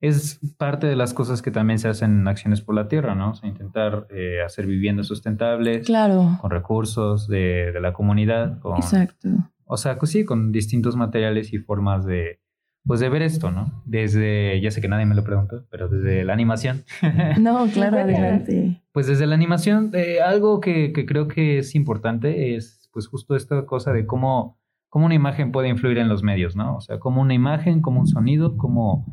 es 0.00 0.40
parte 0.56 0.86
de 0.86 0.96
las 0.96 1.12
cosas 1.12 1.42
que 1.42 1.50
también 1.50 1.78
se 1.78 1.88
hacen 1.88 2.20
en 2.20 2.28
Acciones 2.28 2.62
por 2.62 2.74
la 2.74 2.88
Tierra, 2.88 3.14
¿no? 3.14 3.30
O 3.30 3.34
sea, 3.34 3.48
intentar 3.48 4.06
eh, 4.10 4.40
hacer 4.44 4.66
viviendas 4.66 5.06
sustentables. 5.06 5.86
Claro. 5.86 6.38
Con 6.40 6.50
recursos 6.50 7.28
de, 7.28 7.70
de 7.72 7.80
la 7.80 7.92
comunidad. 7.92 8.58
Con, 8.60 8.76
Exacto. 8.76 9.28
O 9.64 9.76
sea, 9.76 9.98
pues 9.98 10.10
sí, 10.10 10.24
con 10.24 10.52
distintos 10.52 10.96
materiales 10.96 11.52
y 11.52 11.58
formas 11.58 12.06
de, 12.06 12.40
pues 12.84 13.00
de 13.00 13.08
ver 13.08 13.22
esto, 13.22 13.50
¿no? 13.50 13.82
Desde, 13.84 14.60
ya 14.60 14.70
sé 14.70 14.80
que 14.80 14.88
nadie 14.88 15.06
me 15.06 15.14
lo 15.14 15.24
preguntó, 15.24 15.64
pero 15.70 15.88
desde 15.88 16.24
la 16.24 16.32
animación. 16.32 16.84
No, 17.38 17.66
claro, 17.68 17.98
adelante. 17.98 18.82
Pues 18.92 19.06
desde 19.06 19.26
la 19.26 19.34
animación, 19.34 19.90
eh, 19.94 20.20
algo 20.20 20.60
que, 20.60 20.92
que, 20.92 21.06
creo 21.06 21.28
que 21.28 21.58
es 21.58 21.74
importante 21.74 22.56
es 22.56 22.88
pues 22.92 23.06
justo 23.06 23.36
esta 23.36 23.66
cosa 23.66 23.92
de 23.92 24.06
cómo, 24.06 24.58
cómo 24.88 25.06
una 25.06 25.14
imagen 25.14 25.52
puede 25.52 25.68
influir 25.68 25.98
en 25.98 26.08
los 26.08 26.22
medios, 26.22 26.56
¿no? 26.56 26.76
O 26.76 26.80
sea, 26.80 26.98
cómo 26.98 27.20
una 27.20 27.34
imagen, 27.34 27.82
como 27.82 28.00
un 28.00 28.06
sonido, 28.06 28.56
como 28.56 29.06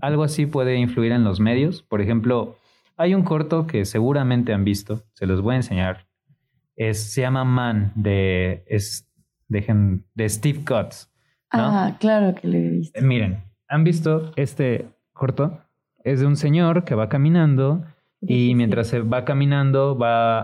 algo 0.00 0.24
así 0.24 0.46
puede 0.46 0.76
influir 0.76 1.12
en 1.12 1.24
los 1.24 1.40
medios. 1.40 1.82
Por 1.82 2.00
ejemplo, 2.00 2.56
hay 2.96 3.14
un 3.14 3.22
corto 3.22 3.66
que 3.66 3.84
seguramente 3.84 4.52
han 4.52 4.64
visto, 4.64 5.02
se 5.12 5.26
los 5.26 5.42
voy 5.42 5.54
a 5.54 5.56
enseñar. 5.56 6.06
Es, 6.76 7.12
se 7.12 7.22
llama 7.22 7.44
Man, 7.44 7.92
de, 7.94 8.64
es, 8.66 9.10
dejen, 9.48 10.06
de 10.14 10.28
Steve 10.28 10.60
Cutts. 10.64 11.09
Ah, 11.50 11.96
claro 11.98 12.34
que 12.34 12.48
lo 12.48 12.56
he 12.56 12.68
visto. 12.68 12.98
Eh, 12.98 13.02
miren, 13.02 13.42
¿han 13.68 13.84
visto 13.84 14.32
este 14.36 14.86
corto? 15.12 15.60
Es 16.04 16.20
de 16.20 16.26
un 16.26 16.36
señor 16.36 16.84
que 16.84 16.94
va 16.94 17.08
caminando 17.08 17.84
y 18.20 18.54
mientras 18.54 18.88
se 18.88 19.00
va 19.00 19.24
caminando 19.24 19.96
va 19.96 20.42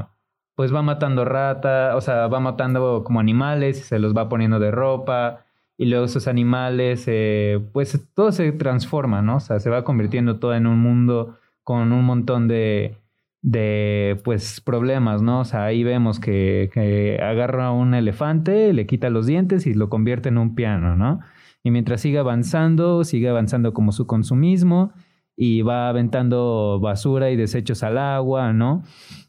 a 0.00 0.14
pues 0.54 0.74
va 0.74 0.82
matando 0.82 1.24
rata, 1.24 1.94
o 1.94 2.00
sea, 2.00 2.26
va 2.26 2.40
matando 2.40 3.04
como 3.04 3.20
animales 3.20 3.78
y 3.78 3.82
se 3.82 4.00
los 4.00 4.12
va 4.12 4.28
poniendo 4.28 4.58
de 4.58 4.72
ropa 4.72 5.44
y 5.76 5.86
luego 5.86 6.06
esos 6.06 6.26
animales, 6.26 7.04
eh, 7.06 7.60
pues 7.72 8.08
todo 8.12 8.32
se 8.32 8.50
transforma, 8.50 9.22
¿no? 9.22 9.36
O 9.36 9.40
sea, 9.40 9.60
se 9.60 9.70
va 9.70 9.84
convirtiendo 9.84 10.40
todo 10.40 10.54
en 10.56 10.66
un 10.66 10.80
mundo 10.80 11.38
con 11.62 11.92
un 11.92 12.04
montón 12.04 12.48
de, 12.48 12.96
de 13.42 14.20
pues 14.24 14.60
problemas, 14.60 15.22
¿no? 15.22 15.40
O 15.40 15.44
sea, 15.44 15.64
ahí 15.64 15.84
vemos 15.84 16.18
que, 16.20 17.18
agarra 17.22 17.70
un 17.70 17.94
elefante, 17.94 18.72
le 18.72 18.86
quita 18.86 19.10
los 19.10 19.26
dientes 19.26 19.66
y 19.66 19.74
lo 19.74 19.88
convierte 19.88 20.28
en 20.28 20.38
un 20.38 20.54
piano, 20.54 20.96
¿no? 20.96 21.20
Y 21.62 21.70
mientras 21.70 22.00
sigue 22.00 22.18
avanzando, 22.18 23.04
sigue 23.04 23.28
avanzando 23.28 23.72
como 23.72 23.92
su 23.92 24.06
consumismo 24.06 24.92
y 25.36 25.62
va 25.62 25.88
aventando 25.88 26.80
basura 26.80 27.30
y 27.30 27.36
desechos 27.36 27.82
al 27.82 27.98
agua, 27.98 28.52
¿no? 28.52 28.82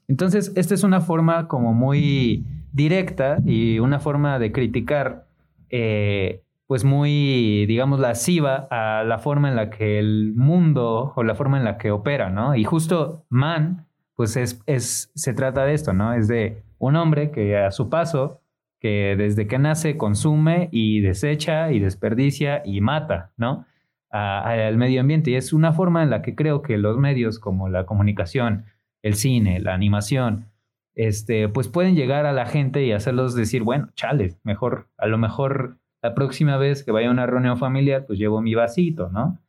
Entonces, 0.08 0.52
esta 0.56 0.74
es 0.74 0.84
una 0.84 1.02
forma 1.02 1.48
como 1.48 1.74
muy 1.74 2.46
directa 2.72 3.38
y 3.46 3.80
una 3.80 4.00
forma 4.00 4.40
de 4.40 4.52
criticar, 4.52 5.28
eh, 5.70 6.44
pues 6.66 6.84
muy, 6.84 7.66
digamos, 7.68 8.00
lasciva 8.00 8.68
a 8.72 9.04
la 9.04 9.20
forma 9.20 9.50
en 9.50 9.56
la 9.56 9.70
que 9.70 10.00
el 10.00 10.34
mundo 10.36 11.14
o 11.16 11.24
la 11.24 11.36
forma 11.36 11.58
en 11.58 11.64
la 11.64 11.78
que 11.78 11.92
opera, 11.92 12.30
¿no? 12.30 12.56
Y 12.56 12.64
justo 12.64 13.26
Man 13.30 13.89
pues 14.20 14.36
es, 14.36 14.62
es, 14.66 15.14
se 15.16 15.34
trata 15.34 15.64
de 15.64 15.74
esto, 15.74 15.94
¿no? 15.94 16.14
Es 16.14 16.28
de 16.28 16.62
un 16.78 16.98
hombre 16.98 17.32
que 17.32 17.56
a 17.56 17.72
su 17.72 17.90
paso, 17.90 18.42
que 18.82 19.16
desde 19.18 19.48
que 19.48 19.58
nace 19.60 19.96
consume 19.96 20.68
y 20.74 21.00
desecha 21.00 21.72
y 21.72 21.80
desperdicia 21.80 22.62
y 22.66 22.82
mata, 22.82 23.32
¿no? 23.38 23.66
al 24.10 24.76
medio 24.76 25.00
ambiente. 25.00 25.32
Y 25.32 25.36
es 25.36 25.54
una 25.54 25.72
forma 25.72 26.04
en 26.04 26.10
la 26.10 26.22
que 26.22 26.36
creo 26.36 26.62
que 26.62 26.78
los 26.78 26.98
medios 26.98 27.40
como 27.40 27.70
la 27.70 27.86
comunicación, 27.86 28.66
el 29.04 29.14
cine, 29.14 29.62
la 29.62 29.74
animación, 29.74 30.48
este, 30.96 31.48
pues 31.48 31.70
pueden 31.70 31.96
llegar 31.96 32.26
a 32.26 32.34
la 32.34 32.46
gente 32.46 32.84
y 32.84 32.92
hacerlos 32.92 33.36
decir, 33.36 33.64
bueno, 33.64 33.88
chale, 33.94 34.36
mejor, 34.44 34.90
a 34.98 35.08
lo 35.08 35.18
mejor 35.18 35.78
la 36.02 36.14
próxima 36.14 36.58
vez 36.58 36.84
que 36.84 36.92
vaya 36.92 37.08
a 37.08 37.12
una 37.12 37.26
reunión 37.26 37.58
familiar, 37.58 38.06
pues 38.06 38.20
llevo 38.20 38.42
mi 38.42 38.54
vasito, 38.54 39.10
¿no? 39.12 39.40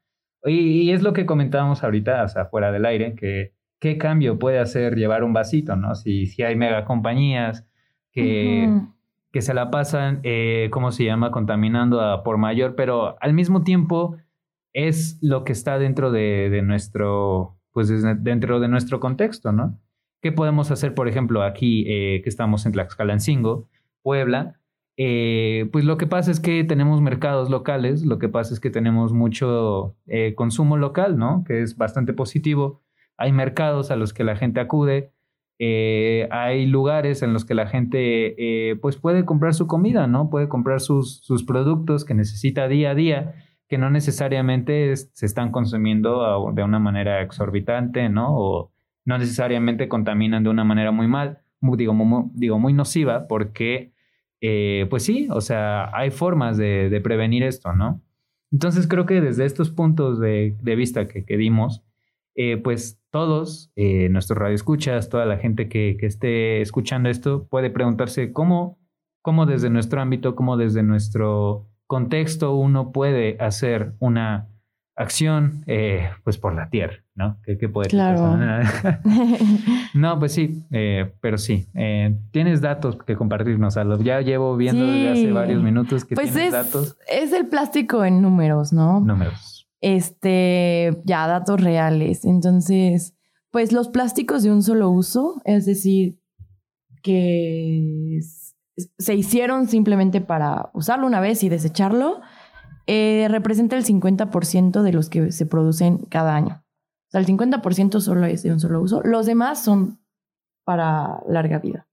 Y, 0.44 0.82
y 0.82 0.92
es 0.92 1.02
lo 1.02 1.12
que 1.12 1.26
comentábamos 1.26 1.82
ahorita, 1.82 2.22
o 2.22 2.28
sea, 2.28 2.44
fuera 2.44 2.70
del 2.70 2.86
aire, 2.86 3.16
que 3.16 3.58
qué 3.80 3.98
cambio 3.98 4.38
puede 4.38 4.58
hacer 4.58 4.94
llevar 4.94 5.24
un 5.24 5.32
vasito, 5.32 5.74
¿no? 5.74 5.94
Si, 5.94 6.26
si 6.26 6.42
hay 6.42 6.54
mega 6.54 6.84
compañías 6.84 7.66
que, 8.12 8.70
que 9.32 9.42
se 9.42 9.54
la 9.54 9.70
pasan, 9.70 10.20
eh, 10.22 10.68
¿cómo 10.70 10.92
se 10.92 11.04
llama? 11.04 11.30
Contaminando 11.30 12.00
a 12.00 12.22
por 12.22 12.38
mayor, 12.38 12.76
pero 12.76 13.16
al 13.20 13.32
mismo 13.32 13.64
tiempo 13.64 14.16
es 14.72 15.18
lo 15.22 15.44
que 15.44 15.52
está 15.52 15.78
dentro 15.78 16.12
de, 16.12 16.50
de 16.50 16.62
nuestro, 16.62 17.56
pues 17.72 17.88
dentro 18.22 18.60
de 18.60 18.68
nuestro 18.68 19.00
contexto, 19.00 19.50
¿no? 19.50 19.80
¿Qué 20.22 20.32
podemos 20.32 20.70
hacer, 20.70 20.94
por 20.94 21.08
ejemplo, 21.08 21.42
aquí 21.42 21.84
eh, 21.88 22.20
que 22.22 22.28
estamos 22.28 22.66
en 22.66 22.72
Tlaxcalancingo, 22.72 23.66
Puebla? 24.02 24.60
Eh, 24.98 25.70
pues 25.72 25.86
lo 25.86 25.96
que 25.96 26.06
pasa 26.06 26.30
es 26.30 26.40
que 26.40 26.62
tenemos 26.62 27.00
mercados 27.00 27.48
locales, 27.48 28.04
lo 28.04 28.18
que 28.18 28.28
pasa 28.28 28.52
es 28.52 28.60
que 28.60 28.68
tenemos 28.68 29.14
mucho 29.14 29.96
eh, 30.06 30.34
consumo 30.34 30.76
local, 30.76 31.16
¿no? 31.16 31.42
Que 31.46 31.62
es 31.62 31.78
bastante 31.78 32.12
positivo 32.12 32.82
hay 33.20 33.32
mercados 33.32 33.90
a 33.90 33.96
los 33.96 34.14
que 34.14 34.24
la 34.24 34.34
gente 34.34 34.60
acude, 34.60 35.12
eh, 35.58 36.26
hay 36.30 36.64
lugares 36.64 37.22
en 37.22 37.34
los 37.34 37.44
que 37.44 37.52
la 37.52 37.66
gente 37.66 38.70
eh, 38.70 38.76
pues 38.76 38.96
puede 38.96 39.26
comprar 39.26 39.52
su 39.52 39.66
comida, 39.66 40.06
¿no? 40.06 40.30
Puede 40.30 40.48
comprar 40.48 40.80
sus, 40.80 41.20
sus 41.20 41.44
productos 41.44 42.06
que 42.06 42.14
necesita 42.14 42.66
día 42.66 42.92
a 42.92 42.94
día, 42.94 43.34
que 43.68 43.76
no 43.76 43.90
necesariamente 43.90 44.96
se 44.96 45.26
están 45.26 45.52
consumiendo 45.52 46.50
de 46.54 46.62
una 46.62 46.78
manera 46.78 47.20
exorbitante, 47.20 48.08
¿no? 48.08 48.34
O 48.34 48.72
no 49.04 49.18
necesariamente 49.18 49.86
contaminan 49.86 50.42
de 50.42 50.48
una 50.48 50.64
manera 50.64 50.92
muy 50.92 51.06
mal, 51.06 51.42
digo, 51.60 51.92
muy, 51.92 52.30
digo, 52.32 52.58
muy 52.58 52.72
nociva, 52.72 53.28
porque, 53.28 53.92
eh, 54.40 54.86
pues 54.88 55.04
sí, 55.04 55.28
o 55.30 55.42
sea, 55.42 55.94
hay 55.94 56.10
formas 56.10 56.56
de, 56.56 57.00
prevenir 57.04 57.42
esto, 57.42 57.74
¿no? 57.74 58.00
Entonces 58.50 58.88
creo 58.88 59.04
que 59.04 59.20
desde 59.20 59.44
estos 59.44 59.70
puntos 59.70 60.18
de, 60.18 60.56
vista 60.62 61.06
que 61.06 61.36
dimos, 61.36 61.84
eh, 62.34 62.56
pues 62.56 63.00
todos, 63.10 63.72
eh, 63.76 64.08
nuestros 64.08 64.38
radioescuchas, 64.38 65.08
toda 65.08 65.26
la 65.26 65.38
gente 65.38 65.68
que, 65.68 65.96
que, 65.98 66.06
esté 66.06 66.60
escuchando 66.60 67.08
esto, 67.08 67.46
puede 67.48 67.70
preguntarse 67.70 68.32
cómo, 68.32 68.78
cómo 69.22 69.46
desde 69.46 69.70
nuestro 69.70 70.00
ámbito, 70.00 70.36
cómo 70.36 70.56
desde 70.56 70.82
nuestro 70.82 71.66
contexto 71.86 72.54
uno 72.54 72.92
puede 72.92 73.36
hacer 73.40 73.94
una 73.98 74.50
acción 75.00 75.64
eh, 75.66 76.10
pues 76.24 76.36
por 76.36 76.54
la 76.54 76.68
tierra, 76.68 77.02
¿no? 77.14 77.38
¿Qué, 77.42 77.56
qué 77.56 77.68
puede 77.68 77.88
claro. 77.88 78.36
no, 79.94 80.18
pues 80.18 80.32
sí, 80.32 80.62
eh, 80.70 81.14
pero 81.20 81.38
sí. 81.38 81.66
Eh, 81.74 82.16
tienes 82.30 82.60
datos 82.60 82.96
que 82.96 83.16
compartirnos, 83.16 83.76
Aldo. 83.78 84.00
Ya 84.00 84.20
llevo 84.20 84.56
viendo 84.56 84.84
sí. 84.84 84.90
desde 84.90 85.08
hace 85.08 85.32
varios 85.32 85.62
minutos 85.62 86.04
que 86.04 86.14
pues 86.14 86.32
tienes 86.32 86.48
es, 86.48 86.52
datos. 86.52 86.98
Es 87.08 87.32
el 87.32 87.46
plástico 87.48 88.04
en 88.04 88.20
números, 88.20 88.72
¿no? 88.72 89.00
Números 89.00 89.59
este, 89.80 91.00
ya 91.04 91.26
datos 91.26 91.60
reales. 91.60 92.24
Entonces, 92.24 93.14
pues 93.50 93.72
los 93.72 93.88
plásticos 93.88 94.42
de 94.42 94.52
un 94.52 94.62
solo 94.62 94.90
uso, 94.90 95.40
es 95.44 95.66
decir, 95.66 96.20
que 97.02 98.20
se 98.98 99.14
hicieron 99.14 99.68
simplemente 99.68 100.20
para 100.20 100.70
usarlo 100.74 101.06
una 101.06 101.20
vez 101.20 101.42
y 101.42 101.48
desecharlo, 101.48 102.20
eh, 102.86 103.26
representa 103.30 103.76
el 103.76 103.84
50% 103.84 104.82
de 104.82 104.92
los 104.92 105.08
que 105.08 105.32
se 105.32 105.46
producen 105.46 105.98
cada 105.98 106.34
año. 106.34 106.64
O 107.08 107.10
sea, 107.10 107.20
el 107.20 107.26
50% 107.26 108.00
solo 108.00 108.26
es 108.26 108.42
de 108.42 108.52
un 108.52 108.60
solo 108.60 108.80
uso. 108.80 109.02
Los 109.02 109.26
demás 109.26 109.62
son 109.62 110.00
para 110.64 111.22
larga 111.28 111.58
vida. 111.58 111.88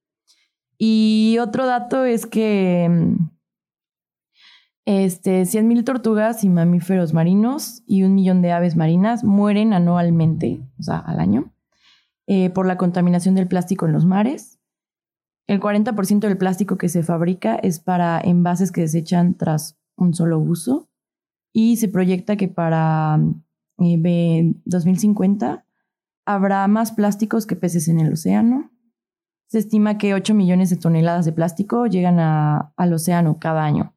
Y 0.77 1.38
otro 1.41 1.65
dato 1.65 2.05
es 2.05 2.27
que 2.27 3.15
este, 4.88 5.41
100.000 5.41 5.83
tortugas 5.83 6.45
y 6.45 6.49
mamíferos 6.49 7.13
marinos 7.13 7.83
y 7.85 8.03
un 8.03 8.15
millón 8.15 8.41
de 8.41 8.53
aves 8.53 8.77
marinas 8.77 9.25
mueren 9.25 9.73
anualmente, 9.73 10.61
o 10.79 10.83
sea, 10.83 10.99
al 10.99 11.19
año, 11.19 11.51
eh, 12.25 12.49
por 12.51 12.65
la 12.65 12.77
contaminación 12.77 13.35
del 13.35 13.49
plástico 13.49 13.85
en 13.85 13.91
los 13.91 14.05
mares. 14.05 14.61
El 15.45 15.59
40% 15.59 16.19
del 16.19 16.38
plástico 16.38 16.77
que 16.77 16.88
se 16.88 17.03
fabrica 17.03 17.55
es 17.55 17.81
para 17.81 18.21
envases 18.21 18.71
que 18.71 18.79
desechan 18.79 19.33
tras 19.33 19.77
un 19.97 20.13
solo 20.13 20.39
uso 20.39 20.88
y 21.51 21.75
se 21.75 21.89
proyecta 21.89 22.38
que 22.38 22.47
para 22.47 23.19
eh, 23.79 24.53
2050 24.63 25.65
habrá 26.25 26.65
más 26.69 26.93
plásticos 26.93 27.45
que 27.45 27.57
peces 27.57 27.89
en 27.89 27.99
el 27.99 28.13
océano. 28.13 28.71
Se 29.47 29.59
estima 29.59 29.97
que 29.97 30.13
8 30.13 30.33
millones 30.33 30.69
de 30.69 30.77
toneladas 30.77 31.25
de 31.25 31.33
plástico 31.33 31.88
llegan 31.88 32.19
al 32.19 32.93
océano 32.93 33.38
cada 33.38 33.65
año. 33.65 33.96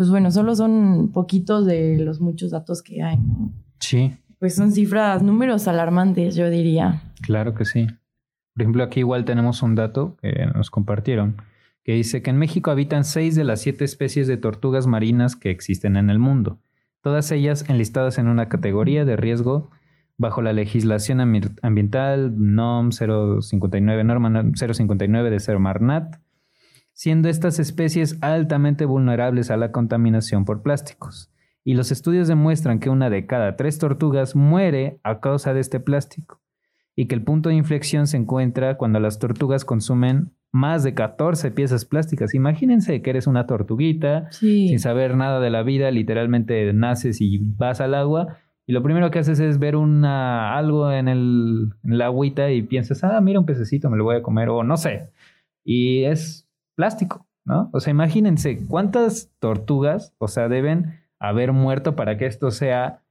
Pues 0.00 0.08
bueno, 0.08 0.30
solo 0.30 0.56
son 0.56 1.10
poquitos 1.12 1.66
de 1.66 1.98
los 1.98 2.22
muchos 2.22 2.52
datos 2.52 2.82
que 2.82 3.02
hay, 3.02 3.18
¿no? 3.18 3.52
Sí, 3.80 4.16
Pues 4.38 4.54
son 4.54 4.72
cifras, 4.72 5.22
números 5.22 5.68
alarmantes, 5.68 6.34
yo 6.36 6.48
diría. 6.48 7.02
claro 7.20 7.52
que 7.54 7.66
sí. 7.66 7.86
Por 8.54 8.62
ejemplo, 8.62 8.82
aquí 8.82 9.00
igual 9.00 9.26
tenemos 9.26 9.62
un 9.62 9.74
dato 9.74 10.16
que 10.22 10.46
nos 10.54 10.70
compartieron, 10.70 11.36
que 11.84 11.92
dice 11.92 12.22
que 12.22 12.30
en 12.30 12.38
México 12.38 12.70
habitan 12.70 13.04
seis 13.04 13.36
de 13.36 13.44
las 13.44 13.60
siete 13.60 13.84
especies 13.84 14.26
de 14.26 14.38
tortugas 14.38 14.86
marinas 14.86 15.36
que 15.36 15.50
existen 15.50 15.98
en 15.98 16.08
el 16.08 16.18
mundo, 16.18 16.60
todas 17.02 17.30
ellas 17.30 17.66
enlistadas 17.68 18.16
en 18.16 18.26
una 18.28 18.48
categoría 18.48 19.04
de 19.04 19.16
riesgo 19.16 19.68
bajo 20.16 20.40
la 20.40 20.54
legislación 20.54 21.18
ambi- 21.18 21.58
ambiental 21.60 22.32
NOM 22.38 22.90
059, 22.92 24.02
norma 24.04 24.44
059 24.54 25.28
de 25.28 25.40
Semarnat, 25.40 26.16
siendo 27.00 27.30
estas 27.30 27.58
especies 27.58 28.18
altamente 28.20 28.84
vulnerables 28.84 29.50
a 29.50 29.56
la 29.56 29.72
contaminación 29.72 30.44
por 30.44 30.60
plásticos. 30.60 31.30
Y 31.64 31.72
los 31.72 31.90
estudios 31.92 32.28
demuestran 32.28 32.78
que 32.78 32.90
una 32.90 33.08
de 33.08 33.24
cada 33.24 33.56
tres 33.56 33.78
tortugas 33.78 34.36
muere 34.36 35.00
a 35.02 35.18
causa 35.20 35.54
de 35.54 35.60
este 35.60 35.80
plástico 35.80 36.42
y 36.94 37.06
que 37.06 37.14
el 37.14 37.22
punto 37.22 37.48
de 37.48 37.54
inflexión 37.54 38.06
se 38.06 38.18
encuentra 38.18 38.76
cuando 38.76 39.00
las 39.00 39.18
tortugas 39.18 39.64
consumen 39.64 40.32
más 40.52 40.82
de 40.82 40.92
14 40.92 41.50
piezas 41.52 41.86
plásticas. 41.86 42.34
Imagínense 42.34 43.00
que 43.00 43.08
eres 43.08 43.26
una 43.26 43.46
tortuguita 43.46 44.30
Sí. 44.30 44.68
sin 44.68 44.78
saber 44.78 45.16
nada 45.16 45.40
de 45.40 45.48
la 45.48 45.62
vida, 45.62 45.90
literalmente 45.90 46.70
naces 46.74 47.22
y 47.22 47.38
vas 47.56 47.80
al 47.80 47.94
agua 47.94 48.36
y 48.66 48.74
lo 48.74 48.82
primero 48.82 49.10
que 49.10 49.20
haces 49.20 49.40
es 49.40 49.58
ver 49.58 49.74
una 49.74 50.54
algo 50.54 50.92
en 50.92 51.08
el 51.08 51.70
en 51.82 51.96
la 51.96 52.04
agüita 52.06 52.50
y 52.50 52.60
piensas, 52.60 53.02
"Ah, 53.04 53.18
mira 53.22 53.40
un 53.40 53.46
pececito, 53.46 53.88
me 53.88 53.96
lo 53.96 54.04
voy 54.04 54.16
a 54.16 54.22
comer" 54.22 54.50
o 54.50 54.62
no 54.64 54.76
sé. 54.76 55.08
Y 55.64 56.04
es 56.04 56.46
plástico, 56.80 57.26
¿no? 57.44 57.68
O 57.74 57.80
sea, 57.80 57.90
imagínense 57.90 58.66
cuántas 58.66 59.30
tortugas, 59.38 60.14
o 60.16 60.28
sea, 60.28 60.48
deben 60.48 60.98
haber 61.18 61.52
muerto 61.52 61.94
para 61.94 62.16
que 62.16 62.24
esto 62.24 62.50
sea 62.50 63.02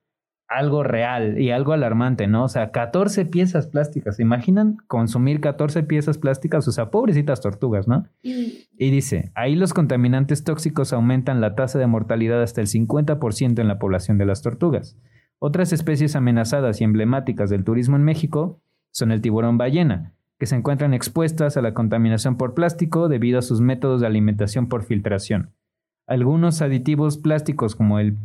algo 0.48 0.82
real 0.82 1.40
y 1.40 1.52
algo 1.52 1.74
alarmante, 1.74 2.26
¿no? 2.26 2.46
O 2.46 2.48
sea, 2.48 2.72
14 2.72 3.26
piezas 3.26 3.68
plásticas. 3.68 4.16
¿Se 4.16 4.24
imaginan 4.24 4.78
consumir 4.88 5.40
14 5.40 5.84
piezas 5.84 6.18
plásticas? 6.18 6.68
O 6.68 6.72
sea, 6.72 6.90
pobrecitas 6.90 7.42
tortugas, 7.42 7.88
¿no? 7.88 8.08
Y 8.24 8.90
dice, 8.90 9.32
ahí 9.36 9.54
los 9.54 9.76
contaminantes 9.76 10.44
tóxicos 10.44 10.92
aumentan 10.92 11.42
la 11.42 11.54
tasa 11.54 11.78
de 11.78 11.86
mortalidad 11.86 12.42
hasta 12.42 12.62
el 12.62 12.68
50% 12.68 13.60
en 13.60 13.68
la 13.68 13.78
población 13.78 14.18
de 14.18 14.26
las 14.26 14.42
tortugas. 14.42 14.98
Otras 15.38 15.74
especies 15.74 16.16
amenazadas 16.16 16.82
y 16.82 16.86
emblemáticas 16.86 17.52
del 17.52 17.64
turismo 17.64 17.98
en 17.98 18.04
México 18.04 18.64
son 18.90 19.12
el 19.12 19.22
tiburón 19.22 19.60
ballena, 19.60 20.16
que 20.40 20.46
se 20.46 20.56
encuentran 20.56 20.94
expuestas 20.94 21.58
a 21.58 21.62
la 21.62 21.74
contaminación 21.74 22.38
por 22.38 22.54
plástico 22.54 23.10
debido 23.10 23.40
a 23.40 23.44
sus 23.44 23.60
métodos 23.60 24.02
de 24.02 24.08
alimentación 24.08 24.70
por 24.70 24.84
filtración. 24.84 25.52
Algunos 26.08 26.62
aditivos 26.62 27.18
plásticos 27.18 27.76
como 27.76 28.00
el 28.00 28.18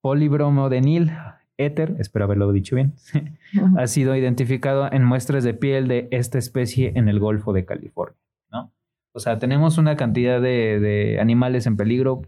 polibromodenil 0.00 1.12
éter, 1.58 1.94
espero 1.98 2.24
haberlo 2.24 2.50
dicho 2.52 2.74
bien, 2.74 2.94
ha 3.76 3.86
sido 3.86 4.16
identificado 4.16 4.90
en 4.90 5.04
muestras 5.04 5.44
de 5.44 5.54
piel 5.54 5.88
de 5.88 6.08
esta 6.10 6.38
especie 6.38 6.92
en 6.96 7.08
el 7.08 7.20
Golfo 7.20 7.52
de 7.52 7.66
California, 7.66 8.18
¿no? 8.50 8.72
O 9.12 9.20
sea, 9.20 9.38
tenemos 9.38 9.76
una 9.76 9.96
cantidad 9.96 10.40
de, 10.40 10.80
de 10.80 11.20
animales 11.20 11.66
en 11.66 11.76
peligro 11.76 12.22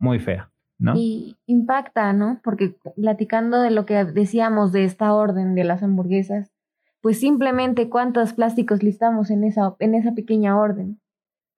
muy 0.00 0.18
fea, 0.18 0.50
¿no? 0.78 0.94
Y 0.96 1.36
impacta, 1.46 2.12
¿no? 2.12 2.40
Porque 2.42 2.74
platicando 2.96 3.60
de 3.60 3.70
lo 3.70 3.86
que 3.86 4.04
decíamos 4.04 4.72
de 4.72 4.84
esta 4.84 5.14
orden 5.14 5.54
de 5.54 5.62
las 5.62 5.82
hamburguesas, 5.84 6.53
pues 7.04 7.20
simplemente 7.20 7.90
cuántos 7.90 8.32
plásticos 8.32 8.82
listamos 8.82 9.30
en 9.30 9.44
esa, 9.44 9.76
en 9.78 9.94
esa 9.94 10.14
pequeña 10.14 10.58
orden, 10.58 11.02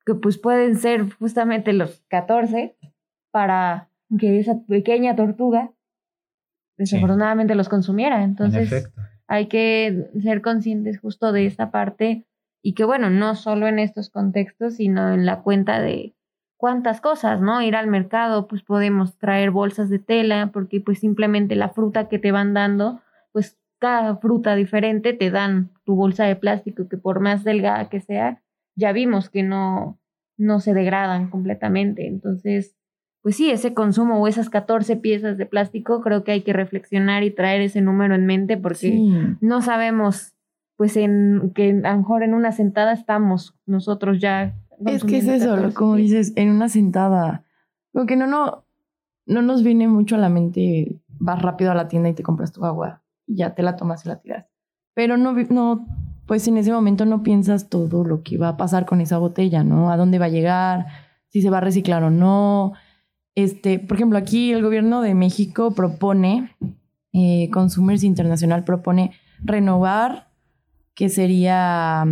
que 0.04 0.16
pues 0.16 0.38
pueden 0.38 0.74
ser 0.76 1.08
justamente 1.12 1.72
los 1.72 2.02
14 2.08 2.76
para 3.30 3.88
que 4.18 4.40
esa 4.40 4.60
pequeña 4.66 5.14
tortuga 5.14 5.70
desafortunadamente 6.76 7.54
los 7.54 7.68
consumiera. 7.68 8.24
en 8.24 8.30
Entonces 8.30 8.90
hay 9.28 9.46
que 9.46 10.10
ser 10.20 10.42
conscientes 10.42 10.98
justo 10.98 11.30
de 11.30 11.46
esta 11.46 11.70
parte 11.70 12.26
y 12.60 12.74
que 12.74 12.82
bueno, 12.82 13.08
no 13.08 13.36
solo 13.36 13.68
en 13.68 13.78
estos 13.78 14.10
contextos, 14.10 14.74
sino 14.74 15.14
en 15.14 15.26
la 15.26 15.42
cuenta 15.42 15.78
de 15.80 16.16
cuántas 16.56 17.00
cosas, 17.00 17.40
¿no? 17.40 17.62
Ir 17.62 17.76
al 17.76 17.86
mercado, 17.86 18.48
pues 18.48 18.64
podemos 18.64 19.16
traer 19.16 19.52
bolsas 19.52 19.90
de 19.90 20.00
tela, 20.00 20.50
porque 20.52 20.80
pues 20.80 20.98
simplemente 20.98 21.54
la 21.54 21.68
fruta 21.68 22.08
que 22.08 22.18
te 22.18 22.32
van 22.32 22.52
dando, 22.52 23.00
pues 23.30 23.60
cada 23.78 24.16
fruta 24.16 24.54
diferente 24.54 25.12
te 25.12 25.30
dan 25.30 25.70
tu 25.84 25.94
bolsa 25.94 26.24
de 26.24 26.36
plástico, 26.36 26.88
que 26.88 26.96
por 26.96 27.20
más 27.20 27.44
delgada 27.44 27.88
que 27.88 28.00
sea, 28.00 28.42
ya 28.74 28.92
vimos 28.92 29.30
que 29.30 29.42
no, 29.42 29.98
no 30.36 30.60
se 30.60 30.74
degradan 30.74 31.30
completamente. 31.30 32.06
Entonces, 32.06 32.76
pues 33.22 33.36
sí, 33.36 33.50
ese 33.50 33.74
consumo 33.74 34.20
o 34.20 34.28
esas 34.28 34.50
14 34.50 34.96
piezas 34.96 35.36
de 35.38 35.46
plástico, 35.46 36.00
creo 36.00 36.24
que 36.24 36.32
hay 36.32 36.42
que 36.42 36.52
reflexionar 36.52 37.22
y 37.22 37.30
traer 37.30 37.60
ese 37.60 37.80
número 37.80 38.14
en 38.14 38.26
mente 38.26 38.56
porque 38.56 38.76
Sí. 38.78 39.10
no 39.40 39.62
sabemos, 39.62 40.34
pues, 40.76 40.96
en 40.96 41.52
que 41.54 41.80
a 41.84 41.92
lo 41.92 41.98
mejor 41.98 42.22
en 42.22 42.34
una 42.34 42.52
sentada 42.52 42.92
estamos 42.92 43.54
nosotros 43.66 44.20
ya. 44.20 44.54
Es 44.84 45.04
que 45.04 45.18
es 45.18 45.26
eso, 45.26 45.54
14 45.54 45.74
como 45.74 45.96
dices, 45.96 46.32
en 46.36 46.50
una 46.50 46.68
sentada. 46.68 47.44
Como 47.92 48.06
que 48.06 48.16
no, 48.16 48.26
no, 48.26 48.64
no 49.26 49.42
nos 49.42 49.62
viene 49.62 49.88
mucho 49.88 50.16
a 50.16 50.18
la 50.18 50.28
mente, 50.28 51.00
vas 51.18 51.40
rápido 51.40 51.70
a 51.72 51.74
la 51.74 51.88
tienda 51.88 52.10
y 52.10 52.14
te 52.14 52.22
compras 52.22 52.52
tu 52.52 52.64
agua 52.64 53.02
y 53.26 53.36
ya 53.36 53.54
te 53.54 53.62
la 53.62 53.76
tomas 53.76 54.04
y 54.04 54.08
la 54.08 54.20
tiras. 54.20 54.46
Pero 54.94 55.16
no, 55.16 55.32
no, 55.32 55.86
pues 56.26 56.46
en 56.48 56.56
ese 56.56 56.72
momento 56.72 57.04
no 57.04 57.22
piensas 57.22 57.68
todo 57.68 58.04
lo 58.04 58.22
que 58.22 58.38
va 58.38 58.50
a 58.50 58.56
pasar 58.56 58.86
con 58.86 59.00
esa 59.00 59.18
botella, 59.18 59.64
¿no? 59.64 59.90
A 59.90 59.96
dónde 59.96 60.18
va 60.18 60.26
a 60.26 60.30
llegar, 60.30 60.86
si 61.28 61.42
se 61.42 61.50
va 61.50 61.58
a 61.58 61.62
reciclar 61.62 62.02
o 62.02 62.10
no. 62.10 62.72
Este, 63.34 63.78
por 63.78 63.96
ejemplo, 63.96 64.18
aquí 64.18 64.52
el 64.52 64.62
gobierno 64.62 65.02
de 65.02 65.14
México 65.14 65.72
propone, 65.72 66.56
eh, 67.12 67.50
Consumers 67.50 68.02
Internacional 68.02 68.64
propone 68.64 69.12
renovar, 69.44 70.28
que 70.94 71.10
sería 71.10 72.06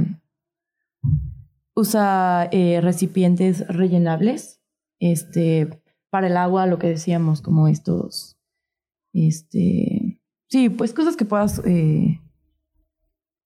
usa 1.74 2.48
eh, 2.52 2.80
recipientes 2.80 3.66
rellenables 3.66 4.60
este, 5.00 5.82
para 6.10 6.28
el 6.28 6.36
agua, 6.36 6.66
lo 6.66 6.78
que 6.78 6.88
decíamos, 6.88 7.42
como 7.42 7.66
estos, 7.66 8.38
este, 9.12 10.03
sí, 10.48 10.68
pues 10.68 10.92
cosas 10.92 11.16
que 11.16 11.24
puedas 11.24 11.60
eh, 11.64 12.20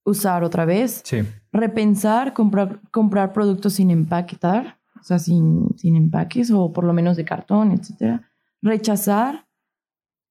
usar 0.04 0.44
otra 0.44 0.64
vez. 0.64 1.02
Sí. 1.04 1.18
Repensar, 1.52 2.32
comprar, 2.34 2.80
comprar 2.90 3.32
productos 3.32 3.74
sin 3.74 3.90
empaquetar, 3.90 4.78
o 5.00 5.02
sea, 5.02 5.18
sin, 5.18 5.68
sin 5.76 5.96
empaques 5.96 6.50
o 6.50 6.72
por 6.72 6.84
lo 6.84 6.92
menos 6.92 7.16
de 7.16 7.24
cartón, 7.24 7.72
etcétera. 7.72 8.30
Rechazar, 8.62 9.46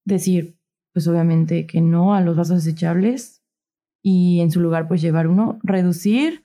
decir, 0.06 0.58
pues 0.94 1.08
obviamente 1.08 1.68
que 1.68 1.82
no 1.82 2.16
a 2.16 2.22
los 2.22 2.36
vasos 2.36 2.64
desechables 2.64 3.44
y 4.02 4.40
en 4.42 4.52
su 4.52 4.60
lugar 4.60 4.88
pues 4.88 5.02
llevar 5.02 5.28
uno. 5.28 5.60
Reducir, 5.64 6.44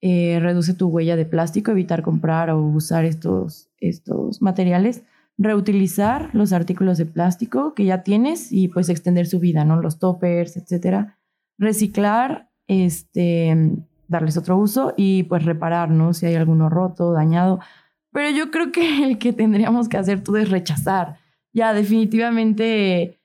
eh, 0.00 0.38
reduce 0.40 0.74
tu 0.74 0.88
huella 0.88 1.16
de 1.16 1.24
plástico, 1.24 1.70
evitar 1.70 2.02
comprar 2.02 2.50
o 2.50 2.60
usar 2.60 3.04
estos, 3.04 3.70
estos 3.78 4.42
materiales. 4.42 5.02
Reutilizar 5.38 6.30
los 6.34 6.52
artículos 6.52 6.98
de 6.98 7.06
plástico 7.06 7.72
que 7.74 7.84
ya 7.84 8.02
tienes 8.02 8.52
y 8.52 8.68
pues 8.68 8.88
extender 8.88 9.26
su 9.26 9.38
vida, 9.38 9.64
¿no? 9.64 9.80
Los 9.80 9.98
toppers, 9.98 10.56
etcétera. 10.56 11.16
Reciclar, 11.58 12.50
este, 12.66 13.72
darles 14.08 14.36
otro 14.36 14.56
uso 14.58 14.94
y 14.96 15.22
pues 15.24 15.44
reparar, 15.44 15.90
¿no? 15.90 16.12
Si 16.12 16.26
hay 16.26 16.34
alguno 16.34 16.68
roto, 16.68 17.12
dañado. 17.12 17.60
Pero 18.12 18.36
yo 18.36 18.50
creo 18.50 18.72
que 18.72 19.04
el 19.04 19.18
que 19.18 19.32
tendríamos 19.32 19.88
que 19.88 19.98
hacer 19.98 20.22
todo 20.22 20.38
es 20.38 20.50
rechazar. 20.50 21.18
Ya, 21.52 21.72
definitivamente, 21.72 23.20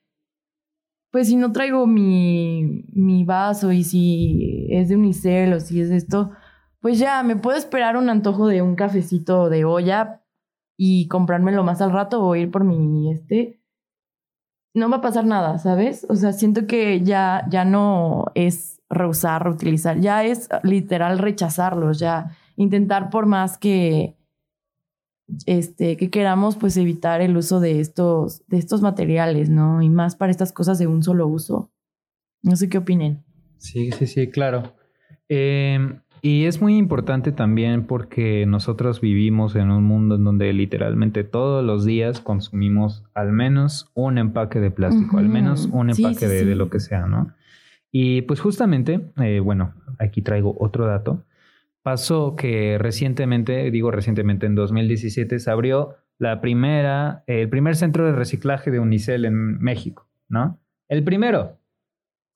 pues 1.12 1.28
si 1.28 1.36
no 1.36 1.52
traigo 1.52 1.88
mi, 1.88 2.86
mi 2.94 3.24
vaso 3.24 3.72
y 3.72 3.84
si 3.84 4.68
es 4.70 4.90
de 4.90 4.96
unicel 4.96 5.54
o 5.54 5.60
si 5.60 5.82
es 5.82 5.90
esto, 5.90 6.32
pues 6.80 7.00
ya, 7.00 7.24
me 7.24 7.38
puedo 7.38 7.58
esperar 7.58 7.98
un 7.98 8.10
antojo 8.10 8.48
de 8.48 8.62
un 8.62 8.76
cafecito 8.76 9.50
de 9.50 9.66
olla 9.66 10.23
y 10.86 11.08
comprármelo 11.08 11.64
más 11.64 11.80
al 11.80 11.94
rato 11.94 12.22
o 12.22 12.36
ir 12.36 12.52
por 12.52 12.66
mi, 12.66 13.10
este, 13.10 13.62
no 14.74 14.90
va 14.90 14.98
a 14.98 15.02
pasar 15.02 15.26
nada, 15.26 15.58
¿sabes? 15.58 16.06
O 16.10 16.16
sea, 16.18 16.34
siento 16.34 16.68
que 16.68 17.02
ya, 17.02 17.46
ya 17.50 17.64
no 17.64 18.26
es 18.36 18.82
reusar, 18.90 19.46
reutilizar, 19.46 20.02
ya 20.02 20.26
es 20.26 20.50
literal 20.62 21.20
rechazarlos, 21.20 22.00
ya 22.00 22.36
intentar 22.58 23.10
por 23.10 23.28
más 23.28 23.58
que, 23.58 24.18
este, 25.46 25.96
que 25.96 26.10
queramos 26.10 26.58
pues 26.58 26.76
evitar 26.76 27.22
el 27.22 27.38
uso 27.38 27.62
de 27.62 27.80
estos, 27.80 28.46
de 28.48 28.58
estos 28.58 28.82
materiales, 28.82 29.50
¿no? 29.50 29.82
Y 29.82 29.90
más 29.90 30.18
para 30.18 30.32
estas 30.32 30.52
cosas 30.52 30.80
de 30.80 30.88
un 30.88 31.02
solo 31.02 31.28
uso. 31.28 31.72
No 32.42 32.58
sé 32.58 32.68
qué 32.68 32.80
opinen. 32.80 33.24
Sí, 33.58 33.90
sí, 33.94 34.06
sí, 34.06 34.30
claro. 34.30 34.76
Eh, 35.30 35.80
y 36.26 36.46
es 36.46 36.62
muy 36.62 36.78
importante 36.78 37.34
también 37.34 37.86
porque 37.86 38.46
nosotros 38.46 39.02
vivimos 39.02 39.58
en 39.58 39.70
un 39.70 39.84
mundo 39.84 40.16
en 40.16 40.24
donde 40.24 40.54
literalmente 40.54 41.26
todos 41.26 41.66
los 41.66 41.84
días 41.84 42.22
consumimos 42.22 43.04
al 43.14 43.34
menos 43.34 43.92
un 43.94 44.18
empaque 44.18 44.62
de 44.62 44.72
plástico, 44.72 45.18
al 45.18 45.28
menos 45.28 45.68
un 45.70 45.90
empaque 45.90 46.16
sí, 46.16 46.26
de, 46.28 46.40
sí. 46.40 46.46
de 46.46 46.56
lo 46.56 46.70
que 46.70 46.80
sea, 46.80 47.08
¿no? 47.08 47.34
Y 47.92 48.22
pues 48.22 48.40
justamente, 48.40 49.02
eh, 49.18 49.42
bueno, 49.42 49.74
aquí 50.00 50.22
traigo 50.22 50.56
otro 50.58 50.86
dato. 50.86 51.26
Pasó 51.82 52.38
que 52.38 52.78
recientemente, 52.80 53.70
digo 53.70 53.92
recientemente, 53.92 54.46
en 54.46 54.56
2017 54.56 55.40
se 55.40 55.52
abrió 55.52 55.98
la 56.20 56.40
primera, 56.40 57.26
el 57.28 57.50
primer 57.50 57.76
centro 57.76 58.06
de 58.06 58.14
reciclaje 58.14 58.72
de 58.72 58.80
Unicel 58.80 59.26
en 59.26 59.60
México, 59.60 60.08
¿no? 60.30 60.58
El 60.88 61.04
primero. 61.04 61.58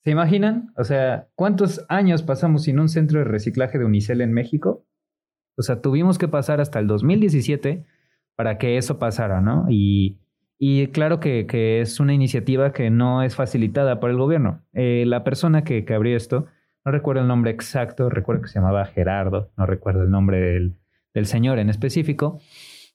¿Se 0.08 0.12
imaginan? 0.12 0.72
O 0.78 0.86
sea, 0.86 1.28
¿cuántos 1.36 1.86
años 1.90 2.24
pasamos 2.24 2.64
sin 2.64 2.80
un 2.80 2.88
centro 2.88 3.20
de 3.20 3.26
reciclaje 3.26 3.78
de 3.78 3.84
Unicel 3.84 4.22
en 4.22 4.32
México? 4.32 4.86
O 5.58 5.62
sea, 5.62 5.82
tuvimos 5.82 6.18
que 6.18 6.30
pasar 6.30 6.62
hasta 6.62 6.80
el 6.80 6.88
2017 6.88 7.84
para 8.38 8.58
que 8.58 8.78
eso 8.78 9.00
pasara, 9.00 9.42
¿no? 9.42 9.66
Y, 9.70 10.18
y 10.58 10.88
claro 10.94 11.20
que, 11.20 11.46
que, 11.46 11.82
es 11.82 12.00
una 12.00 12.14
iniciativa 12.14 12.72
que 12.72 12.90
no 12.90 13.22
es 13.22 13.36
facilitada 13.36 14.00
por 14.00 14.10
el 14.10 14.16
gobierno. 14.16 14.62
Eh, 14.72 15.04
la 15.06 15.26
persona 15.26 15.66
que, 15.66 15.84
que, 15.84 15.94
abrió 15.94 16.16
esto, 16.16 16.46
no 16.86 16.94
recuerdo 16.94 17.24
el 17.24 17.28
nombre 17.28 17.52
exacto, 17.52 18.10
recuerdo 18.10 18.44
que 18.44 18.48
se 18.48 18.60
llamaba 18.60 18.86
Gerardo, 18.86 19.52
no 19.58 19.66
recuerdo 19.66 20.04
el 20.04 20.10
nombre 20.10 20.40
del, 20.40 20.76
del 21.14 21.26
señor 21.26 21.60
en 21.60 21.70
específico, 21.70 22.40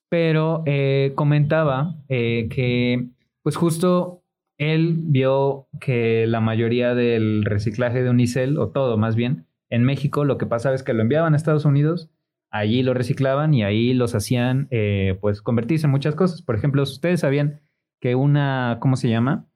pero 0.08 0.62
eh, 0.64 1.12
comentaba 1.14 1.94
eh, 2.08 2.48
que 2.50 3.08
pues 3.42 3.56
justo 3.56 4.21
él 4.62 4.96
vio 4.98 5.66
que 5.80 6.26
la 6.26 6.40
mayoría 6.40 6.94
del 6.94 7.44
reciclaje 7.44 8.02
de 8.02 8.10
unicel, 8.10 8.58
o 8.58 8.68
todo 8.70 8.96
más 8.96 9.16
bien, 9.16 9.46
en 9.68 9.84
México 9.84 10.24
lo 10.24 10.38
que 10.38 10.46
pasaba 10.46 10.74
es 10.74 10.82
que 10.82 10.92
lo 10.92 11.02
enviaban 11.02 11.34
a 11.34 11.36
Estados 11.36 11.64
Unidos 11.64 12.10
allí 12.52 12.82
lo 12.82 12.94
reciclaban 12.94 13.54
y 13.54 13.64
ahí 13.64 13.94
los 13.94 14.14
hacían 14.14 14.68
eh, 14.70 15.18
pues 15.20 15.42
convertirse 15.42 15.86
en 15.86 15.90
muchas 15.90 16.14
cosas. 16.14 16.42
Por 16.42 16.54
ejemplo, 16.54 16.82
ustedes 16.82 17.20
sabían 17.20 17.60
que 17.98 18.14
una, 18.14 18.76
¿cómo 18.80 18.96
se 18.96 19.08
llama? 19.08 19.46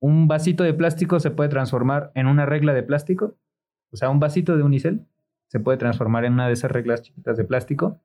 Un 0.00 0.28
vasito 0.28 0.62
de 0.62 0.72
plástico 0.72 1.18
se 1.18 1.32
puede 1.32 1.50
transformar 1.50 2.12
en 2.14 2.28
una 2.28 2.46
regla 2.46 2.72
de 2.72 2.84
plástico. 2.84 3.36
O 3.90 3.96
sea, 3.96 4.08
un 4.08 4.20
vasito 4.20 4.56
de 4.56 4.62
unicel 4.62 5.04
se 5.48 5.58
puede 5.58 5.78
transformar 5.78 6.24
en 6.24 6.34
una 6.34 6.46
de 6.46 6.52
esas 6.52 6.70
reglas 6.70 7.02
chiquitas 7.02 7.36
de 7.36 7.44
plástico. 7.44 8.00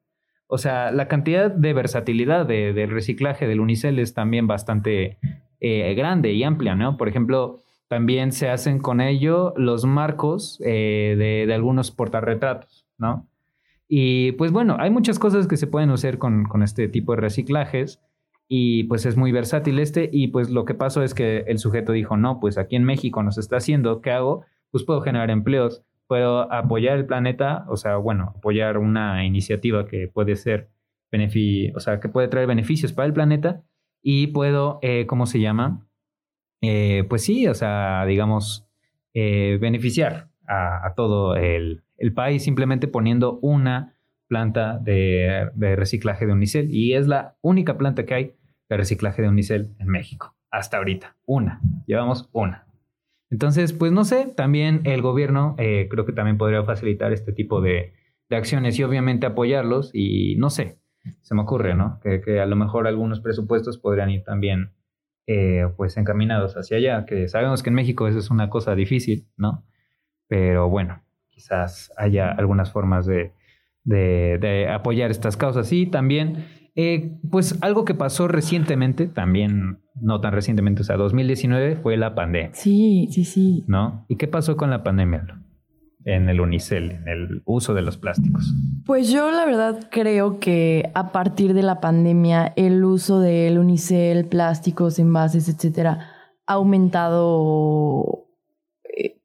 O 0.48 0.58
sea, 0.58 0.92
la 0.92 1.08
cantidad 1.08 1.52
de 1.52 1.74
versatilidad 1.74 2.48
de, 2.48 2.74
del 2.74 2.90
reciclaje 2.90 3.48
del 3.48 3.60
unicel 3.60 4.00
es 4.00 4.16
también 4.16 4.48
bastante 4.48 5.20
eh, 5.64 5.94
grande 5.96 6.34
y 6.34 6.44
amplia, 6.44 6.76
¿no? 6.76 6.98
Por 6.98 7.08
ejemplo, 7.08 7.62
también 7.88 8.34
se 8.34 8.50
hacen 8.50 8.80
con 8.80 9.00
ello 9.00 9.54
los 9.56 9.86
marcos 9.86 10.62
eh, 10.66 11.16
de, 11.18 11.46
de 11.48 11.54
algunos 11.54 11.90
portarretratos, 11.90 12.86
¿no? 12.98 13.30
Y 13.88 14.34
pues 14.34 14.52
bueno, 14.52 14.76
hay 14.78 14.90
muchas 14.90 15.20
cosas 15.20 15.48
que 15.48 15.56
se 15.56 15.68
pueden 15.68 15.90
hacer 15.92 16.18
con, 16.18 16.48
este 16.64 16.90
tipo 16.90 17.14
de 17.14 17.22
reciclajes 17.22 18.02
y 18.50 18.84
pues 18.86 19.06
es 19.06 19.16
muy 19.16 19.32
versátil 19.32 19.80
este 19.80 20.10
y 20.12 20.28
pues 20.30 20.50
lo 20.50 20.66
que 20.66 20.74
pasó 20.74 21.02
es 21.02 21.14
que 21.14 21.46
el 21.48 21.60
sujeto 21.60 21.94
dijo, 21.94 22.18
no, 22.18 22.42
pues 22.42 22.58
aquí 22.58 22.76
en 22.76 22.84
México 22.84 23.24
nos 23.24 23.38
está 23.38 23.58
haciendo, 23.58 24.02
¿qué 24.02 24.12
hago? 24.12 24.46
Pues 24.72 24.84
puedo 24.84 25.00
generar 25.00 25.30
empleos, 25.30 25.84
puedo 26.08 26.52
apoyar 26.52 26.98
el 26.98 27.06
planeta, 27.06 27.66
o 27.70 27.78
sea, 27.78 27.98
bueno, 27.98 28.34
apoyar 28.36 28.80
una 28.80 29.24
iniciativa 29.26 29.86
que 29.86 30.08
puede 30.08 30.36
ser, 30.36 30.70
o 31.76 31.80
sea, 31.80 32.02
que 32.02 32.10
puede 32.10 32.28
traer 32.28 32.48
beneficios 32.48 32.92
para 32.92 33.06
el 33.06 33.14
planeta 33.14 33.62
y 34.04 34.28
puedo, 34.28 34.80
eh, 34.84 35.08
¿cómo 35.08 35.26
se 35.26 35.40
llama? 35.40 35.88
Eh, 36.62 37.06
pues 37.10 37.24
sí, 37.24 37.48
o 37.48 37.54
sea, 37.56 38.06
digamos, 38.06 38.68
eh, 39.14 39.58
beneficiar 39.60 40.30
a, 40.48 40.94
todo 40.96 41.36
el, 41.36 41.84
país 42.14 42.44
simplemente 42.44 42.88
poniendo 42.88 43.40
una 43.42 43.96
planta 44.28 44.78
de, 44.78 45.50
reciclaje 45.56 46.26
de 46.26 46.34
unicel 46.34 46.70
y 46.70 46.94
es 46.94 47.08
la 47.08 47.38
única 47.42 47.78
planta 47.78 48.06
que 48.06 48.14
hay 48.14 48.36
de 48.70 48.78
reciclaje 48.78 49.22
de 49.22 49.30
unicel 49.30 49.74
en 49.80 49.88
México 49.88 50.36
hasta 50.54 50.78
ahorita. 50.78 51.16
Una, 51.26 51.60
llevamos 51.88 52.30
una. 52.32 52.68
Entonces, 53.32 53.74
pues 53.74 53.92
no 53.92 54.06
sé, 54.06 54.32
también 54.36 54.82
el 54.84 55.02
gobierno 55.02 55.56
eh, 55.58 55.88
creo 55.90 56.06
que 56.06 56.14
también 56.14 56.38
podría 56.38 56.64
facilitar 56.64 57.12
este 57.12 57.34
tipo 57.34 57.62
de, 57.62 57.94
acciones 58.30 58.80
y 58.80 58.84
obviamente 58.84 59.28
apoyarlos 59.28 59.92
y 59.94 60.36
no 60.38 60.50
sé, 60.50 60.80
se 61.22 61.36
me 61.36 61.42
ocurre, 61.42 61.76
¿no? 61.76 62.00
Que, 62.02 62.22
que 62.22 62.40
a 62.40 62.46
lo 62.46 62.56
mejor 62.56 62.88
algunos 62.88 63.20
presupuestos 63.20 63.78
podrían 63.78 64.10
ir 64.10 64.24
también 64.24 64.72
eh, 65.26 65.68
pues 65.78 65.96
encaminados 65.98 66.56
hacia 66.58 66.78
allá, 66.78 67.06
que 67.06 67.28
sabemos 67.28 67.64
que 67.64 67.70
en 67.70 67.76
México 67.76 68.08
eso 68.08 68.20
es 68.20 68.30
una 68.30 68.50
cosa 68.50 68.76
difícil, 68.76 69.28
¿no? 69.38 69.64
Pero 70.28 70.70
bueno, 70.70 71.02
quizás 71.30 71.94
haya 71.98 72.32
algunas 72.32 72.72
formas 72.72 73.06
de, 73.06 73.32
de, 73.84 74.38
de 74.40 74.70
apoyar 74.70 75.12
estas 75.12 75.38
causas. 75.38 75.72
Y 75.72 75.86
también, 75.86 76.46
eh, 76.76 77.18
pues 77.30 77.58
algo 77.62 77.86
que 77.86 77.94
pasó 77.94 78.28
recientemente, 78.28 79.08
también 79.08 79.80
no 79.96 80.22
tan 80.22 80.34
recientemente, 80.34 80.82
o 80.82 80.86
sea, 80.86 80.98
2019 80.98 81.78
fue 81.78 81.98
la 81.98 82.16
pandemia. 82.16 82.54
Sí, 82.54 83.08
sí, 83.12 83.26
sí. 83.26 83.64
¿No? 83.68 84.06
¿Y 84.08 84.18
qué 84.18 84.28
pasó 84.28 84.58
con 84.58 84.70
la 84.70 84.84
pandemia? 84.84 85.26
En 86.06 86.28
el 86.30 86.42
unicel, 86.42 86.92
en 86.92 87.08
el 87.08 87.42
uso 87.46 87.74
de 87.74 87.82
los 87.82 87.98
plásticos. 87.98 88.54
Pues 88.86 89.10
yo 89.10 89.32
la 89.32 89.46
verdad 89.46 89.88
creo 89.90 90.40
que 90.40 90.92
a 90.96 91.12
partir 91.12 91.54
de 91.54 91.64
la 91.64 91.80
pandemia 91.80 92.54
el 92.56 92.84
uso 92.84 93.20
del 93.20 93.58
unicel, 93.58 94.26
plásticos, 94.26 95.00
envases, 95.00 95.48
etcétera, 95.48 96.10
ha 96.46 96.54
aumentado 96.54 98.28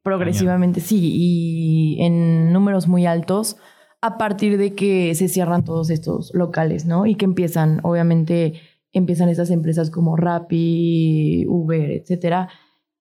progresivamente, 0.03 0.81
sí, 0.81 1.13
y 1.15 2.03
en 2.03 2.53
números 2.53 2.89
muy 2.89 3.07
altos 3.07 3.57
a 4.01 4.17
partir 4.17 4.57
de 4.59 4.75
que 4.75 5.15
se 5.15 5.29
cierran 5.29 5.65
todos 5.65 5.91
estos 5.91 6.31
locales, 6.33 6.87
¿no? 6.87 7.07
Y 7.07 7.17
que 7.17 7.25
empiezan, 7.25 7.81
obviamente, 7.83 8.55
empiezan 8.93 9.29
estas 9.29 9.51
empresas 9.51 9.91
como 9.91 10.17
Rappi, 10.17 11.45
Uber, 11.49 11.91
etcétera, 11.91 12.49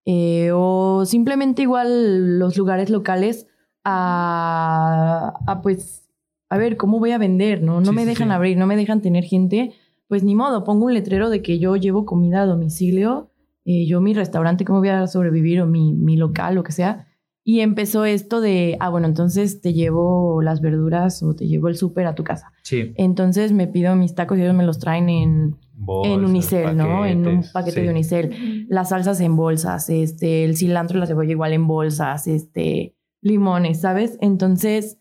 eh, 0.05 0.51
o 0.53 1.05
simplemente 1.05 1.61
igual 1.61 2.39
los 2.39 2.57
lugares 2.57 2.89
locales 2.89 3.47
a, 3.89 5.33
a, 5.47 5.61
pues, 5.61 6.09
a 6.49 6.57
ver, 6.57 6.77
¿cómo 6.77 6.99
voy 6.99 7.11
a 7.11 7.17
vender, 7.17 7.61
no? 7.63 7.79
No 7.79 7.91
sí, 7.91 7.95
me 7.95 8.05
dejan 8.05 8.27
sí. 8.27 8.33
abrir, 8.33 8.57
no 8.57 8.67
me 8.67 8.75
dejan 8.75 9.01
tener 9.01 9.23
gente, 9.23 9.73
pues 10.07 10.23
ni 10.23 10.35
modo, 10.35 10.63
pongo 10.63 10.85
un 10.85 10.93
letrero 10.93 11.29
de 11.29 11.41
que 11.41 11.59
yo 11.59 11.75
llevo 11.75 12.05
comida 12.05 12.41
a 12.41 12.45
domicilio 12.45 13.31
eh, 13.69 13.85
yo 13.85 13.99
mi 13.99 14.13
restaurante, 14.13 14.63
¿cómo 14.63 14.79
voy 14.79 14.87
a 14.87 15.07
sobrevivir? 15.07 15.59
O 15.61 15.67
mi, 15.67 15.93
mi 15.93 16.15
local, 16.15 16.55
lo 16.55 16.63
que 16.63 16.71
sea. 16.71 17.05
Y 17.43 17.59
empezó 17.59 18.05
esto 18.05 18.39
de, 18.39 18.77
ah, 18.79 18.87
bueno, 18.87 19.07
entonces 19.07 19.59
te 19.59 19.73
llevo 19.73 20.41
las 20.41 20.61
verduras 20.61 21.21
o 21.21 21.35
te 21.35 21.47
llevo 21.47 21.67
el 21.67 21.75
súper 21.75 22.07
a 22.07 22.15
tu 22.15 22.23
casa. 22.23 22.53
Sí. 22.63 22.93
Entonces 22.95 23.51
me 23.51 23.67
pido 23.67 23.93
mis 23.97 24.15
tacos 24.15 24.37
y 24.37 24.41
ellos 24.41 24.55
me 24.55 24.65
los 24.65 24.79
traen 24.79 25.09
en, 25.09 25.57
bolsas, 25.73 26.13
en 26.13 26.23
unicel, 26.23 26.63
paquetes, 26.63 26.85
¿no? 26.85 27.05
En 27.05 27.27
un 27.27 27.43
paquete 27.51 27.79
sí. 27.79 27.81
de 27.81 27.89
unicel. 27.89 28.65
Las 28.69 28.89
salsas 28.89 29.19
en 29.19 29.35
bolsas, 29.35 29.89
este, 29.89 30.45
el 30.45 30.55
cilantro 30.55 30.97
y 30.97 31.01
la 31.01 31.07
cebolla 31.07 31.31
igual 31.31 31.51
en 31.51 31.67
bolsas, 31.67 32.25
este, 32.27 32.95
limones, 33.21 33.81
¿sabes? 33.81 34.17
Entonces 34.21 34.97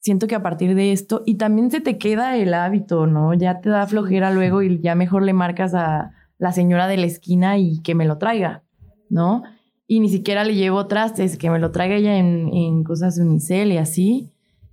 siento 0.00 0.26
que 0.26 0.34
a 0.34 0.42
partir 0.42 0.74
de 0.74 0.92
esto, 0.92 1.22
y 1.24 1.36
también 1.36 1.70
se 1.70 1.80
te 1.80 1.96
queda 1.96 2.36
el 2.36 2.52
hábito, 2.52 3.06
¿no? 3.06 3.32
Ya 3.34 3.60
te 3.60 3.70
da 3.70 3.86
flojera 3.86 4.30
luego 4.30 4.62
y 4.62 4.80
ya 4.80 4.94
mejor 4.94 5.22
le 5.22 5.32
marcas 5.32 5.74
a 5.74 6.12
la 6.38 6.52
señora 6.52 6.88
de 6.88 6.98
la 6.98 7.06
esquina 7.06 7.56
y 7.58 7.80
que 7.80 7.94
me 7.94 8.04
lo 8.04 8.18
traiga, 8.18 8.62
¿no? 9.08 9.42
Y 9.86 10.00
ni 10.00 10.08
siquiera 10.08 10.44
le 10.44 10.54
llevo 10.54 10.86
trastes, 10.86 11.38
que 11.38 11.50
me 11.50 11.58
lo 11.58 11.70
traiga 11.70 11.96
ella 11.96 12.18
en, 12.18 12.52
en 12.52 12.84
cosas 12.84 13.16
de 13.16 13.22
unicel 13.22 13.72
y 13.72 13.78
así. 13.78 14.30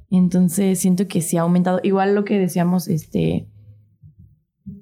Entonces 0.10 0.80
siento 0.80 1.08
que 1.08 1.22
sí 1.22 1.38
ha 1.38 1.42
aumentado. 1.42 1.80
Igual 1.84 2.14
lo 2.14 2.26
que 2.26 2.38
decíamos, 2.38 2.90
este, 2.90 3.48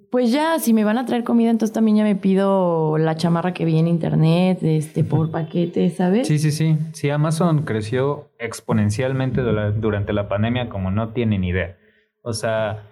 pues 0.10 0.32
ya, 0.32 0.58
si 0.60 0.74
me 0.74 0.84
van 0.84 0.98
a 0.98 1.06
traer 1.06 1.24
comida, 1.24 1.52
entonces 1.52 1.74
también 1.74 1.98
ya 1.98 2.04
me 2.04 2.16
pido 2.16 2.98
la 2.98 3.16
chamarra 3.16 3.54
que 3.54 3.66
vi 3.66 3.78
en 3.78 3.88
internet, 3.88 4.60
este, 4.64 5.04
por 5.04 5.30
paquete, 5.30 5.90
¿sabes? 5.92 6.28
Sí, 6.28 6.40
sí, 6.40 6.52
sí. 6.52 6.78
Sí, 6.94 7.10
Amazon 7.10 7.64
creció 7.64 8.30
exponencialmente 8.40 9.42
durante 9.42 10.14
la 10.14 10.28
pandemia 10.28 10.70
como 10.70 10.90
no 10.90 11.10
tienen 11.10 11.44
idea. 11.44 11.78
O 12.24 12.34
sea, 12.34 12.84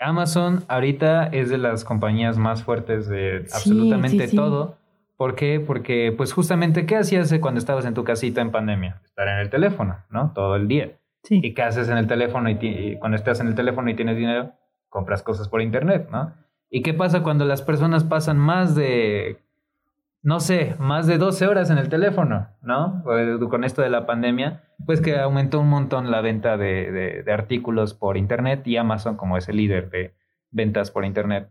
Amazon 0.00 0.64
ahorita 0.68 1.26
es 1.26 1.50
de 1.50 1.58
las 1.58 1.84
compañías 1.84 2.38
más 2.38 2.64
fuertes 2.64 3.08
de 3.08 3.46
absolutamente 3.52 4.18
sí, 4.18 4.24
sí, 4.24 4.30
sí. 4.30 4.36
todo. 4.36 4.78
¿Por 5.16 5.34
qué? 5.34 5.60
Porque, 5.60 6.12
pues 6.16 6.32
justamente, 6.32 6.86
¿qué 6.86 6.96
hacías 6.96 7.32
cuando 7.40 7.58
estabas 7.58 7.84
en 7.84 7.94
tu 7.94 8.04
casita 8.04 8.40
en 8.40 8.50
pandemia? 8.50 9.00
Estar 9.04 9.28
en 9.28 9.38
el 9.38 9.50
teléfono, 9.50 9.98
¿no? 10.10 10.32
Todo 10.34 10.56
el 10.56 10.66
día. 10.66 10.92
Sí. 11.22 11.40
¿Y 11.42 11.54
qué 11.54 11.62
haces 11.62 11.88
en 11.88 11.98
el 11.98 12.06
teléfono? 12.06 12.50
Y, 12.50 12.58
y, 12.60 12.98
cuando 12.98 13.16
estás 13.16 13.40
en 13.40 13.46
el 13.48 13.54
teléfono 13.54 13.88
y 13.90 13.94
tienes 13.94 14.16
dinero, 14.16 14.52
compras 14.88 15.22
cosas 15.22 15.48
por 15.48 15.62
internet, 15.62 16.08
¿no? 16.10 16.32
¿Y 16.74 16.82
qué 16.82 16.92
pasa 16.92 17.22
cuando 17.22 17.44
las 17.44 17.62
personas 17.62 18.02
pasan 18.02 18.36
más 18.36 18.74
de, 18.74 19.38
no 20.22 20.40
sé, 20.40 20.74
más 20.80 21.06
de 21.06 21.18
12 21.18 21.46
horas 21.46 21.70
en 21.70 21.78
el 21.78 21.88
teléfono, 21.88 22.48
¿no? 22.62 23.04
Con 23.48 23.62
esto 23.62 23.80
de 23.80 23.90
la 23.90 24.06
pandemia, 24.06 24.64
pues 24.84 25.00
que 25.00 25.16
aumentó 25.16 25.60
un 25.60 25.68
montón 25.68 26.10
la 26.10 26.20
venta 26.20 26.56
de, 26.56 26.90
de, 26.90 27.22
de 27.22 27.32
artículos 27.32 27.94
por 27.94 28.16
internet 28.16 28.66
y 28.66 28.76
Amazon 28.76 29.16
como 29.16 29.36
es 29.36 29.48
el 29.48 29.58
líder 29.58 29.88
de 29.88 30.16
ventas 30.50 30.90
por 30.90 31.04
internet 31.04 31.48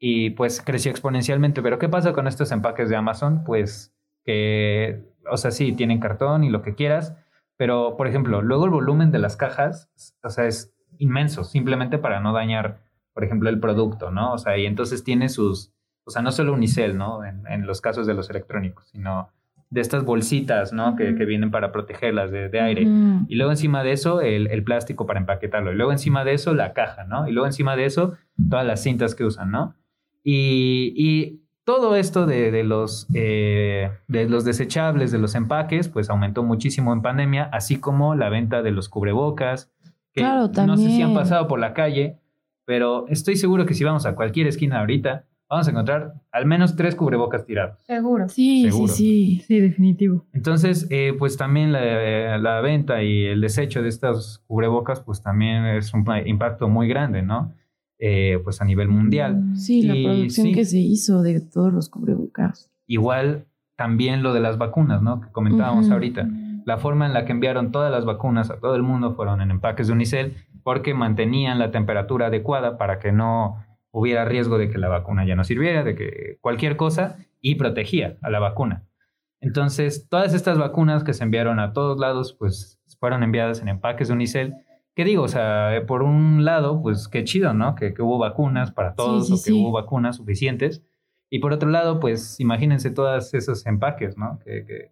y 0.00 0.30
pues 0.30 0.60
creció 0.60 0.90
exponencialmente. 0.90 1.62
Pero 1.62 1.78
¿qué 1.78 1.88
pasa 1.88 2.12
con 2.12 2.26
estos 2.26 2.50
empaques 2.50 2.88
de 2.88 2.96
Amazon? 2.96 3.44
Pues 3.44 3.94
que, 4.24 5.04
o 5.30 5.36
sea, 5.36 5.52
sí, 5.52 5.74
tienen 5.74 6.00
cartón 6.00 6.42
y 6.42 6.50
lo 6.50 6.62
que 6.62 6.74
quieras, 6.74 7.16
pero 7.56 7.96
por 7.96 8.08
ejemplo, 8.08 8.42
luego 8.42 8.64
el 8.64 8.72
volumen 8.72 9.12
de 9.12 9.20
las 9.20 9.36
cajas, 9.36 9.92
o 10.24 10.28
sea, 10.28 10.46
es 10.46 10.74
inmenso, 10.98 11.44
simplemente 11.44 11.98
para 11.98 12.18
no 12.18 12.32
dañar, 12.32 12.80
por 13.16 13.24
ejemplo, 13.24 13.48
el 13.48 13.58
producto, 13.60 14.10
¿no? 14.10 14.34
O 14.34 14.38
sea, 14.38 14.58
y 14.58 14.66
entonces 14.66 15.02
tiene 15.02 15.30
sus, 15.30 15.72
o 16.04 16.10
sea, 16.10 16.20
no 16.20 16.30
solo 16.32 16.52
unicel, 16.52 16.98
¿no? 16.98 17.24
En, 17.24 17.46
en 17.46 17.66
los 17.66 17.80
casos 17.80 18.06
de 18.06 18.12
los 18.12 18.28
electrónicos, 18.28 18.88
sino 18.92 19.30
de 19.70 19.80
estas 19.80 20.04
bolsitas, 20.04 20.74
¿no? 20.74 20.96
Que, 20.96 21.14
que 21.14 21.24
vienen 21.24 21.50
para 21.50 21.72
protegerlas 21.72 22.30
de, 22.30 22.50
de 22.50 22.60
aire. 22.60 22.82
Y 23.26 23.36
luego 23.36 23.52
encima 23.52 23.82
de 23.82 23.92
eso, 23.92 24.20
el, 24.20 24.48
el 24.48 24.62
plástico 24.64 25.06
para 25.06 25.18
empaquetarlo. 25.18 25.72
Y 25.72 25.76
luego 25.76 25.92
encima 25.92 26.26
de 26.26 26.34
eso, 26.34 26.52
la 26.52 26.74
caja, 26.74 27.04
¿no? 27.04 27.26
Y 27.26 27.32
luego 27.32 27.46
encima 27.46 27.74
de 27.74 27.86
eso, 27.86 28.18
todas 28.50 28.66
las 28.66 28.82
cintas 28.82 29.14
que 29.14 29.24
usan, 29.24 29.50
¿no? 29.50 29.74
Y, 30.22 30.92
y 30.94 31.40
todo 31.64 31.96
esto 31.96 32.26
de, 32.26 32.50
de 32.50 32.64
los, 32.64 33.06
eh, 33.14 33.92
de 34.08 34.28
los 34.28 34.44
desechables, 34.44 35.10
de 35.10 35.18
los 35.18 35.34
empaques, 35.34 35.88
pues 35.88 36.10
aumentó 36.10 36.42
muchísimo 36.42 36.92
en 36.92 37.00
pandemia, 37.00 37.48
así 37.50 37.80
como 37.80 38.14
la 38.14 38.28
venta 38.28 38.60
de 38.60 38.72
los 38.72 38.90
cubrebocas, 38.90 39.72
que 40.12 40.20
Claro, 40.20 40.50
no 40.66 40.76
sé 40.76 40.90
si 40.90 41.00
han 41.00 41.14
pasado 41.14 41.48
por 41.48 41.58
la 41.58 41.72
calle, 41.72 42.18
pero 42.66 43.06
estoy 43.08 43.36
seguro 43.36 43.64
que 43.64 43.72
si 43.72 43.82
vamos 43.84 44.04
a 44.04 44.14
cualquier 44.14 44.46
esquina 44.46 44.80
ahorita, 44.80 45.24
vamos 45.48 45.66
a 45.66 45.70
encontrar 45.70 46.14
al 46.32 46.44
menos 46.44 46.76
tres 46.76 46.94
cubrebocas 46.94 47.46
tirados. 47.46 47.78
Seguro. 47.86 48.28
Sí, 48.28 48.64
Seguro. 48.68 48.92
sí, 48.92 49.38
sí. 49.38 49.44
Sí, 49.46 49.60
definitivo. 49.60 50.26
Entonces, 50.34 50.86
eh, 50.90 51.14
pues 51.18 51.36
también 51.38 51.72
la, 51.72 52.36
la 52.38 52.60
venta 52.60 53.02
y 53.02 53.24
el 53.24 53.40
desecho 53.40 53.80
de 53.80 53.88
estas 53.88 54.42
cubrebocas, 54.46 55.00
pues 55.00 55.22
también 55.22 55.64
es 55.64 55.94
un 55.94 56.04
pa- 56.04 56.20
impacto 56.20 56.68
muy 56.68 56.88
grande, 56.88 57.22
¿no? 57.22 57.54
Eh, 57.98 58.40
pues 58.44 58.60
a 58.60 58.64
nivel 58.66 58.88
mundial. 58.88 59.42
Sí, 59.54 59.82
la 59.82 59.96
Y 59.96 60.04
producción 60.04 60.48
sí. 60.48 60.52
que 60.52 60.64
se 60.66 60.78
hizo 60.78 61.22
de 61.22 61.40
todos 61.40 61.72
los 61.72 61.88
cubrebocas. 61.88 62.70
Igual 62.86 63.46
también 63.76 64.22
lo 64.22 64.34
de 64.34 64.40
las 64.40 64.58
vacunas, 64.58 65.00
¿no? 65.02 65.20
Que 65.20 65.30
comentábamos 65.32 65.86
Ujú. 65.86 65.94
ahorita. 65.94 66.28
La 66.66 66.78
forma 66.78 67.06
en 67.06 67.12
la 67.14 67.24
que 67.24 67.32
enviaron 67.32 67.70
todas 67.70 67.90
las 67.92 68.04
vacunas 68.04 68.50
a 68.50 68.58
todo 68.58 68.74
el 68.74 68.82
mundo 68.82 69.14
fueron 69.14 69.40
en 69.40 69.50
empaques 69.52 69.86
de 69.86 69.92
unicel 69.92 70.34
porque 70.66 70.94
mantenían 70.94 71.60
la 71.60 71.70
temperatura 71.70 72.26
adecuada 72.26 72.76
para 72.76 72.98
que 72.98 73.12
no 73.12 73.64
hubiera 73.92 74.24
riesgo 74.24 74.58
de 74.58 74.68
que 74.68 74.78
la 74.78 74.88
vacuna 74.88 75.24
ya 75.24 75.36
no 75.36 75.44
sirviera, 75.44 75.84
de 75.84 75.94
que 75.94 76.38
cualquier 76.40 76.76
cosa, 76.76 77.18
y 77.40 77.54
protegía 77.54 78.16
a 78.20 78.30
la 78.30 78.40
vacuna. 78.40 78.82
Entonces, 79.40 80.08
todas 80.08 80.34
estas 80.34 80.58
vacunas 80.58 81.04
que 81.04 81.12
se 81.12 81.22
enviaron 81.22 81.60
a 81.60 81.72
todos 81.72 82.00
lados, 82.00 82.34
pues 82.36 82.80
fueron 82.98 83.22
enviadas 83.22 83.62
en 83.62 83.68
empaques 83.68 84.08
de 84.08 84.14
unicel. 84.14 84.54
¿Qué 84.96 85.04
digo? 85.04 85.22
O 85.22 85.28
sea, 85.28 85.76
eh, 85.76 85.82
por 85.82 86.02
un 86.02 86.44
lado, 86.44 86.82
pues 86.82 87.06
qué 87.06 87.22
chido, 87.22 87.54
¿no? 87.54 87.76
Que, 87.76 87.94
que 87.94 88.02
hubo 88.02 88.18
vacunas 88.18 88.72
para 88.72 88.96
todos 88.96 89.28
sí, 89.28 89.32
o 89.34 89.36
que 89.36 89.42
sí. 89.42 89.52
hubo 89.52 89.70
vacunas 89.70 90.16
suficientes. 90.16 90.82
Y 91.30 91.38
por 91.38 91.52
otro 91.52 91.70
lado, 91.70 92.00
pues 92.00 92.40
imagínense 92.40 92.90
todos 92.90 93.34
esos 93.34 93.64
empaques, 93.66 94.18
¿no? 94.18 94.40
Que, 94.44 94.64
que, 94.64 94.90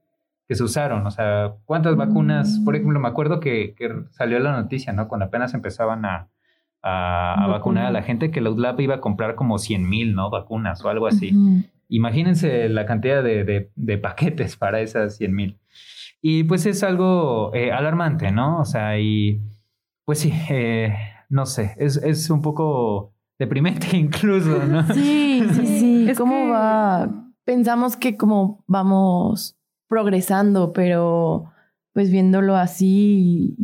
que 0.49 0.55
se 0.55 0.63
usaron. 0.63 1.07
O 1.07 1.11
sea, 1.11 1.55
¿cuántas 1.65 1.97
vacunas? 1.97 2.61
Por 2.65 2.77
ejemplo, 2.77 3.01
me 3.01 3.09
acuerdo 3.09 3.41
que, 3.41 3.75
que 3.77 3.89
salió 4.11 4.39
la 4.39 4.53
noticia, 4.53 4.93
¿no? 4.93 5.09
Cuando 5.09 5.27
apenas 5.27 5.55
empezaban 5.55 6.05
a, 6.05 6.29
a, 6.83 7.45
a 7.45 7.47
vacunar 7.47 7.87
a 7.87 7.91
la 7.91 8.03
gente, 8.03 8.31
que 8.31 8.41
la 8.41 8.51
UDLAP 8.51 8.81
iba 8.81 8.97
a 8.97 9.01
comprar 9.01 9.35
como 9.37 9.59
100 9.59 9.89
mil, 9.89 10.15
¿no? 10.15 10.31
Vacunas 10.31 10.85
o 10.85 10.89
algo 10.89 11.07
así. 11.07 11.35
Ujú. 11.35 11.63
Imagínense 11.89 12.69
la 12.69 12.87
cantidad 12.87 13.23
de, 13.23 13.45
de- 13.45 13.71
de 13.75 13.99
paquetes 13.99 14.57
para 14.59 14.81
esas 14.81 15.17
100 15.17 15.35
mil. 15.35 15.59
Y 16.21 16.45
pues 16.45 16.65
es 16.67 16.83
algo 16.83 17.51
eh, 17.55 17.71
alarmante, 17.73 18.33
¿no? 18.33 18.59
O 18.61 18.65
sea, 18.65 18.99
y 18.99 19.41
pues 20.07 20.19
sí, 20.21 20.33
eh, 20.51 20.95
no 21.31 21.47
sé, 21.47 21.75
es, 21.79 21.97
es 21.99 22.29
un 22.31 22.43
poco 22.43 23.13
deprimente 23.39 23.89
incluso, 23.97 24.65
¿no? 24.67 24.83
Sí, 24.95 25.43
sí, 25.53 25.67
sí. 25.79 26.07
Es 26.09 26.19
¿Cómo 26.19 26.35
que- 26.45 26.51
va? 26.51 27.11
Pensamos 27.45 27.97
que 27.97 28.17
como 28.17 28.65
vamos 28.67 29.57
progresando, 29.89 30.73
pero 30.73 31.51
pues 31.93 32.11
viéndolo 32.11 32.57
así, 32.57 33.57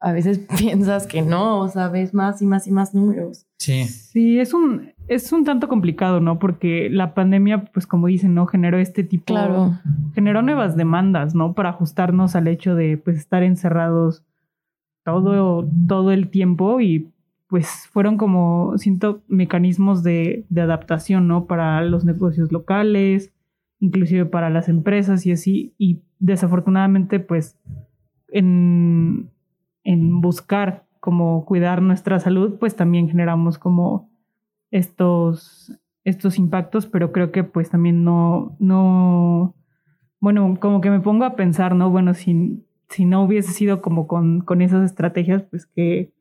a 0.00 0.12
veces 0.12 0.38
piensas 0.58 1.06
que 1.06 1.22
no, 1.22 1.60
o 1.60 1.68
sea, 1.68 1.88
ves 1.88 2.14
más 2.14 2.40
y 2.42 2.46
más 2.46 2.66
y 2.66 2.70
más 2.70 2.94
números. 2.94 3.46
Sí, 3.58 3.84
Sí, 3.84 4.38
es 4.38 4.54
un, 4.54 4.92
es 5.08 5.32
un 5.32 5.44
tanto 5.44 5.68
complicado, 5.68 6.20
¿no? 6.20 6.38
Porque 6.38 6.88
la 6.90 7.14
pandemia, 7.14 7.64
pues 7.66 7.86
como 7.86 8.06
dicen, 8.06 8.34
¿no? 8.34 8.46
Generó 8.46 8.78
este 8.78 9.04
tipo... 9.04 9.34
Claro. 9.34 9.78
Generó 10.14 10.42
nuevas 10.42 10.76
demandas, 10.76 11.34
¿no? 11.34 11.54
Para 11.54 11.70
ajustarnos 11.70 12.36
al 12.36 12.48
hecho 12.48 12.74
de, 12.74 12.98
pues, 12.98 13.16
estar 13.16 13.42
encerrados 13.42 14.24
todo, 15.04 15.68
todo 15.86 16.12
el 16.12 16.28
tiempo 16.28 16.80
y 16.80 17.10
pues 17.46 17.88
fueron 17.90 18.18
como, 18.18 18.76
siento, 18.76 19.22
mecanismos 19.26 20.02
de, 20.02 20.44
de 20.50 20.60
adaptación, 20.60 21.28
¿no? 21.28 21.46
Para 21.46 21.80
los 21.82 22.04
negocios 22.04 22.52
locales, 22.52 23.32
inclusive 23.80 24.26
para 24.26 24.50
las 24.50 24.68
empresas 24.68 25.26
y 25.26 25.32
así. 25.32 25.74
Y 25.78 26.02
desafortunadamente, 26.18 27.20
pues, 27.20 27.58
en, 28.28 29.30
en 29.84 30.20
buscar 30.20 30.86
como 31.00 31.44
cuidar 31.44 31.80
nuestra 31.82 32.18
salud, 32.20 32.58
pues 32.58 32.76
también 32.76 33.08
generamos 33.08 33.58
como 33.58 34.10
estos, 34.70 35.72
estos 36.04 36.38
impactos, 36.38 36.86
pero 36.86 37.12
creo 37.12 37.32
que 37.32 37.44
pues 37.44 37.70
también 37.70 38.04
no, 38.04 38.56
no, 38.58 39.54
bueno, 40.20 40.58
como 40.60 40.80
que 40.80 40.90
me 40.90 41.00
pongo 41.00 41.24
a 41.24 41.36
pensar, 41.36 41.74
¿no? 41.74 41.90
Bueno, 41.90 42.14
si, 42.14 42.64
si 42.88 43.04
no 43.04 43.22
hubiese 43.22 43.52
sido 43.52 43.80
como 43.80 44.06
con, 44.06 44.40
con 44.40 44.62
esas 44.62 44.84
estrategias, 44.84 45.42
pues 45.44 45.66
que, 45.66 46.12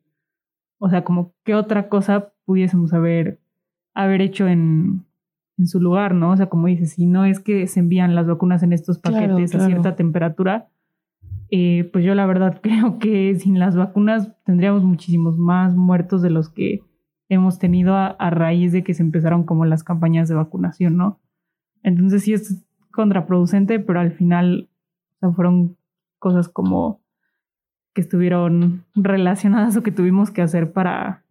o 0.80 0.90
sea, 0.90 1.04
como 1.04 1.34
qué 1.44 1.56
otra 1.56 1.90
cosa 1.90 2.34
pudiésemos 2.46 2.94
haber, 2.94 3.40
haber 3.94 4.22
hecho 4.22 4.48
en, 4.48 5.07
en 5.58 5.68
su 5.68 5.80
lugar, 5.80 6.14
¿no? 6.14 6.32
O 6.32 6.38
sea, 6.38 6.48
como 6.48 6.68
dices, 6.68 6.94
si 6.94 7.06
no 7.06 7.26
es 7.26 7.40
que 7.40 7.68
se 7.68 7.80
envían 7.80 8.16
las 8.16 8.28
vacunas 8.28 8.64
en 8.64 8.74
estos 8.74 9.00
Claro, 9.00 9.28
paquetes 9.28 9.52
claro. 9.52 9.66
a 9.66 9.68
cierta 9.68 9.96
temperatura, 9.96 10.70
eh, 11.50 11.90
pues 11.92 12.06
yo 12.06 12.14
la 12.16 12.26
verdad 12.26 12.60
creo 12.64 13.00
que 13.00 13.36
sin 13.36 13.60
las 13.60 13.76
vacunas 13.76 14.32
tendríamos 14.44 14.84
muchísimos 14.84 15.38
más 15.38 15.76
muertos 15.76 16.22
de 16.22 16.30
los 16.30 16.50
que 16.50 16.82
hemos 17.30 17.60
tenido 17.60 17.96
a, 17.96 18.08
a 18.08 18.30
raíz 18.30 18.72
de 18.72 18.84
que 18.84 18.94
se 18.94 19.04
empezaron 19.04 19.44
como 19.44 19.66
las 19.66 19.84
campañas 19.84 20.30
de 20.30 20.36
vacunación, 20.36 20.96
¿no? 20.96 21.20
Entonces 21.84 22.24
sí 22.24 22.34
es 22.34 22.66
contraproducente, 22.92 23.80
pero 23.80 24.00
al 24.00 24.12
final 24.12 24.70
o 25.16 25.20
sea, 25.20 25.32
fueron 25.32 25.78
cosas 26.20 26.50
como 26.50 27.02
que 27.94 28.02
estuvieron 28.02 28.86
relacionadas 28.96 29.76
o 29.76 29.84
que 29.84 29.92
tuvimos 29.92 30.30
que 30.32 30.42
hacer 30.42 30.72
para, 30.72 31.24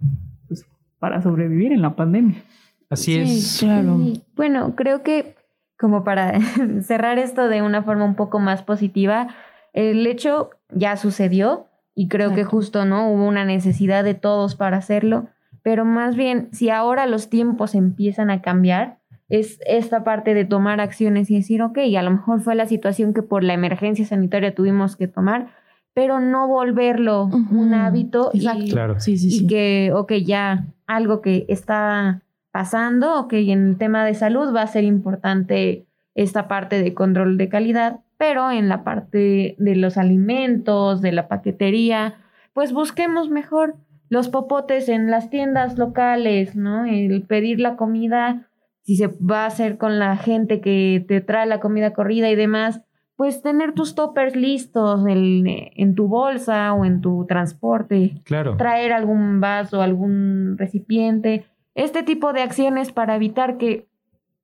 pues, 0.48 0.66
para 0.98 1.22
sobrevivir 1.22 1.72
en 1.72 1.82
la 1.82 1.94
pandemia. 1.94 2.42
Así 2.90 3.14
Sí, 3.14 3.20
es. 3.22 3.56
claro. 3.60 3.96
Sí, 3.98 4.22
Bueno, 4.36 4.74
creo 4.76 5.02
que 5.02 5.34
como 5.78 6.04
para 6.04 6.38
cerrar 6.82 7.18
esto 7.18 7.48
de 7.48 7.62
una 7.62 7.82
forma 7.82 8.04
un 8.04 8.14
poco 8.14 8.38
más 8.38 8.62
positiva, 8.62 9.28
el 9.72 10.06
hecho 10.06 10.50
ya 10.70 10.96
sucedió 10.96 11.66
y 11.94 12.08
creo 12.08 12.34
que 12.34 12.44
justo 12.44 12.84
no 12.84 13.10
hubo 13.10 13.24
una 13.26 13.44
necesidad 13.44 14.04
de 14.04 14.14
todos 14.14 14.54
para 14.54 14.76
hacerlo, 14.78 15.28
pero 15.62 15.84
más 15.84 16.14
bien 16.16 16.48
si 16.52 16.70
ahora 16.70 17.06
los 17.06 17.28
tiempos 17.30 17.74
empiezan 17.74 18.30
a 18.30 18.40
cambiar, 18.42 18.98
es 19.28 19.58
esta 19.66 20.04
parte 20.04 20.32
de 20.34 20.44
tomar 20.44 20.80
acciones 20.80 21.30
y 21.30 21.36
decir, 21.36 21.60
ok, 21.62 21.78
a 21.98 22.02
lo 22.02 22.10
mejor 22.12 22.40
fue 22.40 22.54
la 22.54 22.66
situación 22.66 23.12
que 23.12 23.22
por 23.22 23.42
la 23.42 23.54
emergencia 23.54 24.04
sanitaria 24.06 24.54
tuvimos 24.54 24.96
que 24.96 25.08
tomar, 25.08 25.48
pero 25.94 26.20
no 26.20 26.46
volverlo 26.46 27.24
un 27.24 27.74
hábito 27.74 28.30
y- 28.32 28.38
Exacto. 28.46 28.64
Claro. 28.72 29.00
Sí, 29.00 29.16
sí, 29.18 29.28
y 29.28 29.38
sí. 29.40 29.46
que, 29.46 29.90
ok, 29.94 30.12
ya 30.24 30.66
algo 30.86 31.20
que 31.22 31.44
está 31.48 32.22
pasando, 32.56 33.20
ok, 33.20 33.34
en 33.34 33.68
el 33.68 33.76
tema 33.76 34.06
de 34.06 34.14
salud 34.14 34.56
va 34.56 34.62
a 34.62 34.66
ser 34.66 34.84
importante 34.84 35.84
esta 36.14 36.48
parte 36.48 36.82
de 36.82 36.94
control 36.94 37.36
de 37.36 37.50
calidad, 37.50 38.00
pero 38.16 38.50
en 38.50 38.70
la 38.70 38.82
parte 38.82 39.56
de 39.58 39.76
los 39.76 39.98
alimentos, 39.98 41.02
de 41.02 41.12
la 41.12 41.28
paquetería, 41.28 42.14
pues 42.54 42.72
busquemos 42.72 43.28
mejor 43.28 43.74
los 44.08 44.30
popotes 44.30 44.88
en 44.88 45.10
las 45.10 45.28
tiendas 45.28 45.76
locales, 45.76 46.56
¿no? 46.56 46.86
El 46.86 47.20
pedir 47.26 47.60
la 47.60 47.76
comida, 47.76 48.48
si 48.80 48.96
se 48.96 49.08
va 49.08 49.42
a 49.42 49.48
hacer 49.48 49.76
con 49.76 49.98
la 49.98 50.16
gente 50.16 50.62
que 50.62 51.04
te 51.06 51.20
trae 51.20 51.44
la 51.44 51.60
comida 51.60 51.92
corrida 51.92 52.30
y 52.30 52.36
demás, 52.36 52.80
pues 53.16 53.42
tener 53.42 53.74
tus 53.74 53.94
toppers 53.94 54.34
listos 54.34 55.06
en, 55.06 55.44
en 55.46 55.94
tu 55.94 56.08
bolsa 56.08 56.72
o 56.72 56.86
en 56.86 57.02
tu 57.02 57.26
transporte 57.26 58.22
Claro. 58.24 58.56
traer 58.56 58.94
algún 58.94 59.42
vaso, 59.42 59.82
algún 59.82 60.56
recipiente, 60.56 61.44
este 61.76 62.02
tipo 62.02 62.32
de 62.32 62.42
acciones 62.42 62.90
para 62.90 63.14
evitar 63.14 63.56
que 63.58 63.86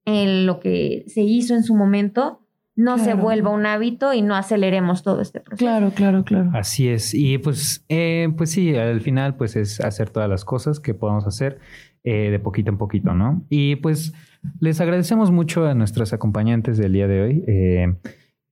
eh, 0.04 0.44
lo 0.44 0.60
que 0.60 1.04
se 1.08 1.22
hizo 1.22 1.54
en 1.54 1.64
su 1.64 1.74
momento 1.74 2.38
no 2.74 2.96
se 2.96 3.14
vuelva 3.14 3.50
un 3.50 3.66
hábito 3.66 4.14
y 4.14 4.22
no 4.22 4.34
aceleremos 4.34 5.02
todo 5.02 5.20
este 5.20 5.40
proceso. 5.40 5.64
Claro, 5.64 5.90
claro, 5.90 6.24
claro. 6.24 6.50
Así 6.54 6.88
es. 6.88 7.12
Y 7.12 7.36
pues, 7.38 7.84
eh, 7.90 8.32
pues 8.36 8.50
sí, 8.50 8.74
al 8.76 9.00
final, 9.02 9.36
pues 9.36 9.56
es 9.56 9.80
hacer 9.80 10.08
todas 10.08 10.28
las 10.28 10.44
cosas 10.44 10.80
que 10.80 10.94
podamos 10.94 11.26
hacer 11.26 11.58
eh, 12.02 12.30
de 12.30 12.38
poquito 12.38 12.70
en 12.70 12.78
poquito, 12.78 13.12
¿no? 13.12 13.44
Y 13.50 13.76
pues 13.76 14.14
les 14.60 14.80
agradecemos 14.80 15.30
mucho 15.30 15.66
a 15.66 15.74
nuestros 15.74 16.12
acompañantes 16.12 16.78
del 16.78 16.92
día 16.92 17.06
de 17.06 17.22
hoy 17.22 17.44
eh, 17.46 17.94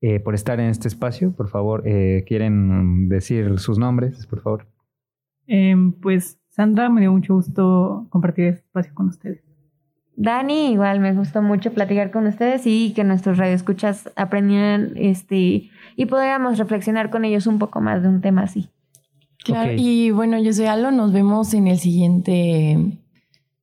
eh, 0.01 0.21
por 0.21 0.35
estar 0.35 0.61
en 0.61 0.67
este 0.67 0.89
espacio. 0.89 1.33
Por 1.33 1.49
favor, 1.49 1.83
eh, 1.87 2.25
¿quieren 2.27 3.09
decir 3.09 3.59
sus 3.59 3.79
nombres, 3.79 4.27
por 4.27 4.41
favor? 4.41 4.67
Em, 5.47 5.93
pues 5.93 6.40
Sandra, 6.61 6.91
me 6.91 7.01
dio 7.01 7.11
mucho 7.11 7.37
gusto 7.37 8.07
compartir 8.11 8.49
este 8.49 8.61
espacio 8.67 8.93
con 8.93 9.09
ustedes. 9.09 9.43
Dani, 10.15 10.73
igual 10.73 11.01
me 11.01 11.15
gustó 11.15 11.41
mucho 11.41 11.73
platicar 11.73 12.11
con 12.11 12.27
ustedes 12.27 12.67
y 12.67 12.93
que 12.93 13.03
nuestros 13.03 13.39
radioescuchas 13.39 14.11
aprendieran 14.15 14.93
este 14.97 15.71
y 15.97 16.07
podríamos 16.07 16.59
reflexionar 16.59 17.09
con 17.09 17.25
ellos 17.25 17.47
un 17.47 17.59
poco 17.59 17.81
más 17.81 18.03
de 18.03 18.11
un 18.11 18.21
tema 18.21 18.43
así. 18.43 18.69
Claro, 19.43 19.73
y 19.75 20.11
bueno, 20.11 20.39
yo 20.39 20.53
soy 20.53 20.67
Alo, 20.67 20.91
nos 20.91 21.15
vemos 21.15 21.55
en 21.55 21.67
el 21.67 21.79
siguiente 21.79 22.73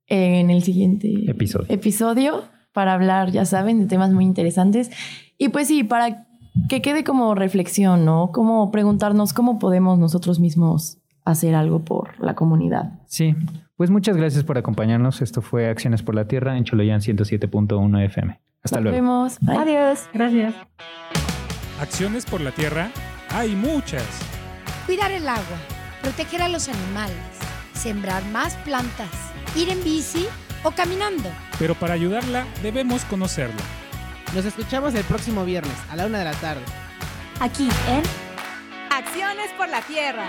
en 0.08 0.50
el 0.50 0.64
siguiente 0.64 1.30
Episodio. 1.30 1.68
episodio 1.70 2.46
para 2.74 2.96
hablar, 2.96 3.30
ya 3.30 3.46
saben, 3.46 3.80
de 3.80 3.86
temas 3.86 4.12
muy 4.12 4.26
interesantes. 4.26 4.90
Y 5.38 5.50
pues 5.50 5.68
sí, 5.68 5.84
para 5.84 6.26
que 6.68 6.82
quede 6.82 7.04
como 7.04 7.36
reflexión, 7.36 8.06
¿no? 8.06 8.32
Como 8.32 8.72
preguntarnos 8.72 9.34
cómo 9.34 9.60
podemos 9.60 10.00
nosotros 10.00 10.40
mismos 10.40 10.98
hacer 11.32 11.56
algo 11.56 11.80
por 11.84 12.20
la 12.20 12.36
comunidad. 12.36 12.92
Sí, 13.06 13.36
pues 13.76 13.90
muchas 13.90 14.18
gracias 14.18 14.44
por 14.44 14.58
acompañarnos. 14.58 15.22
Esto 15.22 15.42
fue 15.42 15.70
Acciones 15.70 16.02
por 16.04 16.16
la 16.16 16.28
Tierra 16.28 16.58
en 16.58 16.64
Choloyan 16.64 17.02
107.1 17.02 18.06
FM. 18.06 18.40
Hasta 18.64 18.78
Nos 18.78 18.84
luego. 18.84 18.96
vemos. 18.96 19.38
Bye. 19.42 19.58
Adiós. 19.58 20.10
Gracias. 20.14 20.54
Acciones 21.82 22.26
por 22.26 22.42
la 22.42 22.52
tierra 22.52 22.90
hay 23.30 23.56
muchas. 23.56 24.04
Cuidar 24.86 25.12
el 25.12 25.28
agua, 25.28 25.58
proteger 26.02 26.42
a 26.42 26.50
los 26.50 26.70
animales, 26.70 27.16
sembrar 27.74 28.24
más 28.32 28.56
plantas, 28.58 29.10
ir 29.56 29.70
en 29.70 29.84
bici 29.84 30.26
o 30.64 30.72
caminando. 30.72 31.30
Pero 31.60 31.76
para 31.76 31.94
ayudarla 31.94 32.46
debemos 32.64 33.06
conocerla. 33.06 33.62
Nos 34.34 34.46
escuchamos 34.46 34.96
el 34.96 35.04
próximo 35.04 35.46
viernes 35.46 35.76
a 35.92 35.96
la 35.96 36.06
una 36.08 36.20
de 36.20 36.26
la 36.26 36.34
tarde. 36.34 36.64
Aquí 37.40 37.70
en 37.90 38.02
Acciones 38.92 39.52
por 39.58 39.70
la 39.70 39.82
Tierra. 39.82 40.28